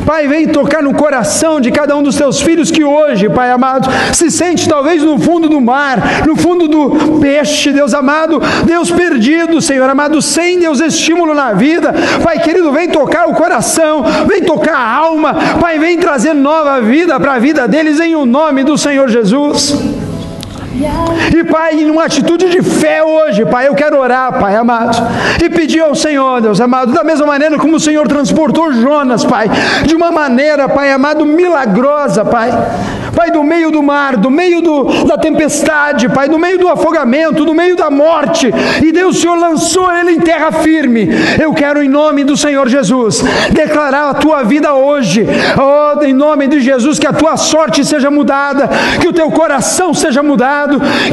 Pai, 0.06 0.26
vem 0.26 0.48
tocar 0.48 0.82
no 0.82 0.94
coração 0.94 1.60
de 1.60 1.70
cada 1.70 1.96
um 1.96 2.02
dos 2.02 2.16
teus 2.16 2.40
filhos 2.40 2.70
que 2.70 2.84
hoje, 2.84 3.28
Pai 3.28 3.50
amado, 3.50 3.88
se 4.12 4.30
sente 4.30 4.68
talvez 4.68 5.02
no 5.02 5.18
fundo 5.18 5.48
do 5.48 5.60
mar, 5.60 6.24
no 6.26 6.36
fundo 6.36 6.66
do 6.66 7.18
peixe, 7.20 7.72
Deus 7.72 7.94
amado, 7.94 8.40
Deus 8.64 8.90
perdido, 8.90 9.60
Senhor 9.60 9.88
amado, 9.88 10.20
sem 10.20 10.58
Deus 10.58 10.80
estímulo 10.80 11.34
na 11.34 11.52
vida. 11.52 11.94
Pai 12.22 12.38
querido, 12.40 12.72
vem 12.72 12.88
tocar 12.88 13.28
o 13.28 13.34
coração, 13.34 14.04
vem 14.26 14.42
tocar 14.42 14.74
a 14.74 14.96
alma, 14.96 15.31
Pai, 15.60 15.78
vem 15.78 15.98
trazer 15.98 16.34
nova 16.34 16.80
vida 16.80 17.18
para 17.18 17.34
a 17.34 17.38
vida 17.38 17.66
deles 17.66 18.00
em 18.00 18.14
o 18.14 18.24
nome 18.24 18.64
do 18.64 18.76
Senhor 18.76 19.08
Jesus. 19.08 20.01
E 21.34 21.44
Pai, 21.44 21.74
em 21.74 21.90
uma 21.90 22.04
atitude 22.04 22.48
de 22.48 22.62
fé 22.62 23.02
hoje, 23.02 23.44
Pai, 23.44 23.68
eu 23.68 23.74
quero 23.74 23.98
orar, 23.98 24.38
Pai 24.40 24.56
amado, 24.56 24.96
e 25.42 25.50
pedir 25.50 25.80
ao 25.80 25.94
Senhor, 25.94 26.40
Deus 26.40 26.60
amado, 26.60 26.92
da 26.92 27.04
mesma 27.04 27.26
maneira 27.26 27.58
como 27.58 27.76
o 27.76 27.80
Senhor 27.80 28.06
transportou 28.08 28.72
Jonas, 28.72 29.24
Pai, 29.24 29.50
de 29.84 29.94
uma 29.94 30.10
maneira, 30.10 30.68
Pai 30.68 30.90
amado, 30.90 31.26
milagrosa, 31.26 32.24
Pai. 32.24 32.50
Pai, 33.14 33.30
do 33.30 33.44
meio 33.44 33.70
do 33.70 33.82
mar, 33.82 34.16
do 34.16 34.30
meio 34.30 34.62
do, 34.62 35.04
da 35.04 35.18
tempestade, 35.18 36.08
Pai, 36.08 36.28
do 36.28 36.38
meio 36.38 36.58
do 36.58 36.68
afogamento, 36.68 37.44
do 37.44 37.54
meio 37.54 37.76
da 37.76 37.90
morte, 37.90 38.50
e 38.82 38.90
Deus, 38.90 39.16
o 39.16 39.20
Senhor 39.20 39.36
lançou 39.36 39.92
ele 39.94 40.12
em 40.12 40.20
terra 40.20 40.50
firme. 40.50 41.08
Eu 41.40 41.52
quero, 41.52 41.82
em 41.82 41.88
nome 41.88 42.24
do 42.24 42.36
Senhor 42.36 42.66
Jesus, 42.68 43.22
declarar 43.50 44.10
a 44.10 44.14
tua 44.14 44.42
vida 44.42 44.72
hoje, 44.72 45.26
oh, 45.58 46.02
em 46.02 46.14
nome 46.14 46.48
de 46.48 46.60
Jesus, 46.60 46.98
que 46.98 47.06
a 47.06 47.12
tua 47.12 47.36
sorte 47.36 47.84
seja 47.84 48.10
mudada, 48.10 48.68
que 49.00 49.08
o 49.08 49.12
teu 49.12 49.30
coração 49.30 49.92
seja 49.92 50.22
mudado, 50.22 50.61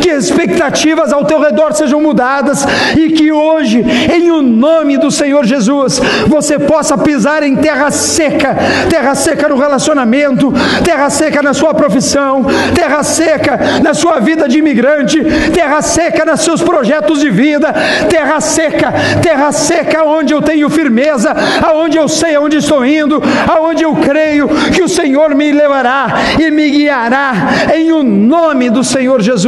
que 0.01 0.09
as 0.09 0.25
expectativas 0.25 1.11
ao 1.11 1.25
teu 1.25 1.39
redor 1.39 1.73
sejam 1.73 2.01
mudadas, 2.01 2.65
e 2.97 3.09
que 3.09 3.31
hoje, 3.31 3.83
em 4.13 4.31
o 4.31 4.41
nome 4.41 4.97
do 4.97 5.11
Senhor 5.11 5.45
Jesus, 5.45 5.99
você 6.27 6.57
possa 6.57 6.97
pisar 6.97 7.43
em 7.43 7.55
terra 7.55 7.91
seca, 7.91 8.55
terra 8.89 9.15
seca 9.15 9.49
no 9.49 9.57
relacionamento, 9.57 10.53
terra 10.83 11.09
seca 11.09 11.41
na 11.41 11.53
sua 11.53 11.73
profissão 11.73 11.89
profissão, 11.89 12.45
terra 12.73 13.03
seca 13.03 13.59
na 13.83 13.93
sua 13.93 14.19
vida 14.19 14.47
de 14.47 14.59
imigrante, 14.59 15.19
terra 15.53 15.81
seca 15.81 16.25
nos 16.25 16.41
seus 16.41 16.61
projetos 16.61 17.19
de 17.19 17.29
vida, 17.29 17.73
terra 18.09 18.39
seca, 18.39 18.93
terra 19.21 19.51
seca 19.51 20.03
onde 20.03 20.33
eu 20.33 20.41
tenho 20.41 20.69
firmeza, 20.69 21.35
aonde 21.61 21.97
eu 21.97 22.07
sei 22.07 22.35
aonde 22.35 22.57
estou 22.57 22.85
indo, 22.85 23.21
aonde 23.47 23.83
eu 23.83 23.95
creio 23.95 24.47
que 24.73 24.81
o 24.81 24.89
Senhor 24.89 25.35
me 25.35 25.51
levará 25.51 26.07
e 26.39 26.49
me 26.51 26.69
guiará 26.69 27.33
em 27.75 27.91
o 27.91 28.03
nome 28.03 28.69
do 28.69 28.83
Senhor 28.83 29.21
Jesus. 29.21 29.38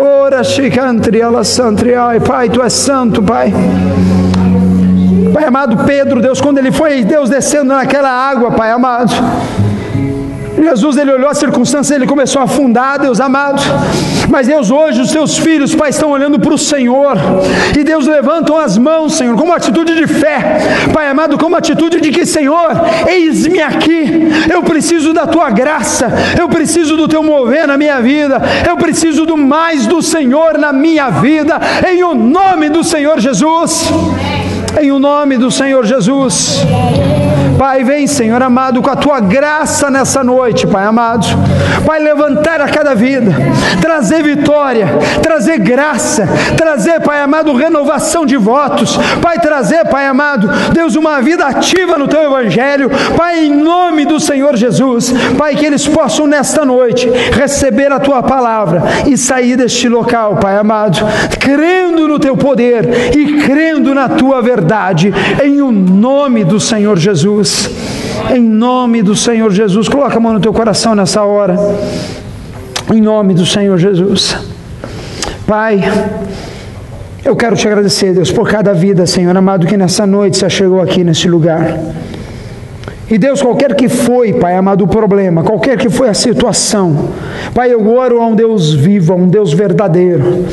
Ora, 0.00 0.42
Shikantri, 0.44 1.22
Alassantri, 1.22 1.94
ai, 1.94 2.20
Pai, 2.20 2.48
tu 2.48 2.62
és 2.62 2.72
santo, 2.72 3.22
Pai. 3.22 3.52
Pai 5.32 5.44
amado 5.44 5.84
Pedro, 5.84 6.20
Deus, 6.20 6.40
quando 6.40 6.58
ele 6.58 6.70
foi, 6.70 7.02
Deus 7.02 7.30
descendo 7.30 7.74
naquela 7.74 8.10
água, 8.10 8.50
Pai 8.50 8.70
amado. 8.70 9.12
Jesus 10.62 10.96
ele 10.96 11.12
olhou 11.12 11.28
a 11.28 11.34
circunstância, 11.34 11.94
ele 11.94 12.06
começou 12.06 12.40
a 12.40 12.44
afundar, 12.44 12.98
Deus 12.98 13.20
amado. 13.20 13.62
Mas 14.28 14.46
Deus, 14.46 14.70
hoje 14.70 15.00
os 15.00 15.10
seus 15.10 15.36
filhos, 15.38 15.74
Pai, 15.74 15.90
estão 15.90 16.10
olhando 16.10 16.38
para 16.38 16.54
o 16.54 16.58
Senhor. 16.58 17.16
E 17.78 17.84
Deus 17.84 18.06
levantam 18.06 18.56
as 18.56 18.78
mãos, 18.78 19.14
Senhor, 19.14 19.36
como 19.36 19.52
atitude 19.52 19.94
de 19.94 20.06
fé. 20.06 20.58
Pai 20.92 21.08
amado, 21.08 21.36
como 21.38 21.56
atitude 21.56 22.00
de 22.00 22.10
que, 22.10 22.24
Senhor, 22.24 22.70
eis-me 23.08 23.60
aqui. 23.60 24.28
Eu 24.52 24.62
preciso 24.62 25.12
da 25.12 25.26
tua 25.26 25.50
graça. 25.50 26.12
Eu 26.38 26.48
preciso 26.48 26.96
do 26.96 27.08
teu 27.08 27.22
mover 27.22 27.66
na 27.66 27.76
minha 27.76 28.00
vida. 28.00 28.40
Eu 28.68 28.76
preciso 28.76 29.26
do 29.26 29.36
mais 29.36 29.86
do 29.86 30.02
Senhor 30.02 30.58
na 30.58 30.72
minha 30.72 31.10
vida. 31.10 31.60
Em 31.88 32.02
o 32.02 32.14
nome 32.14 32.68
do 32.68 32.82
Senhor 32.82 33.18
Jesus. 33.20 33.90
Em 34.80 34.90
o 34.90 34.98
nome 34.98 35.36
do 35.36 35.50
Senhor 35.50 35.84
Jesus. 35.84 36.64
Pai, 37.58 37.84
vem, 37.84 38.06
Senhor 38.06 38.42
amado, 38.42 38.82
com 38.82 38.90
a 38.90 38.96
tua 38.96 39.20
graça 39.20 39.90
nessa 39.90 40.24
noite, 40.24 40.66
Pai 40.66 40.84
amado. 40.84 41.26
Pai, 41.86 42.00
levantar 42.00 42.60
a 42.60 42.68
cada 42.68 42.94
vida, 42.94 43.32
trazer 43.80 44.22
vitória, 44.22 44.86
trazer 45.22 45.58
graça, 45.58 46.26
trazer, 46.56 47.00
Pai 47.00 47.20
amado, 47.20 47.54
renovação 47.54 48.26
de 48.26 48.36
votos. 48.36 48.98
Pai, 49.22 49.38
trazer, 49.38 49.84
Pai 49.86 50.06
amado, 50.06 50.48
Deus, 50.72 50.96
uma 50.96 51.20
vida 51.20 51.46
ativa 51.46 51.96
no 51.96 52.08
teu 52.08 52.22
evangelho. 52.22 52.90
Pai, 53.16 53.46
em 53.46 53.54
nome 53.54 54.04
do 54.04 54.18
Senhor 54.18 54.56
Jesus, 54.56 55.12
Pai, 55.38 55.54
que 55.54 55.64
eles 55.64 55.86
possam 55.86 56.26
nesta 56.26 56.64
noite 56.64 57.08
receber 57.32 57.92
a 57.92 58.00
tua 58.00 58.22
palavra 58.22 58.82
e 59.06 59.16
sair 59.16 59.56
deste 59.56 59.88
local, 59.88 60.36
Pai 60.36 60.56
amado, 60.56 60.98
crendo 61.38 62.08
no 62.08 62.18
teu 62.18 62.36
poder 62.36 63.14
e 63.16 63.42
crendo 63.42 63.94
na 63.94 64.08
tua 64.08 64.42
verdade, 64.42 65.12
em 65.42 65.60
o 65.60 65.70
nome 65.70 66.42
do 66.44 66.58
Senhor 66.58 66.98
Jesus. 66.98 67.43
Em 68.34 68.42
nome 68.42 69.02
do 69.02 69.14
Senhor 69.14 69.50
Jesus. 69.50 69.88
Coloca 69.88 70.16
a 70.16 70.20
mão 70.20 70.32
no 70.32 70.40
teu 70.40 70.52
coração 70.52 70.94
nessa 70.94 71.22
hora. 71.22 71.56
Em 72.92 73.00
nome 73.00 73.34
do 73.34 73.46
Senhor 73.46 73.78
Jesus. 73.78 74.36
Pai, 75.46 75.80
eu 77.24 77.34
quero 77.36 77.56
te 77.56 77.66
agradecer, 77.66 78.12
Deus, 78.12 78.30
por 78.30 78.48
cada 78.48 78.72
vida, 78.72 79.06
Senhor 79.06 79.36
amado, 79.36 79.66
que 79.66 79.76
nessa 79.76 80.06
noite 80.06 80.36
você 80.36 80.48
chegou 80.50 80.80
aqui 80.80 81.02
nesse 81.02 81.28
lugar. 81.28 81.78
E 83.10 83.18
Deus, 83.18 83.42
qualquer 83.42 83.74
que 83.74 83.86
foi, 83.86 84.32
Pai 84.32 84.56
amado, 84.56 84.84
o 84.84 84.88
problema, 84.88 85.42
qualquer 85.42 85.76
que 85.76 85.90
foi 85.90 86.08
a 86.08 86.14
situação, 86.14 87.10
Pai, 87.52 87.72
eu 87.72 87.86
oro 87.94 88.20
a 88.20 88.26
um 88.26 88.34
Deus 88.34 88.72
vivo, 88.72 89.12
a 89.12 89.16
um 89.16 89.28
Deus 89.28 89.52
verdadeiro. 89.52 90.46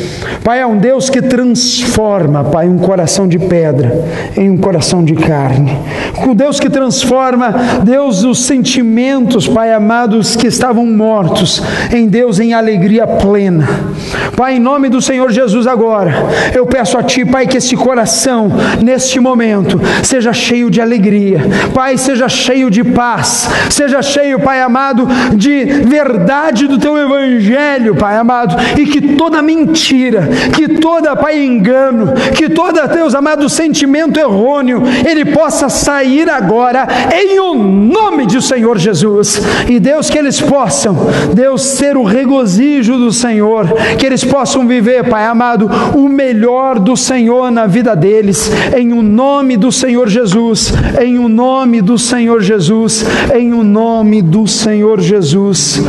Pai, 0.43 0.59
é 0.59 0.67
um 0.67 0.77
Deus 0.77 1.09
que 1.09 1.21
transforma, 1.21 2.43
Pai, 2.43 2.67
um 2.67 2.77
coração 2.77 3.25
de 3.25 3.39
pedra 3.39 4.03
em 4.35 4.49
um 4.49 4.57
coração 4.57 5.01
de 5.03 5.15
carne. 5.15 5.77
Um 6.27 6.35
Deus 6.35 6.59
que 6.59 6.69
transforma, 6.69 7.55
Deus, 7.83 8.23
os 8.23 8.43
sentimentos, 8.43 9.47
Pai 9.47 9.71
amados, 9.73 10.35
que 10.35 10.47
estavam 10.47 10.85
mortos, 10.85 11.63
em 11.93 12.07
Deus 12.07 12.37
em 12.39 12.53
alegria 12.53 13.07
plena. 13.07 13.67
Pai, 14.35 14.57
em 14.57 14.59
nome 14.59 14.89
do 14.89 15.01
Senhor 15.01 15.31
Jesus, 15.31 15.67
agora, 15.67 16.13
eu 16.53 16.65
peço 16.65 16.97
a 16.97 17.03
Ti, 17.03 17.23
Pai, 17.23 17.47
que 17.47 17.57
esse 17.57 17.77
coração, 17.77 18.51
neste 18.81 19.21
momento, 19.21 19.79
seja 20.03 20.33
cheio 20.33 20.69
de 20.69 20.81
alegria. 20.81 21.39
Pai, 21.73 21.97
seja 21.97 22.27
cheio 22.27 22.40
cheio 22.41 22.69
de 22.69 22.83
paz, 22.83 23.49
seja 23.69 24.01
cheio, 24.01 24.39
Pai 24.39 24.61
amado, 24.61 25.07
de 25.35 25.63
verdade 25.65 26.67
do 26.67 26.79
teu 26.79 26.97
evangelho, 26.97 27.95
Pai 27.95 28.17
amado, 28.17 28.55
e 28.79 28.85
que 28.85 29.15
toda 29.15 29.41
mentira, 29.41 30.27
que 30.55 30.67
toda, 30.79 31.15
Pai, 31.15 31.43
engano, 31.43 32.13
que 32.35 32.49
toda, 32.49 32.87
Deus 32.87 33.13
amado, 33.13 33.49
sentimento 33.49 34.19
errôneo, 34.19 34.81
ele 35.07 35.25
possa 35.25 35.69
sair 35.69 36.29
agora 36.29 36.87
em 37.13 37.39
o 37.39 37.53
nome 37.53 38.25
de 38.25 38.41
Senhor 38.41 38.77
Jesus. 38.77 39.41
E 39.67 39.79
Deus, 39.79 40.09
que 40.09 40.17
eles 40.17 40.41
possam, 40.41 40.97
Deus, 41.33 41.61
ser 41.61 41.97
o 41.97 42.03
regozijo 42.03 42.97
do 42.97 43.11
Senhor, 43.11 43.67
que 43.97 44.05
eles 44.05 44.23
possam 44.23 44.67
viver, 44.67 45.07
Pai 45.09 45.25
amado, 45.25 45.69
o 45.95 46.09
melhor 46.09 46.79
do 46.79 46.95
Senhor 46.97 47.51
na 47.51 47.67
vida 47.67 47.95
deles, 47.95 48.51
em 48.75 48.93
o 48.93 49.01
nome 49.01 49.57
do 49.57 49.71
Senhor 49.71 50.07
Jesus, 50.07 50.73
em 50.99 51.19
o 51.19 51.27
nome 51.29 51.81
do 51.81 51.97
Senhor 51.97 52.30
Senhor 52.31 52.43
Jesus, 52.43 53.05
em 53.35 53.51
o 53.51 53.61
nome 53.61 54.21
do 54.21 54.47
Senhor 54.47 55.01
Jesus. 55.01 55.81